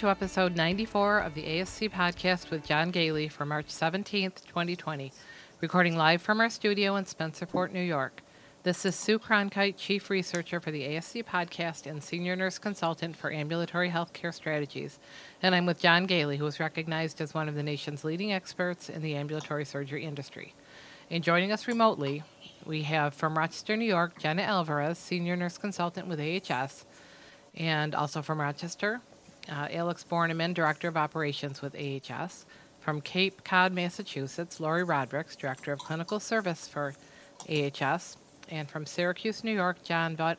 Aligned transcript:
To 0.00 0.08
episode 0.08 0.56
94 0.56 1.18
of 1.18 1.34
the 1.34 1.42
ASC 1.42 1.90
podcast 1.90 2.48
with 2.48 2.64
John 2.64 2.90
Goehle 2.90 3.30
for 3.30 3.44
March 3.44 3.66
17th, 3.66 4.46
2020, 4.46 5.12
recording 5.60 5.94
live 5.94 6.22
from 6.22 6.40
our 6.40 6.48
studio 6.48 6.96
in 6.96 7.04
Spencerport, 7.04 7.70
New 7.70 7.82
York. 7.82 8.22
This 8.62 8.86
is 8.86 8.96
Sue 8.96 9.18
Cronkite, 9.18 9.76
Chief 9.76 10.08
Researcher 10.08 10.58
for 10.58 10.70
the 10.70 10.84
ASC 10.84 11.22
podcast 11.26 11.84
and 11.84 12.02
Senior 12.02 12.34
Nurse 12.34 12.56
Consultant 12.58 13.14
for 13.14 13.30
Ambulatory 13.30 13.90
Healthcare 13.90 14.32
Strategies. 14.32 14.98
And 15.42 15.54
I'm 15.54 15.66
with 15.66 15.82
John 15.82 16.08
Goehle, 16.08 16.38
who 16.38 16.46
is 16.46 16.60
recognized 16.60 17.20
as 17.20 17.34
one 17.34 17.50
of 17.50 17.54
the 17.54 17.62
nation's 17.62 18.02
leading 18.02 18.32
experts 18.32 18.88
in 18.88 19.02
the 19.02 19.16
ambulatory 19.16 19.66
surgery 19.66 20.06
industry. 20.06 20.54
And 21.10 21.22
joining 21.22 21.52
us 21.52 21.68
remotely, 21.68 22.22
we 22.64 22.84
have 22.84 23.12
from 23.12 23.36
Rochester, 23.36 23.76
New 23.76 23.84
York, 23.84 24.18
Jenna 24.18 24.40
Alvarez, 24.40 24.96
Senior 24.96 25.36
Nurse 25.36 25.58
Consultant 25.58 26.08
with 26.08 26.20
AHS, 26.20 26.86
and 27.54 27.94
also 27.94 28.22
from 28.22 28.40
Rochester, 28.40 29.02
uh, 29.50 29.68
Alex 29.70 30.04
Borneman, 30.08 30.54
Director 30.54 30.88
of 30.88 30.96
Operations 30.96 31.60
with 31.60 31.74
AHS. 31.74 32.46
From 32.80 33.00
Cape 33.00 33.44
Cod, 33.44 33.72
Massachusetts, 33.72 34.58
Lori 34.58 34.84
Rodricks, 34.84 35.36
Director 35.36 35.72
of 35.72 35.80
Clinical 35.80 36.18
Service 36.18 36.66
for 36.66 36.94
AHS. 37.48 38.16
And 38.48 38.70
from 38.70 38.86
Syracuse, 38.86 39.44
New 39.44 39.52
York, 39.52 39.82
John 39.82 40.16
Va- 40.16 40.38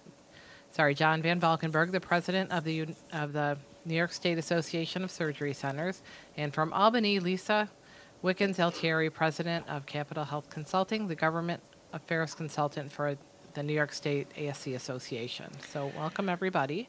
sorry, 0.71 0.95
John 0.95 1.21
Van 1.21 1.39
Valkenburg, 1.39 1.91
the 1.91 1.99
President 1.99 2.51
of 2.51 2.63
the, 2.63 2.87
of 3.13 3.33
the 3.33 3.57
New 3.85 3.95
York 3.95 4.11
State 4.11 4.37
Association 4.37 5.03
of 5.03 5.11
Surgery 5.11 5.53
Centers. 5.53 6.01
And 6.35 6.53
from 6.53 6.73
Albany, 6.73 7.19
Lisa 7.19 7.69
Wickens 8.21 8.59
Altieri, 8.59 9.09
President 9.09 9.67
of 9.67 9.85
Capital 9.85 10.23
Health 10.23 10.49
Consulting, 10.49 11.07
the 11.07 11.15
Government 11.15 11.61
Affairs 11.93 12.33
Consultant 12.33 12.91
for 12.91 13.17
the 13.53 13.63
New 13.63 13.73
York 13.73 13.93
State 13.93 14.27
ASC 14.37 14.75
Association. 14.75 15.51
So, 15.71 15.91
welcome 15.97 16.29
everybody. 16.29 16.87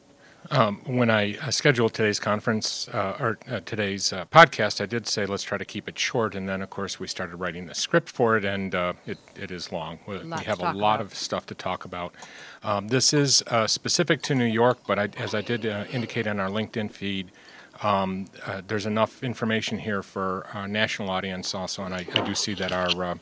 Um, 0.51 0.81
when 0.85 1.09
I 1.09 1.37
uh, 1.37 1.51
scheduled 1.51 1.93
today's 1.93 2.19
conference 2.19 2.87
uh, 2.89 3.17
or 3.19 3.39
uh, 3.49 3.61
today's 3.61 4.11
uh, 4.11 4.25
podcast, 4.25 4.81
I 4.81 4.85
did 4.85 5.07
say 5.07 5.25
let's 5.25 5.43
try 5.43 5.57
to 5.57 5.65
keep 5.65 5.87
it 5.87 5.97
short, 5.97 6.35
and 6.35 6.47
then 6.49 6.61
of 6.61 6.69
course 6.69 6.99
we 6.99 7.07
started 7.07 7.37
writing 7.37 7.65
the 7.65 7.75
script 7.75 8.09
for 8.09 8.35
it, 8.35 8.43
and 8.43 8.75
uh, 8.75 8.93
it, 9.05 9.17
it 9.35 9.51
is 9.51 9.71
long. 9.71 9.99
We, 10.05 10.17
we 10.17 10.43
have 10.43 10.59
a 10.59 10.73
lot 10.73 10.95
about. 10.95 11.01
of 11.01 11.15
stuff 11.15 11.45
to 11.47 11.55
talk 11.55 11.85
about. 11.85 12.13
Um, 12.63 12.89
this 12.89 13.13
is 13.13 13.41
uh, 13.47 13.67
specific 13.67 14.21
to 14.23 14.35
New 14.35 14.45
York, 14.45 14.79
but 14.85 14.99
I, 14.99 15.09
as 15.17 15.33
I 15.33 15.41
did 15.41 15.65
uh, 15.65 15.85
indicate 15.91 16.27
on 16.27 16.39
our 16.39 16.49
LinkedIn 16.49 16.91
feed, 16.91 17.31
um, 17.81 18.27
uh, 18.45 18.61
there's 18.67 18.85
enough 18.85 19.23
information 19.23 19.79
here 19.79 20.03
for 20.03 20.47
our 20.53 20.67
national 20.67 21.09
audience 21.09 21.55
also, 21.55 21.83
and 21.83 21.93
I, 21.95 22.05
I 22.13 22.21
do 22.21 22.35
see 22.35 22.53
that 22.55 22.71
our 22.71 23.03
uh, 23.03 23.15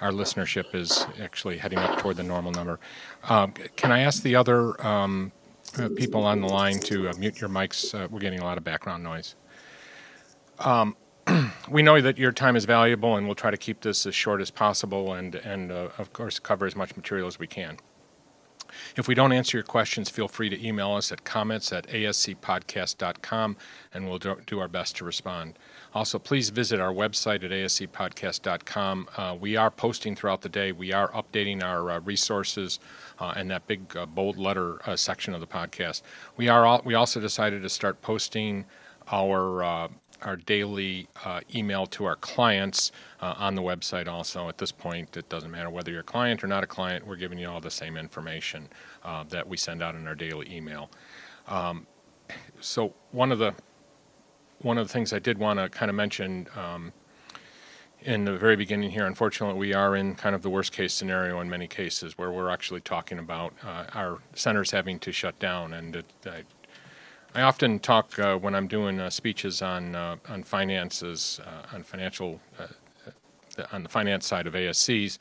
our 0.00 0.10
listenership 0.12 0.74
is 0.74 1.06
actually 1.22 1.56
heading 1.56 1.78
up 1.78 1.98
toward 1.98 2.18
the 2.18 2.22
normal 2.22 2.52
number. 2.52 2.78
Um, 3.30 3.54
can 3.76 3.90
I 3.90 4.00
ask 4.00 4.22
the 4.22 4.36
other 4.36 4.80
um, 4.86 5.32
uh, 5.78 5.88
people 5.96 6.24
on 6.24 6.40
the 6.40 6.48
line 6.48 6.78
to 6.80 7.08
uh, 7.08 7.14
mute 7.18 7.40
your 7.40 7.50
mics? 7.50 7.94
Uh, 7.94 8.08
we're 8.10 8.20
getting 8.20 8.40
a 8.40 8.44
lot 8.44 8.58
of 8.58 8.64
background 8.64 9.02
noise. 9.02 9.34
Um, 10.58 10.96
we 11.70 11.82
know 11.82 12.00
that 12.00 12.18
your 12.18 12.32
time 12.32 12.56
is 12.56 12.64
valuable, 12.64 13.16
and 13.16 13.26
we'll 13.26 13.34
try 13.34 13.50
to 13.50 13.56
keep 13.56 13.80
this 13.80 14.06
as 14.06 14.14
short 14.14 14.40
as 14.40 14.50
possible, 14.50 15.12
and 15.12 15.34
and 15.34 15.72
uh, 15.72 15.88
of 15.98 16.12
course 16.12 16.38
cover 16.38 16.66
as 16.66 16.76
much 16.76 16.96
material 16.96 17.26
as 17.26 17.38
we 17.38 17.46
can. 17.46 17.78
If 18.96 19.08
we 19.08 19.14
don't 19.14 19.32
answer 19.32 19.56
your 19.56 19.64
questions, 19.64 20.10
feel 20.10 20.28
free 20.28 20.48
to 20.48 20.66
email 20.66 20.92
us 20.92 21.12
at 21.12 21.24
comments 21.24 21.72
at 21.72 21.86
ascpodcast.com 21.88 23.56
and 23.92 24.08
we'll 24.08 24.18
do, 24.18 24.36
do 24.46 24.58
our 24.58 24.68
best 24.68 24.96
to 24.96 25.04
respond. 25.04 25.58
Also, 25.96 26.18
please 26.18 26.50
visit 26.50 26.78
our 26.78 26.92
website 26.92 27.42
at 27.42 27.50
ascpodcast.com. 27.50 29.08
Uh, 29.16 29.34
we 29.40 29.56
are 29.56 29.70
posting 29.70 30.14
throughout 30.14 30.42
the 30.42 30.48
day, 30.50 30.70
we 30.70 30.92
are 30.92 31.10
updating 31.12 31.62
our 31.62 31.90
uh, 31.90 32.00
resources 32.00 32.78
uh, 33.18 33.32
and 33.34 33.50
that 33.50 33.66
big 33.66 33.96
uh, 33.96 34.04
bold 34.04 34.36
letter 34.36 34.86
uh, 34.86 34.94
section 34.94 35.32
of 35.32 35.40
the 35.40 35.46
podcast. 35.46 36.02
We, 36.36 36.50
are 36.50 36.66
al- 36.66 36.82
we 36.84 36.92
also 36.92 37.18
decided 37.18 37.62
to 37.62 37.70
start 37.70 38.02
posting 38.02 38.66
our 39.10 39.64
uh, 39.64 39.88
our 40.20 40.36
daily 40.36 41.08
email 41.54 41.86
to 41.86 42.04
our 42.06 42.16
clients 42.16 42.90
on 43.20 43.54
the 43.54 43.60
website 43.60 44.08
also 44.08 44.48
at 44.48 44.56
this 44.56 44.72
point 44.72 45.14
it 45.14 45.28
doesn't 45.28 45.50
matter 45.50 45.68
whether 45.68 45.90
you're 45.90 46.00
a 46.00 46.02
client 46.02 46.42
or 46.42 46.46
not 46.46 46.64
a 46.64 46.66
client 46.66 47.06
we're 47.06 47.16
giving 47.16 47.38
you 47.38 47.46
all 47.46 47.60
the 47.60 47.70
same 47.70 47.98
information 47.98 48.66
that 49.28 49.46
we 49.46 49.58
send 49.58 49.82
out 49.82 49.94
in 49.94 50.08
our 50.08 50.14
daily 50.14 50.50
email 50.50 50.90
um, 51.48 51.86
so 52.62 52.94
one 53.12 53.30
of 53.30 53.38
the 53.38 53.54
one 54.60 54.78
of 54.78 54.86
the 54.86 54.92
things 54.92 55.12
i 55.12 55.18
did 55.18 55.38
want 55.38 55.58
to 55.58 55.68
kind 55.68 55.88
of 55.88 55.94
mention 55.94 56.46
um, 56.56 56.92
in 58.02 58.24
the 58.24 58.36
very 58.36 58.56
beginning 58.56 58.90
here 58.90 59.06
unfortunately 59.06 59.58
we 59.58 59.74
are 59.74 59.96
in 59.96 60.14
kind 60.14 60.34
of 60.34 60.42
the 60.42 60.50
worst 60.50 60.72
case 60.72 60.94
scenario 60.94 61.40
in 61.40 61.50
many 61.50 61.66
cases 61.66 62.16
where 62.16 62.30
we're 62.30 62.50
actually 62.50 62.80
talking 62.80 63.18
about 63.18 63.52
uh, 63.64 63.84
our 63.94 64.18
centers 64.34 64.70
having 64.70 64.98
to 65.00 65.10
shut 65.10 65.38
down. 65.38 65.72
And 65.72 65.96
it, 65.96 66.06
I, 66.24 66.42
I 67.34 67.42
often 67.42 67.80
talk 67.80 68.18
uh, 68.18 68.36
when 68.36 68.54
I'm 68.54 68.68
doing 68.68 69.00
uh, 69.00 69.10
speeches 69.10 69.60
on 69.60 69.94
uh, 69.94 70.16
on 70.28 70.42
finances, 70.42 71.40
uh, 71.44 71.74
on 71.74 71.82
financial, 71.82 72.40
uh, 72.58 73.62
on 73.72 73.82
the 73.82 73.88
finance 73.88 74.26
side 74.26 74.46
of 74.46 74.54
ASCs, 74.54 75.18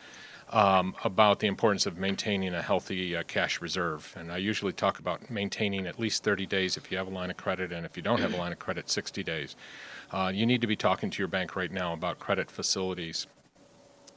um, 0.56 0.96
about 1.04 1.40
the 1.40 1.48
importance 1.48 1.86
of 1.86 1.98
maintaining 1.98 2.54
a 2.54 2.62
healthy 2.62 3.14
uh, 3.14 3.24
cash 3.24 3.60
reserve. 3.60 4.16
And 4.18 4.32
I 4.32 4.38
usually 4.38 4.72
talk 4.72 5.00
about 5.00 5.30
maintaining 5.30 5.86
at 5.86 6.00
least 6.00 6.24
30 6.24 6.46
days 6.46 6.78
if 6.78 6.90
you 6.90 6.98
have 6.98 7.08
a 7.08 7.12
line 7.12 7.30
of 7.30 7.36
credit, 7.36 7.74
and 7.74 7.86
if 7.86 7.98
you 7.98 8.02
don't 8.02 8.22
have 8.22 8.34
a 8.34 8.38
line 8.38 8.54
of 8.54 8.58
credit, 8.60 8.90
60 8.90 9.22
days. 9.22 9.58
Uh, 10.12 10.32
you 10.34 10.46
need 10.46 10.62
to 10.62 10.68
be 10.68 10.78
talking 10.78 11.10
to 11.10 11.20
your 11.20 11.28
bank 11.28 11.58
right 11.58 11.74
now 11.74 11.92
about 11.92 12.20
credit 12.20 12.50
facilities 12.50 13.28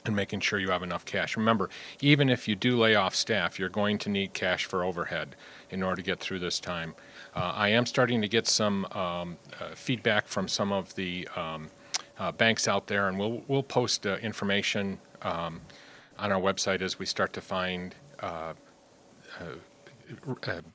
and 0.05 0.15
making 0.15 0.39
sure 0.39 0.57
you 0.57 0.69
have 0.69 0.81
enough 0.81 1.03
cash. 1.03 1.35
Remember, 1.35 1.69
even 1.99 2.29
if 2.29 2.47
you 2.47 2.55
do 2.55 2.77
lay 2.77 2.95
off 2.95 3.13
staff, 3.13 3.59
you're 3.59 3.67
going 3.67 3.97
to 3.97 4.09
need 4.09 4.33
cash 4.33 4.63
for 4.63 4.85
overhead 4.85 5.35
in 5.69 5.83
order 5.83 5.97
to 5.97 6.01
get 6.01 6.21
through 6.21 6.39
this 6.39 6.57
time. 6.61 6.95
Uh, 7.35 7.51
I 7.53 7.67
am 7.67 7.85
starting 7.85 8.21
to 8.21 8.29
get 8.29 8.47
some 8.47 8.85
um, 8.91 9.35
uh, 9.59 9.75
feedback 9.75 10.25
from 10.25 10.47
some 10.47 10.71
of 10.71 10.95
the 10.95 11.27
um, 11.35 11.69
uh, 12.17 12.31
banks 12.31 12.65
out 12.65 12.87
there, 12.87 13.09
and 13.09 13.19
we'll 13.19 13.43
we'll 13.49 13.61
post 13.61 14.07
uh, 14.07 14.15
information 14.21 14.99
um, 15.21 15.59
on 16.19 16.31
our 16.31 16.41
website 16.41 16.81
as 16.81 16.99
we 16.99 17.05
start 17.05 17.33
to 17.33 17.41
find. 17.41 17.95
Uh, 18.19 18.53
uh, 19.39 19.45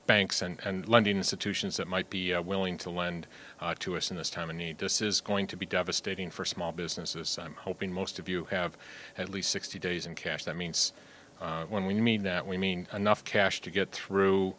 banks 0.07 0.43
and, 0.43 0.61
and 0.65 0.89
lending 0.89 1.17
institutions 1.17 1.77
that 1.77 1.89
might 1.89 2.09
be 2.09 2.33
uh, 2.33 2.41
willing 2.41 2.79
to 2.79 2.91
lend 2.91 3.27
uh, 3.61 3.75
to 3.79 3.97
us 3.97 4.11
in 4.11 4.17
this 4.17 4.31
time 4.31 4.51
of 4.51 4.57
need. 4.57 4.79
This 4.79 5.01
is 5.01 5.21
going 5.21 5.47
to 5.49 5.57
be 5.57 5.67
devastating 5.67 6.31
for 6.31 6.45
small 6.45 6.73
businesses. 6.73 7.39
I'm 7.41 7.55
hoping 7.55 7.93
most 7.93 8.19
of 8.19 8.29
you 8.29 8.45
have 8.51 8.77
at 9.19 9.29
least 9.29 9.51
60 9.51 9.79
days 9.79 10.07
in 10.07 10.15
cash. 10.15 10.45
That 10.45 10.57
means, 10.57 10.93
uh, 11.41 11.65
when 11.65 11.87
we 11.87 11.95
mean 11.95 12.23
that, 12.23 12.47
we 12.47 12.57
mean 12.57 12.87
enough 12.93 13.25
cash 13.25 13.61
to 13.63 13.71
get 13.71 13.91
through 13.91 14.55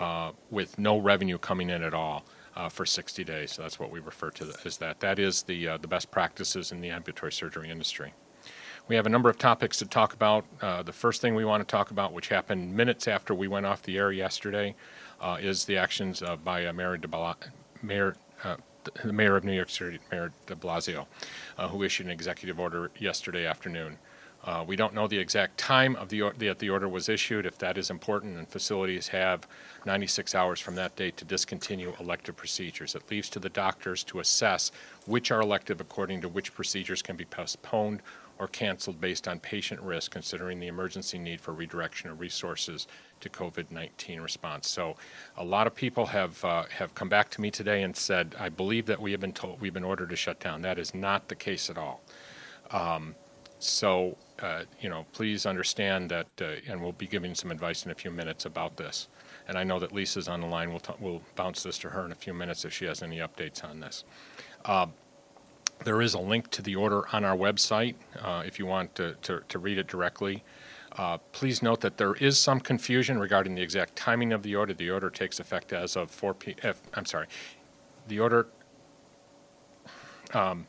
uh, 0.00 0.32
with 0.50 0.78
no 0.78 0.98
revenue 0.98 1.38
coming 1.38 1.70
in 1.70 1.82
at 1.82 1.94
all 1.94 2.24
uh, 2.56 2.68
for 2.68 2.84
60 2.84 3.22
days. 3.24 3.52
So 3.52 3.62
that's 3.62 3.78
what 3.78 3.90
we 3.90 4.00
refer 4.00 4.30
to 4.30 4.52
as 4.64 4.76
that. 4.78 5.00
That 5.00 5.18
is 5.18 5.42
the, 5.42 5.68
uh, 5.68 5.76
the 5.78 5.88
best 5.88 6.10
practices 6.10 6.72
in 6.72 6.80
the 6.80 6.90
ambulatory 6.90 7.32
surgery 7.32 7.70
industry. 7.70 8.12
We 8.88 8.94
have 8.94 9.06
a 9.06 9.08
number 9.08 9.28
of 9.28 9.36
topics 9.36 9.78
to 9.78 9.86
talk 9.86 10.14
about. 10.14 10.44
Uh, 10.60 10.82
the 10.84 10.92
first 10.92 11.20
thing 11.20 11.34
we 11.34 11.44
want 11.44 11.60
to 11.60 11.66
talk 11.66 11.90
about, 11.90 12.12
which 12.12 12.28
happened 12.28 12.72
minutes 12.72 13.08
after 13.08 13.34
we 13.34 13.48
went 13.48 13.66
off 13.66 13.82
the 13.82 13.98
air 13.98 14.12
yesterday, 14.12 14.76
uh, 15.20 15.38
is 15.40 15.64
the 15.64 15.76
actions 15.76 16.22
uh, 16.22 16.36
by 16.36 16.66
uh, 16.66 16.72
Mayor, 16.72 16.96
de 16.96 17.08
Bla- 17.08 17.36
Mayor, 17.82 18.14
uh, 18.44 18.56
the 19.02 19.12
Mayor 19.12 19.36
of 19.36 19.42
New 19.42 19.54
York 19.54 19.70
City, 19.70 19.98
Mayor 20.12 20.32
de 20.46 20.54
Blasio, 20.54 21.06
who 21.58 21.82
issued 21.82 22.06
an 22.06 22.12
executive 22.12 22.60
order 22.60 22.92
yesterday 22.96 23.44
afternoon. 23.44 23.98
We 24.68 24.76
don't 24.76 24.94
know 24.94 25.08
the 25.08 25.18
exact 25.18 25.58
time 25.58 25.96
of 25.96 26.08
the 26.08 26.22
or- 26.22 26.34
that 26.34 26.60
the 26.60 26.70
order 26.70 26.88
was 26.88 27.08
issued. 27.08 27.46
If 27.46 27.58
that 27.58 27.76
is 27.76 27.90
important, 27.90 28.38
and 28.38 28.48
facilities 28.48 29.08
have 29.08 29.48
96 29.84 30.36
hours 30.36 30.60
from 30.60 30.76
that 30.76 30.94
date 30.94 31.16
to 31.16 31.24
discontinue 31.24 31.94
elective 31.98 32.36
procedures. 32.36 32.94
It 32.94 33.10
leaves 33.10 33.28
to 33.30 33.40
the 33.40 33.48
doctors 33.48 34.04
to 34.04 34.20
assess 34.20 34.70
which 35.06 35.32
are 35.32 35.40
elective 35.40 35.80
according 35.80 36.20
to 36.20 36.28
which 36.28 36.54
procedures 36.54 37.02
can 37.02 37.16
be 37.16 37.24
postponed 37.24 38.02
or 38.38 38.48
canceled 38.48 39.00
based 39.00 39.26
on 39.26 39.40
patient 39.40 39.80
risk, 39.80 40.10
considering 40.10 40.60
the 40.60 40.66
emergency 40.66 41.18
need 41.18 41.40
for 41.40 41.52
redirection 41.52 42.10
of 42.10 42.20
resources 42.20 42.86
to 43.20 43.28
COVID-19 43.28 44.22
response. 44.22 44.68
So, 44.68 44.96
a 45.36 45.44
lot 45.44 45.66
of 45.66 45.74
people 45.74 46.06
have 46.06 46.44
uh, 46.44 46.64
have 46.64 46.94
come 46.94 47.08
back 47.08 47.30
to 47.30 47.40
me 47.40 47.50
today 47.50 47.82
and 47.82 47.96
said, 47.96 48.34
"I 48.38 48.48
believe 48.48 48.86
that 48.86 49.00
we 49.00 49.12
have 49.12 49.20
been 49.20 49.32
told 49.32 49.60
we've 49.60 49.72
been 49.72 49.84
ordered 49.84 50.10
to 50.10 50.16
shut 50.16 50.40
down." 50.40 50.62
That 50.62 50.78
is 50.78 50.94
not 50.94 51.28
the 51.28 51.34
case 51.36 51.70
at 51.70 51.78
all. 51.78 52.02
Um, 52.70 53.14
so, 53.58 54.16
uh, 54.40 54.64
you 54.80 54.88
know, 54.88 55.06
please 55.12 55.46
understand 55.46 56.10
that, 56.10 56.28
uh, 56.40 56.56
and 56.68 56.80
we'll 56.80 56.92
be 56.92 57.06
giving 57.06 57.34
some 57.34 57.50
advice 57.50 57.84
in 57.84 57.90
a 57.90 57.94
few 57.94 58.10
minutes 58.10 58.44
about 58.44 58.76
this. 58.76 59.08
And 59.48 59.56
I 59.56 59.64
know 59.64 59.78
that 59.78 59.92
Lisa's 59.92 60.28
on 60.28 60.40
the 60.40 60.46
line. 60.46 60.70
We'll, 60.70 60.80
t- 60.80 60.92
we'll 60.98 61.22
bounce 61.36 61.62
this 61.62 61.78
to 61.78 61.90
her 61.90 62.04
in 62.04 62.12
a 62.12 62.16
few 62.16 62.34
minutes 62.34 62.64
if 62.64 62.72
she 62.72 62.84
has 62.84 63.02
any 63.02 63.18
updates 63.18 63.64
on 63.64 63.80
this. 63.80 64.04
There 65.84 66.02
is 66.02 66.14
a 66.14 66.18
link 66.18 66.50
to 66.50 66.62
the 66.62 66.76
order 66.76 67.04
on 67.12 67.24
our 67.24 67.36
website 67.36 67.94
uh, 68.20 68.42
if 68.44 68.58
you 68.58 68.66
want 68.66 68.94
to, 68.96 69.14
to, 69.22 69.42
to 69.48 69.58
read 69.58 69.78
it 69.78 69.86
directly. 69.86 70.42
Uh, 70.98 71.18
please 71.32 71.62
note 71.62 71.82
that 71.82 71.98
there 71.98 72.14
is 72.14 72.38
some 72.38 72.58
confusion 72.58 73.18
regarding 73.18 73.54
the 73.54 73.62
exact 73.62 73.96
timing 73.96 74.32
of 74.32 74.42
the 74.42 74.56
order. 74.56 74.72
The 74.72 74.90
order 74.90 75.10
takes 75.10 75.38
effect 75.38 75.72
as 75.72 75.94
of 75.94 76.10
4 76.10 76.34
p. 76.34 76.56
F, 76.62 76.80
I'm 76.94 77.04
sorry. 77.04 77.26
The 78.08 78.18
order. 78.18 78.46
Um, 80.32 80.66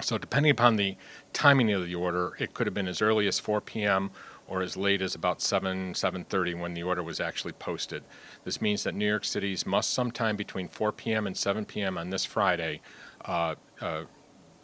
so 0.00 0.18
depending 0.18 0.50
upon 0.50 0.76
the 0.76 0.96
timing 1.32 1.72
of 1.72 1.86
the 1.86 1.94
order, 1.94 2.32
it 2.38 2.54
could 2.54 2.66
have 2.66 2.74
been 2.74 2.88
as 2.88 3.02
early 3.02 3.28
as 3.28 3.38
4 3.38 3.60
p.m. 3.60 4.10
or 4.48 4.62
as 4.62 4.76
late 4.76 5.02
as 5.02 5.14
about 5.14 5.42
7, 5.42 5.92
7:30 5.92 6.58
when 6.58 6.74
the 6.74 6.82
order 6.82 7.02
was 7.02 7.20
actually 7.20 7.52
posted. 7.52 8.02
This 8.44 8.60
means 8.60 8.82
that 8.84 8.94
New 8.94 9.06
York 9.06 9.24
City's 9.24 9.66
must 9.66 9.90
sometime 9.90 10.36
between 10.36 10.68
4 10.68 10.90
PM 10.92 11.26
and 11.26 11.36
7 11.36 11.64
PM 11.66 11.98
on 11.98 12.10
this 12.10 12.24
Friday 12.24 12.80
uh, 13.24 13.54
uh, 13.84 14.04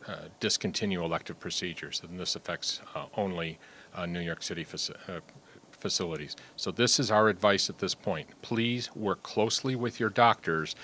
uh, 0.08 0.14
discontinue 0.40 1.04
elective 1.04 1.38
procedures, 1.38 2.00
and 2.08 2.18
this 2.18 2.34
affects 2.34 2.80
uh, 2.94 3.04
only 3.16 3.58
uh, 3.94 4.06
New 4.06 4.20
York 4.20 4.42
City 4.42 4.64
faci- 4.64 4.96
uh, 5.08 5.20
facilities. 5.70 6.36
So 6.56 6.70
this 6.70 6.98
is 6.98 7.10
our 7.10 7.28
advice 7.28 7.68
at 7.68 7.78
this 7.78 7.94
point. 7.94 8.28
Please 8.40 8.94
work 8.96 9.22
closely 9.22 9.76
with 9.76 10.00
your 10.00 10.08
doctors 10.10 10.74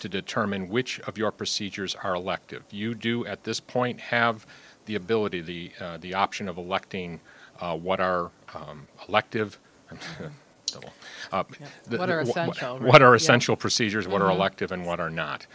to 0.00 0.08
determine 0.10 0.68
which 0.68 1.00
of 1.00 1.16
your 1.16 1.32
procedures 1.32 1.94
are 1.94 2.14
elective. 2.14 2.64
You 2.70 2.94
do, 2.94 3.24
at 3.26 3.44
this 3.44 3.60
point, 3.60 3.98
have 4.00 4.46
the 4.84 4.94
ability, 4.94 5.40
the, 5.40 5.72
uh, 5.80 5.96
the 5.98 6.12
option 6.14 6.46
of 6.48 6.58
electing 6.58 7.20
uh, 7.60 7.76
what 7.76 7.98
are 8.00 8.30
um, 8.54 8.86
elective, 9.08 9.58
uh, 11.32 11.44
the- 11.88 11.96
What 11.98 12.10
are 12.10 12.20
essential, 12.20 12.78
right? 12.78 12.88
What 12.92 13.00
are 13.02 13.12
Yeah. 13.12 13.16
essential 13.16 13.56
procedures, 13.56 14.06
what 14.06 14.20
are 14.20 14.30
elective 14.30 14.70
and 14.72 14.84
what 14.84 15.00
are 15.00 15.10
not. 15.10 15.46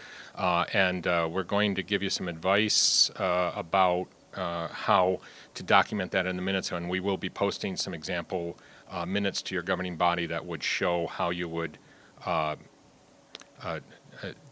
Uh, 0.42 0.66
And 0.74 1.06
uh, 1.06 1.30
we're 1.32 1.44
going 1.44 1.76
to 1.76 1.84
give 1.84 2.02
you 2.02 2.10
some 2.10 2.28
advice 2.28 3.12
uh, 3.12 3.52
about 3.56 4.08
uh, 4.34 4.70
how 4.70 5.20
to 5.54 5.62
document 5.62 6.10
that 6.12 6.26
in 6.26 6.36
the 6.36 6.42
minutes, 6.42 6.72
and 6.72 6.90
we 6.90 7.00
will 7.00 7.18
be 7.18 7.30
posting 7.30 7.76
some 7.76 7.94
example 7.94 8.58
uh, 8.90 9.06
minutes 9.06 9.44
to 9.44 9.54
your 9.54 9.62
governing 9.62 9.98
body 9.98 10.26
that 10.26 10.44
would 10.44 10.64
show 10.64 11.06
how 11.06 11.30
you 11.30 11.48
would 11.48 11.78
uh, 12.26 12.56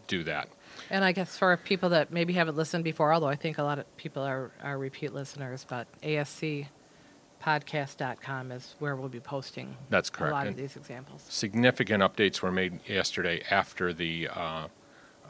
do 0.07 0.23
that. 0.23 0.47
And 0.91 1.03
I 1.03 1.11
guess 1.11 1.35
for 1.37 1.57
people 1.57 1.89
that 1.89 2.11
maybe 2.11 2.33
haven't 2.33 2.55
listened 2.55 2.83
before, 2.83 3.11
although 3.11 3.25
I 3.27 3.35
think 3.35 3.57
a 3.57 3.63
lot 3.63 3.79
of 3.79 3.97
people 3.97 4.21
are, 4.21 4.51
are 4.61 4.77
repeat 4.77 5.11
listeners, 5.13 5.65
but 5.67 5.87
ascpodcast.com 6.03 8.51
is 8.51 8.75
where 8.77 8.95
we'll 8.95 9.09
be 9.09 9.19
posting 9.19 9.75
That's 9.89 10.11
correct. 10.11 10.31
a 10.31 10.35
lot 10.35 10.45
of 10.47 10.55
these 10.55 10.75
examples. 10.75 11.25
Significant 11.29 12.03
updates 12.03 12.43
were 12.43 12.51
made 12.51 12.87
yesterday 12.87 13.41
after 13.49 13.91
the, 13.91 14.27
uh, 14.29 14.67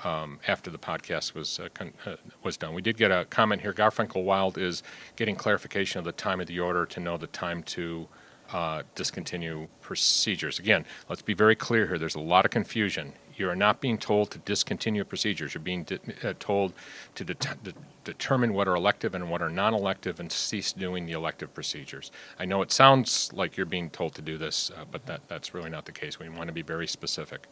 um, 0.03 0.39
after 0.47 0.69
the 0.69 0.77
podcast 0.77 1.33
was, 1.33 1.59
uh, 1.59 1.69
con- 1.73 1.93
uh, 2.05 2.15
was 2.43 2.57
done. 2.57 2.73
We 2.73 2.81
did 2.81 2.97
get 2.97 3.11
a 3.11 3.25
comment 3.25 3.61
here. 3.61 3.73
Garfunkel 3.73 4.23
Wild 4.23 4.57
is 4.57 4.83
getting 5.15 5.35
clarification 5.35 5.99
of 5.99 6.05
the 6.05 6.11
time 6.11 6.39
of 6.39 6.47
the 6.47 6.59
order 6.59 6.85
to 6.85 6.99
know 6.99 7.17
the 7.17 7.27
time 7.27 7.63
to 7.63 8.07
uh, 8.51 8.83
discontinue 8.95 9.67
procedures. 9.81 10.59
Again, 10.59 10.85
let's 11.07 11.21
be 11.21 11.33
very 11.33 11.55
clear 11.55 11.87
here. 11.87 11.97
There's 11.97 12.15
a 12.15 12.19
lot 12.19 12.45
of 12.45 12.51
confusion. 12.51 13.13
You 13.35 13.47
are 13.49 13.55
not 13.55 13.79
being 13.79 13.97
told 13.97 14.31
to 14.31 14.39
discontinue 14.39 15.03
procedures. 15.03 15.53
You're 15.53 15.61
being 15.61 15.83
de- 15.83 15.99
uh, 16.23 16.33
told 16.39 16.73
to 17.15 17.23
det- 17.23 17.63
de- 17.63 17.73
determine 18.03 18.53
what 18.53 18.67
are 18.67 18.75
elective 18.75 19.15
and 19.15 19.29
what 19.29 19.41
are 19.41 19.49
non-elective 19.49 20.19
and 20.19 20.31
cease 20.31 20.73
doing 20.73 21.05
the 21.05 21.13
elective 21.13 21.53
procedures. 21.53 22.11
I 22.39 22.45
know 22.45 22.61
it 22.61 22.71
sounds 22.71 23.31
like 23.33 23.55
you're 23.55 23.65
being 23.65 23.89
told 23.91 24.15
to 24.15 24.21
do 24.21 24.37
this, 24.37 24.71
uh, 24.75 24.83
but 24.91 25.05
that, 25.05 25.21
that's 25.27 25.53
really 25.53 25.69
not 25.69 25.85
the 25.85 25.91
case. 25.91 26.19
We 26.19 26.27
want 26.29 26.47
to 26.47 26.53
be 26.53 26.63
very 26.63 26.87
specific. 26.87 27.47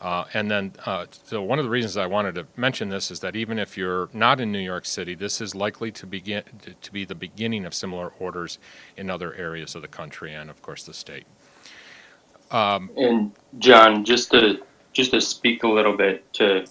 Uh, 0.00 0.24
and 0.34 0.50
then, 0.50 0.72
uh, 0.86 1.06
so 1.24 1.42
one 1.42 1.58
of 1.58 1.64
the 1.64 1.70
reasons 1.70 1.96
I 1.96 2.06
wanted 2.06 2.36
to 2.36 2.46
mention 2.56 2.88
this 2.88 3.10
is 3.10 3.20
that 3.20 3.36
even 3.36 3.58
if 3.58 3.76
you're 3.76 4.08
not 4.12 4.40
in 4.40 4.52
New 4.52 4.60
York 4.60 4.86
City, 4.86 5.14
this 5.14 5.40
is 5.40 5.54
likely 5.54 5.90
to 5.92 6.06
begin 6.06 6.44
to 6.80 6.92
be 6.92 7.04
the 7.04 7.16
beginning 7.16 7.66
of 7.66 7.74
similar 7.74 8.12
orders 8.18 8.58
in 8.96 9.10
other 9.10 9.34
areas 9.34 9.74
of 9.74 9.82
the 9.82 9.88
country 9.88 10.34
and, 10.34 10.50
of 10.50 10.62
course, 10.62 10.84
the 10.84 10.94
state. 10.94 11.26
And 12.96 13.32
John, 13.58 14.04
just 14.04 14.30
to 14.32 14.62
just 14.92 15.12
to 15.12 15.20
speak 15.20 15.64
a 15.64 15.68
little 15.68 15.96
bit 15.96 16.32
to 16.34 16.66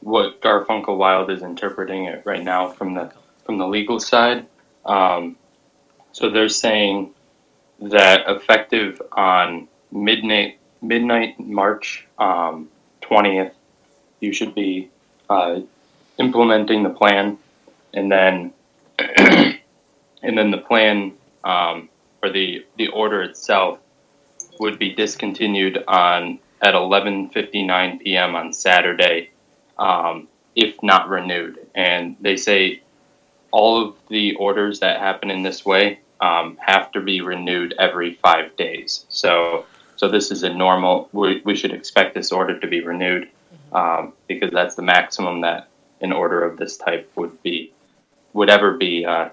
what 0.00 0.40
Garfunkel 0.42 0.96
Wild 0.98 1.30
is 1.30 1.42
interpreting 1.42 2.06
it 2.06 2.22
right 2.24 2.42
now 2.44 2.68
from 2.70 2.94
the 2.94 3.12
from 3.44 3.58
the 3.58 3.66
legal 3.66 4.00
side. 4.00 4.46
Um, 4.86 5.36
so 6.12 6.30
they're 6.30 6.48
saying 6.48 7.14
that 7.80 8.28
effective 8.28 9.02
on 9.12 9.68
midnight 9.92 10.58
midnight 10.82 11.40
March 11.40 12.06
um, 12.18 12.68
twentieth, 13.12 13.52
you 14.20 14.32
should 14.32 14.54
be 14.54 14.88
uh, 15.28 15.60
implementing 16.18 16.82
the 16.82 16.90
plan, 16.90 17.38
and 17.92 18.10
then 18.10 18.52
and 18.98 20.38
then 20.38 20.50
the 20.50 20.58
plan 20.58 21.12
um, 21.44 21.88
or 22.22 22.30
the 22.30 22.64
the 22.78 22.88
order 22.88 23.22
itself 23.22 23.78
would 24.60 24.78
be 24.78 24.94
discontinued 24.94 25.84
on 25.88 26.38
at 26.62 26.74
11:59 26.74 28.00
p.m. 28.00 28.34
on 28.34 28.52
Saturday, 28.52 29.30
um, 29.78 30.28
if 30.54 30.82
not 30.82 31.08
renewed. 31.08 31.58
And 31.74 32.16
they 32.20 32.36
say 32.36 32.80
all 33.50 33.82
of 33.84 33.94
the 34.08 34.34
orders 34.36 34.80
that 34.80 35.00
happen 35.00 35.30
in 35.30 35.42
this 35.42 35.66
way 35.66 36.00
um, 36.20 36.56
have 36.60 36.92
to 36.92 37.00
be 37.00 37.20
renewed 37.20 37.74
every 37.78 38.14
five 38.14 38.56
days. 38.56 39.04
So, 39.08 39.66
so 39.96 40.08
this 40.08 40.30
is 40.30 40.42
a 40.42 40.52
normal. 40.52 41.08
We, 41.12 41.42
we 41.44 41.54
should 41.54 41.72
expect 41.72 42.14
this 42.14 42.32
order 42.32 42.58
to 42.58 42.66
be 42.66 42.82
renewed 42.82 43.28
um, 43.72 44.12
because 44.28 44.50
that's 44.50 44.74
the 44.74 44.82
maximum 44.82 45.40
that 45.42 45.68
an 46.00 46.12
order 46.12 46.42
of 46.44 46.58
this 46.58 46.76
type 46.76 47.10
would 47.16 47.42
be 47.42 47.72
would 48.32 48.50
ever 48.50 48.76
be 48.76 49.04
uh, 49.04 49.28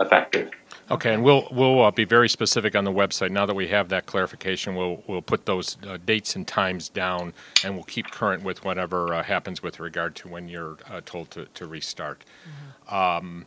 effective. 0.00 0.50
Okay, 0.90 1.12
and 1.12 1.22
we'll, 1.22 1.46
we'll 1.50 1.82
uh, 1.82 1.90
be 1.90 2.04
very 2.04 2.30
specific 2.30 2.74
on 2.74 2.84
the 2.84 2.92
website. 2.92 3.30
Now 3.30 3.44
that 3.44 3.54
we 3.54 3.68
have 3.68 3.90
that 3.90 4.06
clarification, 4.06 4.74
we'll, 4.74 5.02
we'll 5.06 5.20
put 5.20 5.44
those 5.44 5.76
uh, 5.86 5.98
dates 6.06 6.34
and 6.34 6.46
times 6.46 6.88
down, 6.88 7.34
and 7.62 7.74
we'll 7.74 7.84
keep 7.84 8.10
current 8.10 8.42
with 8.42 8.64
whatever 8.64 9.12
uh, 9.12 9.22
happens 9.22 9.62
with 9.62 9.80
regard 9.80 10.14
to 10.16 10.28
when 10.28 10.48
you're 10.48 10.78
uh, 10.88 11.02
told 11.04 11.30
to, 11.32 11.44
to 11.46 11.66
restart. 11.66 12.24
Um, 12.88 13.44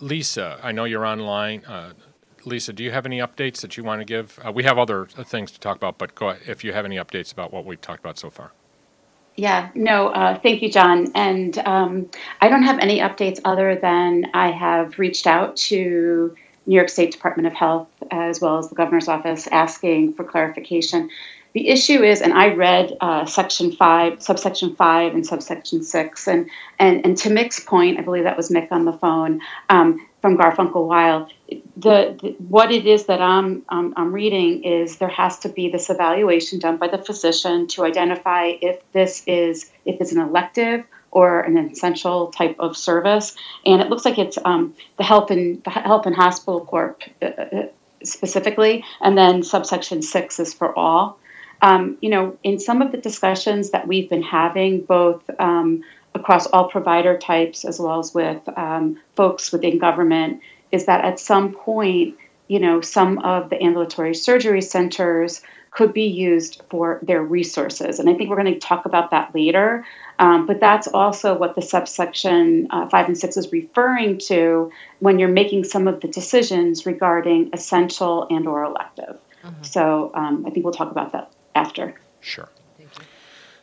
Lisa, 0.00 0.60
I 0.62 0.70
know 0.70 0.84
you're 0.84 1.06
online. 1.06 1.62
Lisa, 2.46 2.72
do 2.72 2.84
you 2.84 2.92
have 2.92 3.04
any 3.06 3.18
updates 3.18 3.60
that 3.60 3.76
you 3.76 3.82
want 3.82 4.00
to 4.00 4.04
give? 4.04 4.38
Uh, 4.44 4.52
we 4.52 4.62
have 4.62 4.78
other 4.78 5.06
things 5.06 5.50
to 5.50 5.60
talk 5.60 5.76
about, 5.76 5.98
but 5.98 6.14
go 6.14 6.30
ahead, 6.30 6.42
if 6.46 6.62
you 6.62 6.72
have 6.72 6.84
any 6.84 6.96
updates 6.96 7.32
about 7.32 7.52
what 7.52 7.64
we've 7.64 7.80
talked 7.80 8.00
about 8.00 8.18
so 8.18 8.30
far. 8.30 8.52
Yeah, 9.34 9.68
no, 9.74 10.08
uh, 10.08 10.38
thank 10.38 10.62
you, 10.62 10.70
John. 10.70 11.10
And 11.14 11.58
um, 11.58 12.08
I 12.40 12.48
don't 12.48 12.62
have 12.62 12.78
any 12.78 13.00
updates 13.00 13.40
other 13.44 13.74
than 13.74 14.30
I 14.32 14.50
have 14.50 14.98
reached 14.98 15.26
out 15.26 15.56
to 15.56 16.34
New 16.66 16.74
York 16.74 16.88
State 16.88 17.12
Department 17.12 17.46
of 17.46 17.52
Health 17.52 17.88
as 18.10 18.40
well 18.40 18.58
as 18.58 18.68
the 18.68 18.74
governor's 18.74 19.08
office 19.08 19.46
asking 19.48 20.14
for 20.14 20.24
clarification. 20.24 21.10
The 21.52 21.68
issue 21.68 22.02
is, 22.02 22.20
and 22.20 22.32
I 22.34 22.54
read 22.54 22.96
uh, 23.00 23.24
section 23.24 23.72
five, 23.72 24.22
subsection 24.22 24.74
five, 24.76 25.14
and 25.14 25.26
subsection 25.26 25.82
six, 25.82 26.28
and 26.28 26.50
and 26.78 27.04
and 27.04 27.16
to 27.18 27.30
Mick's 27.30 27.60
point, 27.60 27.98
I 27.98 28.02
believe 28.02 28.24
that 28.24 28.36
was 28.36 28.50
Mick 28.50 28.70
on 28.70 28.84
the 28.84 28.92
phone 28.92 29.40
um, 29.70 30.06
from 30.20 30.36
Garfunkel 30.36 30.86
Wild. 30.86 31.32
The, 31.48 32.16
the 32.20 32.36
what 32.48 32.72
it 32.72 32.86
is 32.86 33.06
that 33.06 33.20
I'm, 33.20 33.62
I'm 33.68 33.94
I'm 33.96 34.12
reading 34.12 34.64
is 34.64 34.96
there 34.96 35.08
has 35.08 35.38
to 35.40 35.48
be 35.48 35.68
this 35.68 35.90
evaluation 35.90 36.58
done 36.58 36.76
by 36.76 36.88
the 36.88 36.98
physician 36.98 37.66
to 37.68 37.84
identify 37.84 38.54
if 38.60 38.80
this 38.92 39.22
is 39.26 39.70
if 39.84 40.00
it's 40.00 40.12
an 40.12 40.18
elective 40.18 40.84
or 41.12 41.40
an 41.40 41.56
essential 41.56 42.28
type 42.28 42.56
of 42.58 42.76
service, 42.76 43.36
and 43.64 43.80
it 43.80 43.88
looks 43.88 44.04
like 44.04 44.18
it's 44.18 44.38
um, 44.44 44.74
the 44.96 45.04
health 45.04 45.30
and 45.30 45.62
the 45.64 45.70
health 45.70 46.04
and 46.06 46.16
hospital 46.16 46.64
corp 46.64 47.02
uh, 47.22 47.26
uh, 47.26 47.66
specifically, 48.02 48.84
and 49.00 49.16
then 49.16 49.42
subsection 49.42 50.02
six 50.02 50.40
is 50.40 50.52
for 50.52 50.76
all. 50.76 51.18
Um, 51.62 51.96
you 52.00 52.10
know, 52.10 52.36
in 52.42 52.58
some 52.58 52.82
of 52.82 52.92
the 52.92 52.98
discussions 52.98 53.70
that 53.70 53.86
we've 53.86 54.10
been 54.10 54.22
having, 54.22 54.82
both 54.82 55.22
um, 55.38 55.82
across 56.14 56.46
all 56.48 56.68
provider 56.68 57.16
types 57.16 57.64
as 57.64 57.78
well 57.78 57.98
as 57.98 58.12
with 58.12 58.42
um, 58.58 58.98
folks 59.14 59.52
within 59.52 59.78
government, 59.78 60.40
is 60.72 60.86
that 60.86 61.04
at 61.04 61.18
some 61.18 61.52
point, 61.52 62.16
you 62.48 62.58
know, 62.58 62.80
some 62.80 63.18
of 63.20 63.50
the 63.50 63.62
ambulatory 63.62 64.14
surgery 64.14 64.62
centers 64.62 65.42
could 65.70 65.92
be 65.92 66.06
used 66.06 66.62
for 66.70 66.98
their 67.02 67.22
resources. 67.22 67.98
And 67.98 68.08
I 68.08 68.14
think 68.14 68.30
we're 68.30 68.42
going 68.42 68.54
to 68.54 68.58
talk 68.58 68.86
about 68.86 69.10
that 69.10 69.34
later. 69.34 69.84
Um, 70.18 70.46
but 70.46 70.58
that's 70.58 70.88
also 70.88 71.36
what 71.36 71.54
the 71.54 71.60
subsection 71.60 72.66
uh, 72.70 72.88
5 72.88 73.06
and 73.08 73.18
6 73.18 73.36
is 73.36 73.52
referring 73.52 74.16
to 74.20 74.72
when 75.00 75.18
you're 75.18 75.28
making 75.28 75.64
some 75.64 75.86
of 75.86 76.00
the 76.00 76.08
decisions 76.08 76.86
regarding 76.86 77.50
essential 77.52 78.26
and 78.30 78.48
or 78.48 78.64
elective. 78.64 79.18
So 79.62 80.10
um, 80.14 80.44
I 80.46 80.50
think 80.50 80.64
we'll 80.64 80.74
talk 80.74 80.90
about 80.90 81.12
that 81.12 81.30
after. 81.54 81.94
Sure. 82.20 82.48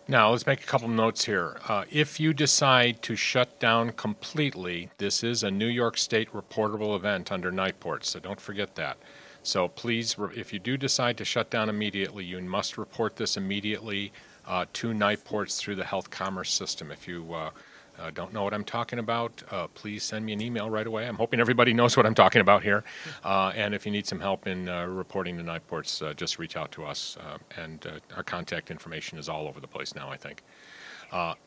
Now, 0.05 0.31
let's 0.31 0.45
make 0.45 0.61
a 0.61 0.65
couple 0.65 0.89
notes 0.89 1.23
here. 1.23 1.55
Uh, 1.65 1.85
if 1.89 2.19
you 2.19 2.33
decide 2.33 3.01
to 3.03 3.15
shut 3.15 3.57
down 3.59 3.93
completely, 3.93 4.89
this 4.97 5.23
is 5.23 5.43
a 5.43 5.51
New 5.51 5.67
York 5.67 5.97
State 5.97 6.29
reportable 6.33 6.93
event 6.97 7.31
under 7.31 7.53
NYPORT, 7.53 8.03
so 8.03 8.19
don't 8.19 8.41
forget 8.41 8.75
that. 8.75 8.97
So 9.43 9.69
please, 9.69 10.17
if 10.35 10.51
you 10.51 10.59
do 10.59 10.75
decide 10.75 11.15
to 11.17 11.25
shut 11.25 11.49
down 11.49 11.69
immediately, 11.69 12.25
you 12.25 12.41
must 12.41 12.77
report 12.77 13.15
this 13.15 13.37
immediately 13.37 14.11
uh, 14.45 14.65
to 14.73 14.89
NYPORTS 14.89 15.57
through 15.57 15.75
the 15.75 15.85
health 15.85 16.09
commerce 16.09 16.51
system. 16.51 16.91
If 16.91 17.07
you 17.07 17.33
uh, 17.33 17.51
uh, 17.99 18.11
don't 18.11 18.33
know 18.33 18.43
what 18.43 18.53
I'm 18.53 18.63
talking 18.63 18.99
about, 18.99 19.43
uh, 19.51 19.67
please 19.67 20.03
send 20.03 20.25
me 20.25 20.33
an 20.33 20.41
email 20.41 20.69
right 20.69 20.87
away. 20.87 21.07
I'm 21.07 21.15
hoping 21.15 21.39
everybody 21.39 21.73
knows 21.79 21.95
what 21.95 22.05
I'm 22.05 22.15
talking 22.15 22.41
about 22.41 22.63
here. 22.63 22.83
Uh, 23.23 23.51
and 23.55 23.73
if 23.73 23.85
you 23.85 23.91
need 23.91 24.07
some 24.07 24.19
help 24.19 24.47
in 24.47 24.67
uh, 24.67 24.85
reporting 24.85 25.37
to 25.37 25.43
NYPORTS, 25.43 26.01
uh, 26.01 26.13
just 26.13 26.39
reach 26.39 26.57
out 26.57 26.71
to 26.71 26.85
us. 26.85 27.17
Uh, 27.19 27.37
and 27.61 28.01
our 28.15 28.23
contact 28.23 28.71
information 28.71 29.17
is 29.17 29.29
all 29.29 29.47
over 29.47 29.59
the 29.59 29.67
place 29.67 29.95
now, 29.95 30.09
I 30.09 30.17
think. 30.17 30.43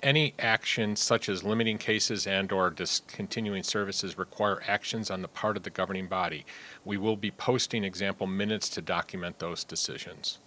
Any 0.00 0.34
action 0.38 0.94
such 0.94 1.28
as 1.28 1.42
limiting 1.42 1.76
cases 1.76 2.28
and/or 2.28 2.70
discontinuing 2.70 3.64
services 3.64 4.16
require 4.16 4.62
actions 4.68 5.10
on 5.10 5.22
the 5.22 5.28
part 5.28 5.56
of 5.56 5.64
the 5.64 5.70
governing 5.70 6.06
body. 6.06 6.46
We 6.84 6.98
will 6.98 7.16
be 7.16 7.32
posting 7.32 7.82
example 7.82 8.28
minutes 8.28 8.68
to 8.70 8.80
document 8.80 9.40
those 9.40 9.64
decisions. 9.64 10.38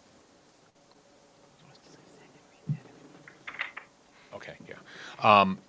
Okay, 4.34 4.56
yeah. 4.70 4.75
Um, 5.22 5.60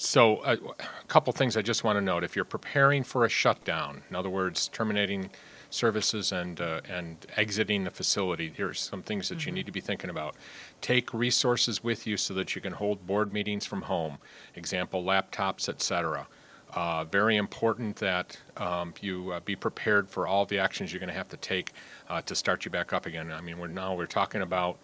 So 0.00 0.36
uh, 0.36 0.56
a 0.78 1.06
couple 1.08 1.32
things 1.32 1.56
I 1.56 1.62
just 1.62 1.82
want 1.82 1.96
to 1.96 2.00
note. 2.00 2.22
If 2.22 2.36
you're 2.36 2.44
preparing 2.44 3.02
for 3.02 3.24
a 3.24 3.28
shutdown, 3.28 4.02
in 4.08 4.14
other 4.14 4.30
words, 4.30 4.68
terminating 4.68 5.28
services 5.70 6.30
and, 6.30 6.60
uh, 6.60 6.82
and 6.88 7.26
exiting 7.36 7.82
the 7.82 7.90
facility, 7.90 8.52
here 8.56 8.68
are 8.68 8.74
some 8.74 9.02
things 9.02 9.28
that 9.28 9.44
you 9.44 9.50
need 9.50 9.66
to 9.66 9.72
be 9.72 9.80
thinking 9.80 10.08
about. 10.08 10.36
Take 10.80 11.12
resources 11.12 11.82
with 11.82 12.06
you 12.06 12.16
so 12.16 12.32
that 12.34 12.54
you 12.54 12.62
can 12.62 12.74
hold 12.74 13.08
board 13.08 13.32
meetings 13.32 13.66
from 13.66 13.82
home, 13.82 14.18
example, 14.54 15.02
laptops, 15.02 15.68
et 15.68 15.82
cetera. 15.82 16.28
Uh, 16.74 17.02
Very 17.04 17.36
important 17.36 17.96
that 17.96 18.38
um, 18.56 18.94
you 19.00 19.32
uh, 19.32 19.40
be 19.40 19.56
prepared 19.56 20.08
for 20.08 20.28
all 20.28 20.46
the 20.46 20.60
actions 20.60 20.92
you're 20.92 21.00
going 21.00 21.08
to 21.08 21.14
have 21.14 21.28
to 21.28 21.36
take 21.38 21.72
uh, 22.08 22.22
to 22.22 22.36
start 22.36 22.64
you 22.64 22.70
back 22.70 22.92
up 22.92 23.04
again. 23.04 23.32
I 23.32 23.40
mean, 23.40 23.58
we're 23.58 23.66
now, 23.66 23.96
we're 23.96 24.06
talking 24.06 24.42
about, 24.42 24.78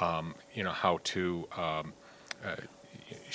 um, 0.00 0.34
you 0.54 0.64
know, 0.64 0.72
how 0.72 0.98
to 1.04 1.46
um, 1.56 1.92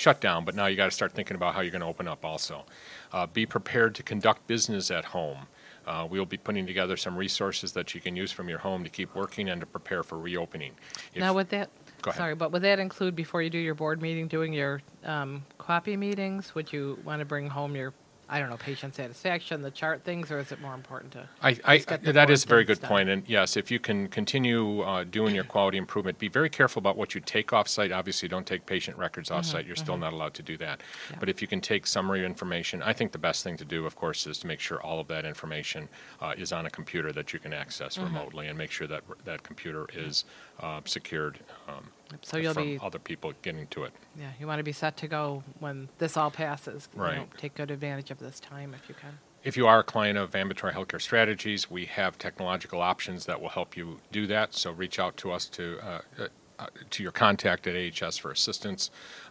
uh, 0.02 0.10
shut 0.10 0.20
down, 0.20 0.44
but 0.44 0.54
now 0.54 0.66
you 0.66 0.76
got 0.76 0.86
to 0.86 0.90
start 0.90 1.12
thinking 1.12 1.34
about 1.34 1.54
how 1.54 1.60
you're 1.60 1.70
going 1.70 1.80
to 1.80 1.86
open 1.86 2.08
up 2.08 2.24
also. 2.24 2.64
Uh, 3.12 3.26
Be 3.26 3.46
prepared 3.46 3.94
to 3.96 4.02
conduct 4.02 4.46
business 4.46 4.90
at 4.90 5.06
home. 5.06 5.46
Uh, 5.86 6.06
We'll 6.08 6.26
be 6.26 6.36
putting 6.36 6.66
together 6.66 6.96
some 6.96 7.16
resources 7.16 7.72
that 7.72 7.94
you 7.94 8.00
can 8.00 8.16
use 8.16 8.32
from 8.32 8.48
your 8.48 8.58
home 8.58 8.84
to 8.84 8.90
keep 8.90 9.14
working 9.14 9.48
and 9.48 9.60
to 9.60 9.66
prepare 9.66 10.02
for 10.02 10.18
reopening. 10.18 10.72
If- 11.14 11.20
Now, 11.20 11.34
would 11.34 11.48
that, 11.50 11.70
Go 12.02 12.10
ahead. 12.10 12.18
sorry, 12.18 12.34
but 12.34 12.52
would 12.52 12.62
that 12.62 12.78
include 12.78 13.14
before 13.16 13.42
you 13.42 13.50
do 13.50 13.58
your 13.58 13.74
board 13.74 14.00
meeting, 14.02 14.28
doing 14.28 14.52
your 14.52 14.82
um, 15.04 15.44
QAPI 15.58 15.98
meetings? 15.98 16.54
Would 16.54 16.72
you 16.72 16.98
want 17.04 17.20
to 17.20 17.24
bring 17.24 17.48
home 17.48 17.74
your, 17.76 17.92
I 18.32 18.38
don't 18.38 18.48
know, 18.48 18.56
patient 18.56 18.94
satisfaction, 18.94 19.60
the 19.60 19.70
chart 19.70 20.04
things, 20.04 20.30
or 20.30 20.38
is 20.38 20.52
it 20.52 20.60
more 20.62 20.72
important 20.72 21.12
to? 21.12 21.28
I, 21.42 21.58
I, 21.64 21.76
Just 21.76 21.88
get 21.88 22.02
the 22.02 22.12
that 22.14 22.30
is 22.30 22.44
a 22.44 22.48
very 22.48 22.64
good 22.64 22.80
point, 22.80 23.10
and 23.10 23.22
yes, 23.28 23.58
if 23.58 23.70
you 23.70 23.78
can 23.78 24.08
continue 24.08 24.80
uh, 24.80 25.04
doing 25.04 25.34
your 25.34 25.44
quality 25.44 25.76
improvement, 25.76 26.18
be 26.18 26.28
very 26.28 26.48
careful 26.48 26.80
about 26.80 26.96
what 26.96 27.14
you 27.14 27.20
take 27.20 27.52
off-site. 27.52 27.92
Obviously, 27.92 28.28
don't 28.28 28.46
take 28.46 28.64
patient 28.64 28.96
records 28.96 29.28
Mm-hmm, 29.28 29.38
off-site, 29.38 29.66
you're 29.66 29.76
still 29.76 29.98
not 29.98 30.14
allowed 30.14 30.32
to 30.32 30.42
do 30.42 30.56
that. 30.56 30.80
Yeah. 31.10 31.16
But 31.20 31.28
if 31.28 31.42
you 31.42 31.46
can 31.46 31.60
take 31.60 31.86
summary 31.86 32.24
information, 32.24 32.82
I 32.82 32.94
think 32.94 33.12
the 33.12 33.18
best 33.18 33.44
thing 33.44 33.58
to 33.58 33.66
do, 33.66 33.84
of 33.84 33.96
course, 33.96 34.26
is 34.26 34.38
to 34.38 34.46
make 34.46 34.60
sure 34.60 34.80
all 34.80 34.98
of 34.98 35.08
that 35.08 35.26
information 35.26 35.90
uh, 36.22 36.32
is 36.38 36.52
on 36.52 36.64
a 36.64 36.70
computer 36.70 37.12
that 37.12 37.34
you 37.34 37.38
can 37.38 37.52
access 37.52 37.98
Mm-hmm. 37.98 38.04
remotely, 38.04 38.46
and 38.48 38.56
make 38.56 38.70
sure 38.70 38.86
that 38.86 39.02
that 39.26 39.42
computer 39.42 39.86
is 39.94 40.24
uh, 40.60 40.80
secured 40.86 41.40
um, 41.68 41.90
So 42.22 42.36
you'll 42.36 42.54
from 42.54 42.64
be, 42.64 42.78
other 42.82 42.98
people 42.98 43.32
getting 43.42 43.66
to 43.68 43.84
it. 43.84 43.92
yeah, 44.18 44.30
you 44.38 44.46
want 44.46 44.58
to 44.58 44.64
be 44.64 44.72
set 44.72 44.96
to 44.98 45.08
go 45.08 45.42
when 45.60 45.88
this 45.98 46.16
all 46.16 46.30
passes. 46.30 46.88
you 46.92 46.98
know, 46.98 47.04
Right. 47.04 47.38
Take 47.38 47.54
good 47.54 47.70
advantage 47.70 48.10
of 48.10 48.18
this 48.18 48.40
time 48.40 48.74
if 48.74 48.88
you 48.88 48.94
can. 48.94 49.18
If 49.44 49.56
you 49.56 49.66
are 49.66 49.80
a 49.80 49.84
client 49.84 50.18
of 50.18 50.36
Ambulatory 50.36 50.72
Healthcare 50.72 51.02
Strategies, 51.02 51.68
we 51.68 51.86
have 51.86 52.16
technological 52.16 52.80
options 52.80 53.26
that 53.26 53.40
will 53.42 53.48
help 53.48 53.76
you 53.76 53.98
do 54.12 54.28
that. 54.28 54.54
So 54.54 54.70
reach 54.70 55.00
out 55.00 55.16
to 55.16 55.32
us 55.32 55.46
to 55.46 55.78
uh, 55.80 56.00
uh, 56.18 56.26
uh, 56.58 56.66
to 56.90 57.02
your 57.02 57.10
contact 57.10 57.66
at 57.66 57.74
AHS 57.74 58.18
for 58.18 58.30
assistance, 58.30 58.90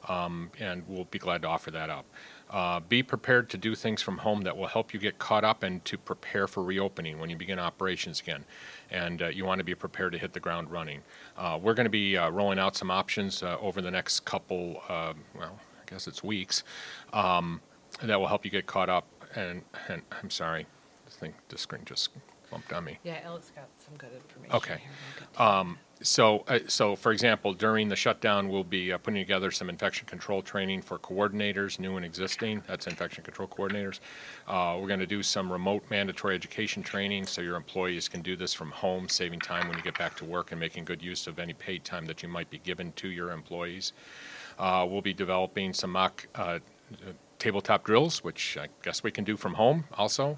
um, 0.10 0.52
and 0.60 0.84
we'll 0.88 1.06
be 1.06 1.20
glad 1.20 1.44
to 1.44 1.48
offer 1.48 1.72
that 1.72 1.90
up. 1.90 2.06
Uh, 2.52 2.82
be 2.82 3.02
prepared 3.02 3.50
to 3.50 3.58
do 3.58 3.76
things 3.76 4.02
from 4.02 4.18
home 4.18 4.42
that 4.42 4.58
will 4.58 4.68
help 4.68 4.94
you 4.94 5.00
get 5.00 5.18
caught 5.18 5.46
up 5.46 5.64
and 5.64 5.86
to 5.86 5.98
prepare 5.98 6.48
for 6.48 6.62
reopening 6.62 7.18
when 7.18 7.30
you 7.30 7.38
begin 7.38 7.58
operations 7.58 8.20
again. 8.20 8.44
And 8.90 9.22
uh, 9.22 9.28
you 9.30 9.46
want 9.46 9.60
to 9.60 9.64
be 9.64 9.74
prepared 9.74 10.12
to 10.12 10.18
hit 10.18 10.34
the 10.34 10.42
ground 10.42 10.70
running. 10.70 11.02
Uh, 11.38 11.58
we're 11.62 11.74
going 11.74 11.86
to 11.86 11.90
be 11.90 12.18
uh, 12.18 12.30
rolling 12.30 12.60
out 12.60 12.76
some 12.76 12.92
options 12.92 13.42
uh, 13.42 13.58
over 13.62 13.82
the 13.82 13.92
next 13.92 14.26
couple, 14.26 14.82
uh, 14.90 15.14
well, 15.34 15.60
I 15.82 15.90
guess 15.90 16.08
it's 16.08 16.24
weeks, 16.24 16.64
um, 17.14 17.62
that 18.04 18.20
will 18.20 18.28
help 18.28 18.44
you 18.44 18.52
get 18.52 18.66
caught 18.66 18.90
up. 18.90 19.08
And, 19.34 19.62
and 19.88 20.02
I'm 20.22 20.30
sorry, 20.30 20.68
this 21.06 21.16
thing, 21.16 21.34
this 21.48 21.62
screen 21.62 21.84
just 21.86 22.10
bumped 22.52 22.72
on 22.74 22.84
me. 22.84 23.00
Yeah, 23.04 23.20
Alex 23.24 23.52
got 23.56 23.70
some 23.80 23.96
good 23.98 24.12
information. 24.14 24.56
Okay. 24.56 24.78
here. 24.78 24.90
We'll 24.90 25.26
get 25.26 25.34
to 25.34 25.44
Um, 25.44 25.78
so, 26.04 26.44
uh, 26.48 26.60
so 26.68 26.96
for 26.96 27.12
example, 27.12 27.54
during 27.54 27.90
the 27.90 27.96
shutdown, 27.96 28.50
we'll 28.50 28.64
be 28.64 28.92
uh, 28.92 28.98
putting 28.98 29.22
together 29.22 29.52
some 29.52 29.70
infection 29.70 30.08
control 30.08 30.42
training 30.42 30.82
for 30.82 30.98
coordinators, 31.00 31.80
new 31.80 31.96
and 31.96 32.06
existing. 32.06 32.64
That's 32.68 32.88
infection 32.88 33.24
control 33.24 33.48
coordinators. 33.48 34.00
Uh, 34.48 34.78
we're 34.80 34.88
going 34.88 35.00
to 35.00 35.08
do 35.08 35.24
some 35.24 35.52
remote 35.52 35.84
mandatory 35.90 36.36
education 36.36 36.84
training 36.84 37.28
so 37.28 37.42
your 37.42 37.56
employees 37.56 38.08
can 38.08 38.22
do 38.22 38.36
this 38.36 38.54
from 38.54 38.72
home, 38.72 39.10
saving 39.10 39.40
time 39.40 39.68
when 39.68 39.78
you 39.78 39.84
get 39.84 39.98
back 39.98 40.18
to 40.18 40.26
work 40.26 40.52
and 40.52 40.60
making 40.60 40.86
good 40.86 41.02
use 41.02 41.28
of 41.28 41.40
any 41.40 41.54
paid 41.54 41.84
time 41.84 42.06
that 42.06 42.22
you 42.22 42.30
might 42.30 42.50
be 42.50 42.58
given 42.58 42.92
to 42.94 43.08
your 43.08 43.32
employees. 43.32 43.94
Uh, 44.58 44.86
we'll 44.90 45.02
be 45.02 45.14
developing 45.14 45.74
some 45.74 45.92
mock 45.92 46.28
uh, 46.36 46.60
tabletop 47.40 47.84
drills, 47.84 48.24
which 48.24 48.58
I 48.60 48.68
guess 48.84 49.04
we 49.04 49.12
can 49.12 49.24
do 49.24 49.38
from 49.38 49.56
home 49.56 49.86
also. 49.94 50.38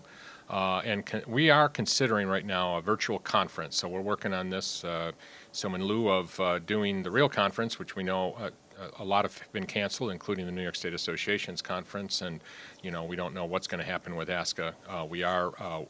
Uh, 0.53 0.81
and 0.85 1.03
con- 1.03 1.23
we 1.25 1.49
are 1.49 1.67
considering 1.67 2.27
right 2.27 2.45
now 2.45 2.77
a 2.77 2.81
virtual 2.81 3.17
conference, 3.17 3.75
so 3.75 3.87
we're 3.87 4.01
working 4.01 4.33
on 4.35 4.51
this. 4.51 4.83
Uh, 4.83 5.11
so 5.51 5.73
in 5.73 5.83
lieu 5.83 6.09
of 6.09 6.39
uh, 6.39 6.59
doing 6.59 7.01
the 7.01 7.09
real 7.09 7.27
conference, 7.27 7.79
which 7.79 7.95
we 7.95 8.03
know 8.03 8.33
uh, 8.39 8.51
a 8.99 9.03
lot 9.03 9.25
have 9.25 9.51
been 9.51 9.65
canceled, 9.65 10.11
including 10.11 10.45
the 10.45 10.51
New 10.51 10.61
York 10.61 10.75
State 10.75 10.93
Association's 10.93 11.59
conference, 11.59 12.21
and 12.21 12.39
you 12.83 12.91
know 12.91 13.03
we 13.03 13.15
don't 13.15 13.33
know 13.33 13.45
what's 13.45 13.65
going 13.65 13.79
to 13.83 13.91
happen 13.91 14.15
with 14.15 14.29
ASCA. 14.29 14.73
Uh, 14.87 15.03
we 15.09 15.23
are 15.23 15.53
uh, 15.59 15.81
uh, 15.81 15.85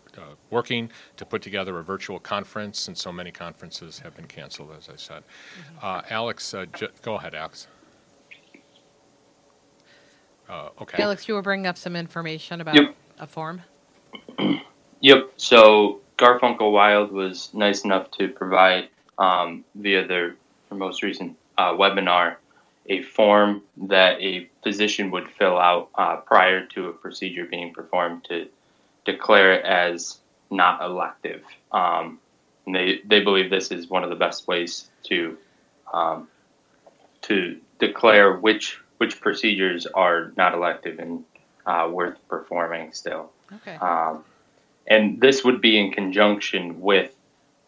working 0.49 0.89
to 1.17 1.25
put 1.25 1.41
together 1.41 1.77
a 1.79 1.83
virtual 1.83 2.17
conference, 2.17 2.79
since 2.79 3.01
so 3.01 3.11
many 3.11 3.31
conferences 3.31 3.99
have 3.99 4.15
been 4.15 4.27
canceled, 4.27 4.71
as 4.77 4.87
I 4.87 4.95
said. 4.95 5.23
Uh, 5.81 6.03
Alex, 6.09 6.53
uh, 6.53 6.67
j- 6.67 6.87
go 7.01 7.15
ahead, 7.15 7.35
Alex. 7.35 7.67
Uh, 10.47 10.69
okay. 10.81 11.03
Alex, 11.03 11.27
you 11.27 11.33
were 11.33 11.41
bringing 11.41 11.67
up 11.67 11.77
some 11.77 11.97
information 11.97 12.61
about 12.61 12.75
Yep. 12.75 12.95
a 13.19 13.27
form? 13.27 13.63
Yep. 15.01 15.33
So 15.37 16.01
Garfunkel 16.17 16.71
Wild 16.71 17.11
was 17.11 17.49
nice 17.53 17.83
enough 17.83 18.09
to 18.11 18.29
provide 18.29 18.89
um, 19.17 19.65
via 19.75 20.07
their, 20.07 20.35
their 20.69 20.77
most 20.77 21.03
recent 21.03 21.37
uh, 21.57 21.73
webinar 21.73 22.37
a 22.87 23.01
form 23.01 23.61
that 23.77 24.21
a 24.21 24.49
physician 24.61 25.11
would 25.11 25.29
fill 25.29 25.57
out 25.57 25.89
uh, 25.95 26.17
prior 26.17 26.65
to 26.65 26.89
a 26.89 26.93
procedure 26.93 27.45
being 27.45 27.73
performed 27.73 28.25
to 28.25 28.47
declare 29.05 29.53
it 29.53 29.65
as 29.65 30.19
not 30.49 30.81
elective. 30.81 31.43
Um, 31.71 32.19
and 32.65 32.75
they 32.75 33.01
they 33.05 33.21
believe 33.21 33.49
this 33.49 33.71
is 33.71 33.89
one 33.89 34.03
of 34.03 34.09
the 34.09 34.15
best 34.15 34.47
ways 34.47 34.89
to 35.03 35.37
um, 35.93 36.27
to 37.23 37.59
declare 37.79 38.33
which 38.33 38.79
which 38.97 39.19
procedures 39.19 39.85
are 39.85 40.31
not 40.37 40.53
elective 40.53 40.99
and 40.99 41.23
uh, 41.65 41.89
worth 41.91 42.17
performing 42.27 42.93
still. 42.93 43.31
Okay. 43.53 43.75
Um, 43.75 44.23
and 44.87 45.21
this 45.21 45.43
would 45.43 45.61
be 45.61 45.79
in 45.79 45.91
conjunction 45.91 46.81
with 46.81 47.15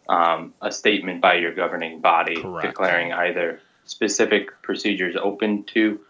um, 0.08 0.54
a 0.62 0.70
statement 0.70 1.20
by 1.20 1.34
your 1.34 1.54
governing 1.54 2.00
body 2.00 2.40
Correct. 2.40 2.66
declaring 2.66 3.12
either 3.12 3.60
specific 3.84 4.50
procedures 4.62 5.16
open 5.16 5.64
to 5.64 6.00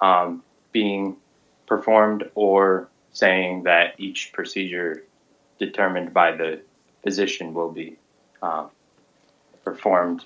um, 0.00 0.42
being 0.72 1.16
performed 1.66 2.30
or 2.34 2.88
saying 3.12 3.62
that 3.64 3.94
each 3.98 4.32
procedure 4.32 5.04
determined 5.58 6.12
by 6.12 6.32
the 6.32 6.60
physician 7.02 7.54
will 7.54 7.70
be 7.70 7.96
uh, 8.42 8.66
performed 9.64 10.24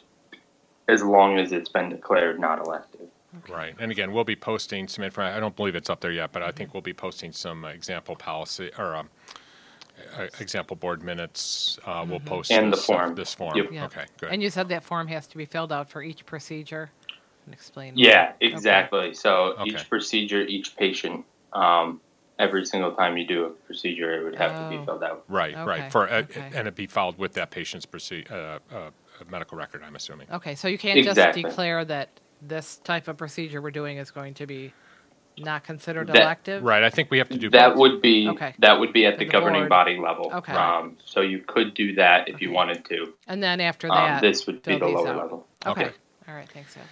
as 0.88 1.02
long 1.02 1.38
as 1.38 1.52
it's 1.52 1.68
been 1.68 1.88
declared 1.88 2.40
not 2.40 2.58
elective. 2.64 3.08
Right, 3.48 3.74
and 3.78 3.90
again, 3.90 4.12
we'll 4.12 4.24
be 4.24 4.36
posting 4.36 4.88
some 4.88 5.04
information. 5.04 5.36
I 5.36 5.40
don't 5.40 5.56
believe 5.56 5.74
it's 5.74 5.90
up 5.90 6.00
there 6.00 6.12
yet, 6.12 6.32
but 6.32 6.42
I 6.42 6.50
think 6.50 6.74
we'll 6.74 6.80
be 6.82 6.92
posting 6.94 7.32
some 7.32 7.64
example 7.64 8.16
policy 8.16 8.70
or 8.78 8.96
um, 8.96 9.08
uh, 10.18 10.26
example 10.40 10.76
board 10.76 11.02
minutes. 11.02 11.78
Uh, 11.86 12.04
We'll 12.08 12.20
post 12.20 12.50
And 12.52 12.72
the 12.72 12.76
this, 12.76 12.86
form. 12.86 13.14
This 13.14 13.34
form. 13.34 13.56
Yep. 13.56 13.66
Yeah. 13.72 13.84
Okay, 13.86 14.04
good. 14.20 14.30
And 14.32 14.42
you 14.42 14.50
said 14.50 14.68
that 14.68 14.84
form 14.84 15.06
has 15.08 15.26
to 15.28 15.36
be 15.36 15.44
filled 15.44 15.72
out 15.72 15.88
for 15.88 16.02
each 16.02 16.26
procedure 16.26 16.90
and 17.44 17.54
explain. 17.54 17.92
Yeah, 17.96 18.32
Okay. 18.36 18.46
exactly. 18.52 19.14
So 19.14 19.54
Okay. 19.58 19.70
each 19.70 19.88
procedure, 19.88 20.42
each 20.42 20.76
patient, 20.76 21.24
um, 21.52 22.00
every 22.38 22.66
single 22.66 22.92
time 22.92 23.16
you 23.16 23.26
do 23.26 23.44
a 23.46 23.50
procedure, 23.50 24.20
it 24.20 24.24
would 24.24 24.36
have 24.36 24.52
to 24.52 24.66
Oh. 24.66 24.78
be 24.78 24.84
filled 24.84 25.02
out. 25.02 25.24
right, 25.28 25.54
Okay, 25.54 25.64
right. 25.64 25.90
For 25.92 26.08
uh, 26.08 26.18
okay. 26.22 26.40
and 26.40 26.54
it'd 26.56 26.74
be 26.74 26.86
filed 26.86 27.16
with 27.18 27.32
that 27.34 27.50
patient's 27.50 27.86
proce- 27.86 28.30
uh, 28.30 28.58
uh, 28.74 28.90
medical 29.30 29.56
record. 29.56 29.82
I'm 29.82 29.96
assuming. 29.96 30.26
Okay, 30.30 30.54
so 30.54 30.68
you 30.68 30.76
can't 30.76 30.96
just 30.98 31.10
Exactly. 31.16 31.42
declare 31.44 31.84
that 31.86 32.10
this 32.42 32.76
type 32.78 33.08
of 33.08 33.16
procedure 33.16 33.60
we're 33.60 33.70
doing 33.70 33.98
is 33.98 34.10
going 34.10 34.34
to 34.34 34.46
be 34.46 34.72
not 35.38 35.64
considered 35.64 36.06
That- 36.08 36.16
elective? 36.22 36.62
Right, 36.62 36.82
I 36.82 36.90
think 36.90 37.10
we 37.10 37.18
have 37.18 37.28
to 37.30 37.36
do 37.38 37.50
That 37.50 37.70
both. 37.70 37.78
would 37.78 38.02
be 38.02 38.28
Okay. 38.28 38.54
that 38.58 38.78
would 38.80 38.92
be 38.92 39.04
at 39.06 39.18
the, 39.18 39.24
the 39.24 39.30
governing 39.30 39.62
board. 39.62 39.68
body 39.70 39.98
level. 39.98 40.30
Okay. 40.32 40.52
Um, 40.52 40.96
so 41.04 41.20
you 41.20 41.40
could 41.46 41.74
do 41.74 41.94
that 41.96 42.28
if 42.28 42.40
you 42.40 42.50
wanted 42.52 42.84
to. 42.86 43.12
And 43.26 43.42
then 43.42 43.60
after 43.60 43.88
Um, 43.90 43.96
that, 43.96 44.20
this 44.22 44.46
would 44.46 44.62
be 44.62 44.78
fill 44.78 44.80
the 44.80 44.86
lower 44.94 45.08
out. 45.08 45.16
level. 45.16 45.46
Okay. 45.66 45.84
Okay. 45.86 45.94
All 46.28 46.34
right, 46.34 46.48
thanks, 46.48 46.76
Alex. 46.76 46.90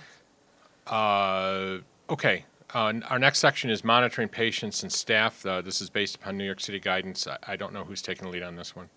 Uh, 0.86 1.78
okay. 2.12 2.44
Uh, 2.74 2.92
our 3.08 3.18
next 3.18 3.38
section 3.38 3.70
is 3.70 3.84
monitoring 3.84 4.28
patients 4.28 4.82
and 4.82 4.92
staff. 4.92 5.44
Uh, 5.46 5.60
this 5.60 5.80
is 5.80 5.88
based 5.90 6.16
upon 6.16 6.36
New 6.36 6.44
York 6.44 6.60
City 6.60 6.80
guidance. 6.80 7.26
I, 7.26 7.38
I 7.46 7.56
don't 7.56 7.72
know 7.72 7.84
who's 7.84 8.02
taking 8.02 8.24
the 8.24 8.30
lead 8.30 8.42
on 8.42 8.56
this 8.56 8.74
one. 8.76 8.90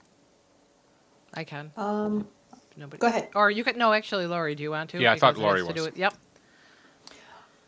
I 1.33 1.43
can. 1.43 1.71
Um, 1.77 2.27
Nobody. 2.75 2.99
go 2.99 3.07
ahead. 3.07 3.29
Or 3.35 3.49
you 3.51 3.63
could, 3.63 3.77
no, 3.77 3.93
actually, 3.93 4.25
Lori, 4.27 4.55
do 4.55 4.63
you 4.63 4.71
want 4.71 4.89
to? 4.91 4.99
Yeah, 4.99 5.11
I 5.13 5.17
thought 5.19 5.37
Lori 5.37 5.59
has 5.59 5.67
to 5.67 5.73
do 5.73 5.81
was. 5.81 5.91
with- 5.91 5.97
Yep. 5.99 6.13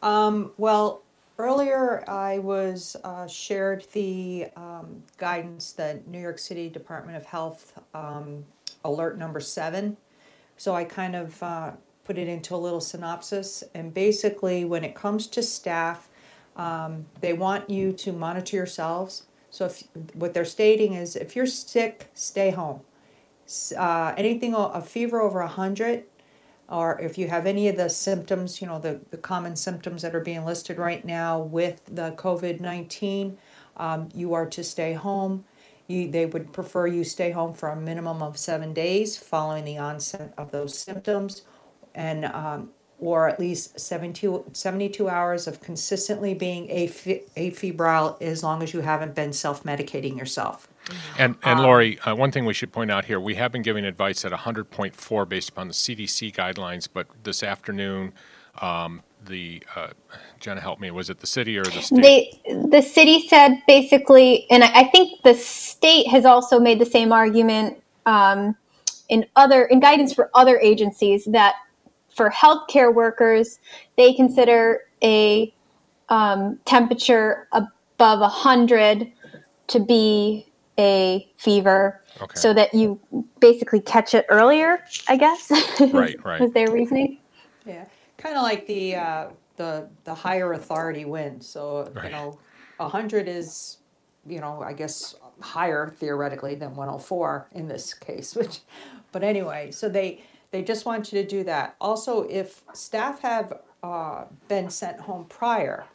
Um, 0.01 0.51
well, 0.57 1.03
earlier 1.37 2.03
I 2.07 2.39
was 2.39 2.95
uh, 3.03 3.27
shared 3.27 3.85
the 3.93 4.47
um, 4.55 5.03
guidance 5.17 5.73
that 5.73 6.07
New 6.07 6.19
York 6.19 6.39
City 6.39 6.69
Department 6.69 7.17
of 7.17 7.25
Health 7.25 7.79
um, 7.93 8.45
alert 8.83 9.17
number 9.17 9.39
seven. 9.39 9.97
So 10.57 10.75
I 10.75 10.83
kind 10.83 11.15
of 11.15 11.41
uh, 11.43 11.71
put 12.03 12.17
it 12.17 12.27
into 12.27 12.55
a 12.55 12.57
little 12.57 12.81
synopsis. 12.81 13.63
And 13.73 13.93
basically, 13.93 14.65
when 14.65 14.83
it 14.83 14.95
comes 14.95 15.27
to 15.27 15.43
staff, 15.43 16.09
um, 16.55 17.05
they 17.21 17.33
want 17.33 17.69
you 17.69 17.93
to 17.93 18.11
monitor 18.11 18.57
yourselves. 18.57 19.23
So 19.51 19.65
if 19.65 19.83
what 20.13 20.33
they're 20.33 20.45
stating 20.45 20.93
is, 20.93 21.15
if 21.15 21.35
you're 21.35 21.45
sick, 21.45 22.09
stay 22.13 22.51
home. 22.51 22.81
Uh, 23.75 24.13
anything 24.15 24.53
a 24.53 24.81
fever 24.81 25.19
over 25.21 25.39
a 25.39 25.47
hundred, 25.47 26.03
or 26.69 26.99
if 26.99 27.17
you 27.17 27.27
have 27.27 27.45
any 27.45 27.67
of 27.67 27.77
the 27.77 27.89
symptoms, 27.89 28.61
you 28.61 28.67
know, 28.67 28.79
the, 28.79 29.01
the 29.09 29.17
common 29.17 29.55
symptoms 29.55 30.03
that 30.03 30.15
are 30.15 30.19
being 30.19 30.45
listed 30.45 30.77
right 30.77 31.03
now 31.03 31.39
with 31.39 31.83
the 31.87 32.11
COVID 32.11 32.59
19, 32.59 33.37
um, 33.77 34.09
you 34.13 34.33
are 34.33 34.45
to 34.45 34.63
stay 34.63 34.93
home. 34.93 35.45
You, 35.87 36.09
they 36.11 36.27
would 36.27 36.53
prefer 36.53 36.85
you 36.85 37.03
stay 37.03 37.31
home 37.31 37.53
for 37.53 37.69
a 37.69 37.75
minimum 37.75 38.21
of 38.21 38.37
seven 38.37 38.73
days 38.73 39.17
following 39.17 39.65
the 39.65 39.79
onset 39.79 40.33
of 40.37 40.51
those 40.51 40.77
symptoms, 40.77 41.41
and 41.95 42.25
um, 42.25 42.69
or 42.99 43.27
at 43.27 43.39
least 43.39 43.79
72, 43.79 44.45
72 44.53 45.09
hours 45.09 45.47
of 45.47 45.61
consistently 45.61 46.33
being 46.33 46.67
afe- 46.67 47.23
afebrile 47.35 48.21
as 48.21 48.43
long 48.43 48.61
as 48.61 48.73
you 48.73 48.81
haven't 48.81 49.15
been 49.15 49.33
self 49.33 49.63
medicating 49.63 50.17
yourself. 50.17 50.67
And, 51.17 51.35
and 51.43 51.59
Lori, 51.59 51.99
uh, 51.99 52.15
one 52.15 52.31
thing 52.31 52.45
we 52.45 52.53
should 52.53 52.71
point 52.71 52.89
out 52.89 53.05
here, 53.05 53.19
we 53.19 53.35
have 53.35 53.51
been 53.51 53.61
giving 53.61 53.85
advice 53.85 54.25
at 54.25 54.31
100.4 54.31 55.29
based 55.29 55.49
upon 55.49 55.67
the 55.67 55.73
CDC 55.73 56.33
guidelines, 56.33 56.87
but 56.91 57.07
this 57.23 57.43
afternoon, 57.43 58.13
um, 58.61 59.03
the, 59.25 59.61
uh, 59.75 59.89
Jenna, 60.39 60.61
help 60.61 60.79
me, 60.79 60.89
was 60.91 61.09
it 61.09 61.19
the 61.19 61.27
city 61.27 61.57
or 61.57 61.63
the 61.63 61.81
state? 61.81 62.01
They, 62.01 62.41
the 62.69 62.81
city 62.81 63.27
said 63.27 63.61
basically, 63.67 64.49
and 64.49 64.63
I, 64.63 64.81
I 64.81 64.83
think 64.85 65.21
the 65.23 65.35
state 65.35 66.07
has 66.07 66.25
also 66.25 66.59
made 66.59 66.79
the 66.79 66.85
same 66.85 67.11
argument 67.11 67.81
um, 68.05 68.55
in 69.09 69.25
other 69.35 69.65
in 69.65 69.79
guidance 69.79 70.13
for 70.13 70.29
other 70.33 70.57
agencies 70.59 71.25
that 71.25 71.55
for 72.15 72.29
healthcare 72.29 72.93
workers 72.93 73.59
they 73.97 74.13
consider 74.13 74.81
a 75.03 75.53
um, 76.09 76.59
temperature 76.65 77.47
above 77.53 78.19
100 78.19 79.11
to 79.67 79.79
be 79.79 80.45
a 80.79 81.29
fever 81.37 82.01
Okay. 82.21 82.39
so 82.39 82.53
that 82.53 82.73
you 82.73 82.99
basically 83.39 83.81
catch 83.81 84.13
it 84.13 84.25
earlier 84.29 84.79
i 85.07 85.15
guess 85.17 85.51
Right, 85.93 86.17
right. 86.25 86.41
was 86.41 86.51
their 86.53 86.71
reasoning 86.71 87.19
Yeah, 87.65 87.85
kind 88.17 88.35
of 88.35 88.43
like 88.43 88.65
the 88.67 88.95
uh, 88.95 89.29
the 89.57 89.89
the 90.05 90.13
higher 90.13 90.53
authority 90.53 91.05
wins. 91.05 91.47
So 91.47 91.91
Right. 91.93 92.05
you 92.05 92.11
know, 92.11 92.39
hundred 92.79 93.27
is 93.27 93.77
you 94.27 94.39
know 94.39 94.61
I 94.61 94.73
guess 94.73 95.15
higher 95.41 95.93
theoretically 95.97 96.55
than 96.55 96.75
one 96.75 96.87
hundred 96.87 97.03
four 97.03 97.47
in 97.53 97.67
this 97.67 97.93
case. 97.93 98.35
Which, 98.39 98.61
but 99.11 99.23
anyway, 99.23 99.71
so 99.71 99.89
they 99.89 100.23
they 100.51 100.63
just 100.63 100.85
want 100.85 101.11
you 101.11 101.21
to 101.21 101.27
do 101.27 101.43
that. 101.45 101.75
Also, 101.81 102.23
if 102.23 102.63
staff 102.73 103.21
have 103.21 103.59
uh, 103.83 104.25
been 104.47 104.69
sent 104.69 105.01
home 105.01 105.25
prior 105.25 105.85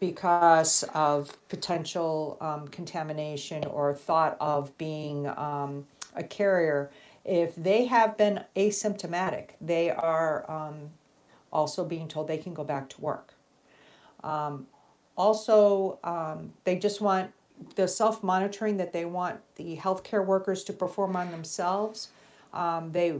because 0.00 0.84
of 0.94 1.36
potential 1.48 2.36
um, 2.40 2.68
contamination 2.68 3.64
or 3.64 3.94
thought 3.94 4.36
of 4.40 4.76
being 4.78 5.26
um, 5.28 5.86
a 6.14 6.22
carrier, 6.22 6.90
if 7.24 7.56
they 7.56 7.86
have 7.86 8.16
been 8.16 8.44
asymptomatic, 8.56 9.50
they 9.60 9.90
are 9.90 10.50
um, 10.50 10.90
also 11.52 11.84
being 11.84 12.08
told 12.08 12.28
they 12.28 12.38
can 12.38 12.54
go 12.54 12.64
back 12.64 12.88
to 12.90 13.00
work. 13.00 13.34
Also, 15.16 15.98
um, 16.04 16.52
they 16.64 16.76
just 16.78 17.00
want 17.00 17.32
the 17.76 17.88
self 17.88 18.22
monitoring 18.22 18.76
that 18.76 18.92
they 18.92 19.04
want 19.04 19.40
the 19.56 19.76
healthcare 19.76 20.24
workers 20.24 20.64
to 20.64 20.72
perform 20.72 21.16
on 21.16 21.30
themselves. 21.30 22.10
Um, 22.52 22.92
they 22.92 23.16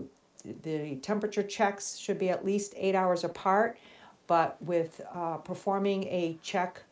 the 0.62 0.96
temperature 0.96 1.42
checks 1.42 1.96
should 1.96 2.18
be 2.18 2.30
at 2.30 2.44
least 2.44 2.74
eight 2.76 2.94
hours 2.94 3.24
apart, 3.24 3.78
but 4.26 4.60
with 4.62 5.00
uh, 5.14 5.36
performing 5.38 6.04
a 6.04 6.38
check 6.42 6.82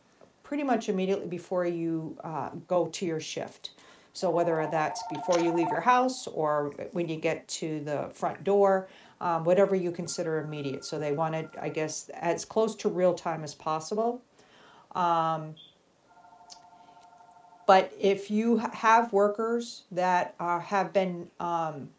pretty 0.43 0.63
much 0.63 0.89
immediately 0.89 1.27
before 1.27 1.65
you 1.65 2.17
uh, 2.23 2.49
go 2.67 2.87
to 2.87 3.05
your 3.05 3.19
shift. 3.19 3.71
So 4.13 4.29
whether 4.29 4.67
that's 4.71 5.03
before 5.11 5.39
you 5.39 5.51
leave 5.51 5.67
your 5.69 5.81
house 5.81 6.27
or 6.27 6.71
when 6.93 7.09
you 7.09 7.17
get 7.17 7.47
to 7.49 7.81
the 7.81 8.09
front 8.13 8.43
door, 8.43 8.87
um, 9.19 9.43
whatever 9.43 9.75
you 9.75 9.91
consider 9.91 10.39
immediate. 10.39 10.85
So 10.85 10.99
they 10.99 11.11
wanted, 11.11 11.49
I 11.61 11.69
guess, 11.69 12.09
as 12.09 12.45
close 12.45 12.75
to 12.77 12.89
real 12.89 13.13
time 13.13 13.43
as 13.43 13.55
possible. 13.55 14.21
But 17.67 17.91
if 17.99 18.29
you 18.29 18.57
have 18.57 19.11
workers 19.11 19.83
that 19.91 20.35
uh, 20.39 20.59
have 20.59 20.93
been 20.93 21.29
um, 21.39 21.89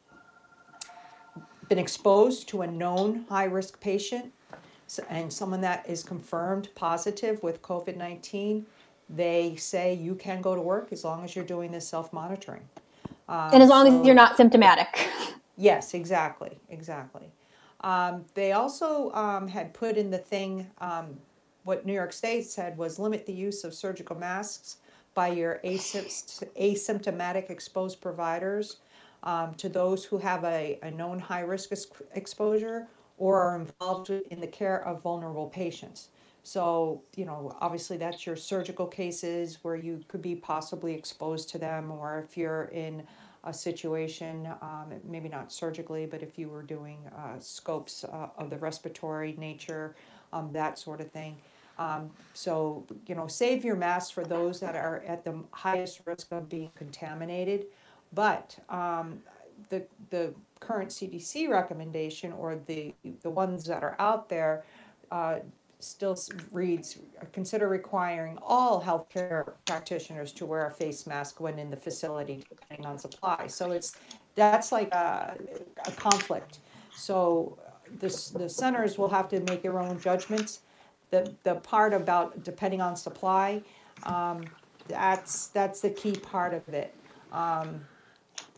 been 1.68 1.78
exposed 1.78 2.48
to 2.48 2.62
a 2.62 2.66
known 2.66 3.24
high 3.28 3.44
risk 3.44 3.80
patient 3.80 4.32
and 5.08 5.32
someone 5.32 5.60
that 5.60 5.88
is 5.88 6.02
confirmed 6.02 6.68
positive 6.74 7.42
with 7.42 7.60
COVID 7.62 7.96
19, 7.96 8.66
they 9.10 9.56
say 9.56 9.94
you 9.94 10.14
can 10.14 10.40
go 10.40 10.54
to 10.54 10.60
work 10.60 10.92
as 10.92 11.04
long 11.04 11.24
as 11.24 11.34
you're 11.34 11.44
doing 11.44 11.72
this 11.72 11.86
self 11.86 12.12
monitoring. 12.12 12.62
and 13.28 13.62
as 13.62 13.68
long 13.68 13.86
so- 13.86 14.00
as 14.00 14.06
you're 14.06 14.14
not 14.14 14.36
symptomatic 14.36 15.08
Yes, 15.56 15.94
exactly, 15.94 16.58
exactly. 16.68 17.32
Um, 17.80 18.24
they 18.34 18.52
also 18.52 19.10
um, 19.12 19.48
had 19.48 19.72
put 19.72 19.96
in 19.96 20.10
the 20.10 20.18
thing, 20.18 20.70
um, 20.78 21.18
what 21.64 21.86
New 21.86 21.92
York 21.94 22.12
State 22.12 22.44
said 22.44 22.76
was 22.76 22.98
limit 22.98 23.26
the 23.26 23.32
use 23.32 23.64
of 23.64 23.74
surgical 23.74 24.16
masks 24.16 24.76
by 25.14 25.28
your 25.28 25.60
asympt- 25.64 26.46
asymptomatic 26.60 27.48
exposed 27.48 28.00
providers 28.00 28.76
um, 29.26 29.54
to 29.56 29.68
those 29.68 30.04
who 30.04 30.16
have 30.18 30.42
a, 30.44 30.78
a 30.82 30.90
known 30.90 31.18
high 31.18 31.40
risk 31.40 31.72
ex- 31.72 31.88
exposure 32.14 32.86
or 33.18 33.42
are 33.42 33.56
involved 33.60 34.10
in 34.10 34.40
the 34.40 34.46
care 34.46 34.86
of 34.86 35.02
vulnerable 35.02 35.48
patients. 35.48 36.08
So, 36.42 37.02
you 37.16 37.24
know, 37.24 37.56
obviously 37.60 37.96
that's 37.96 38.24
your 38.24 38.36
surgical 38.36 38.86
cases 38.86 39.58
where 39.62 39.74
you 39.74 40.04
could 40.06 40.22
be 40.22 40.36
possibly 40.36 40.94
exposed 40.94 41.48
to 41.50 41.58
them, 41.58 41.90
or 41.90 42.24
if 42.24 42.36
you're 42.36 42.66
in 42.66 43.02
a 43.42 43.52
situation, 43.52 44.48
um, 44.62 44.92
maybe 45.04 45.28
not 45.28 45.52
surgically, 45.52 46.06
but 46.06 46.22
if 46.22 46.38
you 46.38 46.48
were 46.48 46.62
doing 46.62 46.98
uh, 47.16 47.40
scopes 47.40 48.04
uh, 48.04 48.28
of 48.38 48.50
the 48.50 48.58
respiratory 48.58 49.34
nature, 49.38 49.96
um, 50.32 50.52
that 50.52 50.78
sort 50.78 51.00
of 51.00 51.10
thing. 51.10 51.36
Um, 51.78 52.10
so, 52.32 52.86
you 53.06 53.14
know, 53.14 53.26
save 53.26 53.64
your 53.64 53.76
masks 53.76 54.10
for 54.10 54.24
those 54.24 54.60
that 54.60 54.76
are 54.76 55.02
at 55.06 55.24
the 55.24 55.34
highest 55.50 56.00
risk 56.06 56.28
of 56.30 56.48
being 56.48 56.70
contaminated. 56.76 57.66
But 58.16 58.58
um, 58.70 59.20
the, 59.68 59.84
the 60.08 60.34
current 60.58 60.88
CDC 60.88 61.50
recommendation 61.50 62.32
or 62.32 62.58
the, 62.66 62.94
the 63.22 63.28
ones 63.30 63.64
that 63.66 63.82
are 63.82 63.94
out 63.98 64.30
there 64.30 64.64
uh, 65.10 65.40
still 65.80 66.18
reads, 66.50 66.98
consider 67.32 67.68
requiring 67.68 68.38
all 68.40 68.82
healthcare 68.82 69.52
practitioners 69.66 70.32
to 70.32 70.46
wear 70.46 70.66
a 70.66 70.70
face 70.70 71.06
mask 71.06 71.40
when 71.40 71.58
in 71.58 71.70
the 71.70 71.76
facility, 71.76 72.42
depending 72.48 72.86
on 72.86 72.98
supply. 72.98 73.46
So 73.48 73.72
it's, 73.72 73.98
that's 74.34 74.72
like 74.72 74.90
a, 74.94 75.36
a 75.86 75.90
conflict. 75.92 76.60
So 76.94 77.58
this, 78.00 78.30
the 78.30 78.48
centers 78.48 78.96
will 78.96 79.10
have 79.10 79.28
to 79.28 79.40
make 79.40 79.60
their 79.60 79.78
own 79.78 80.00
judgments. 80.00 80.60
The, 81.10 81.34
the 81.42 81.56
part 81.56 81.92
about 81.92 82.44
depending 82.44 82.80
on 82.80 82.96
supply, 82.96 83.62
um, 84.04 84.46
that's, 84.88 85.48
that's 85.48 85.82
the 85.82 85.90
key 85.90 86.12
part 86.12 86.54
of 86.54 86.66
it. 86.72 86.94
Um, 87.30 87.84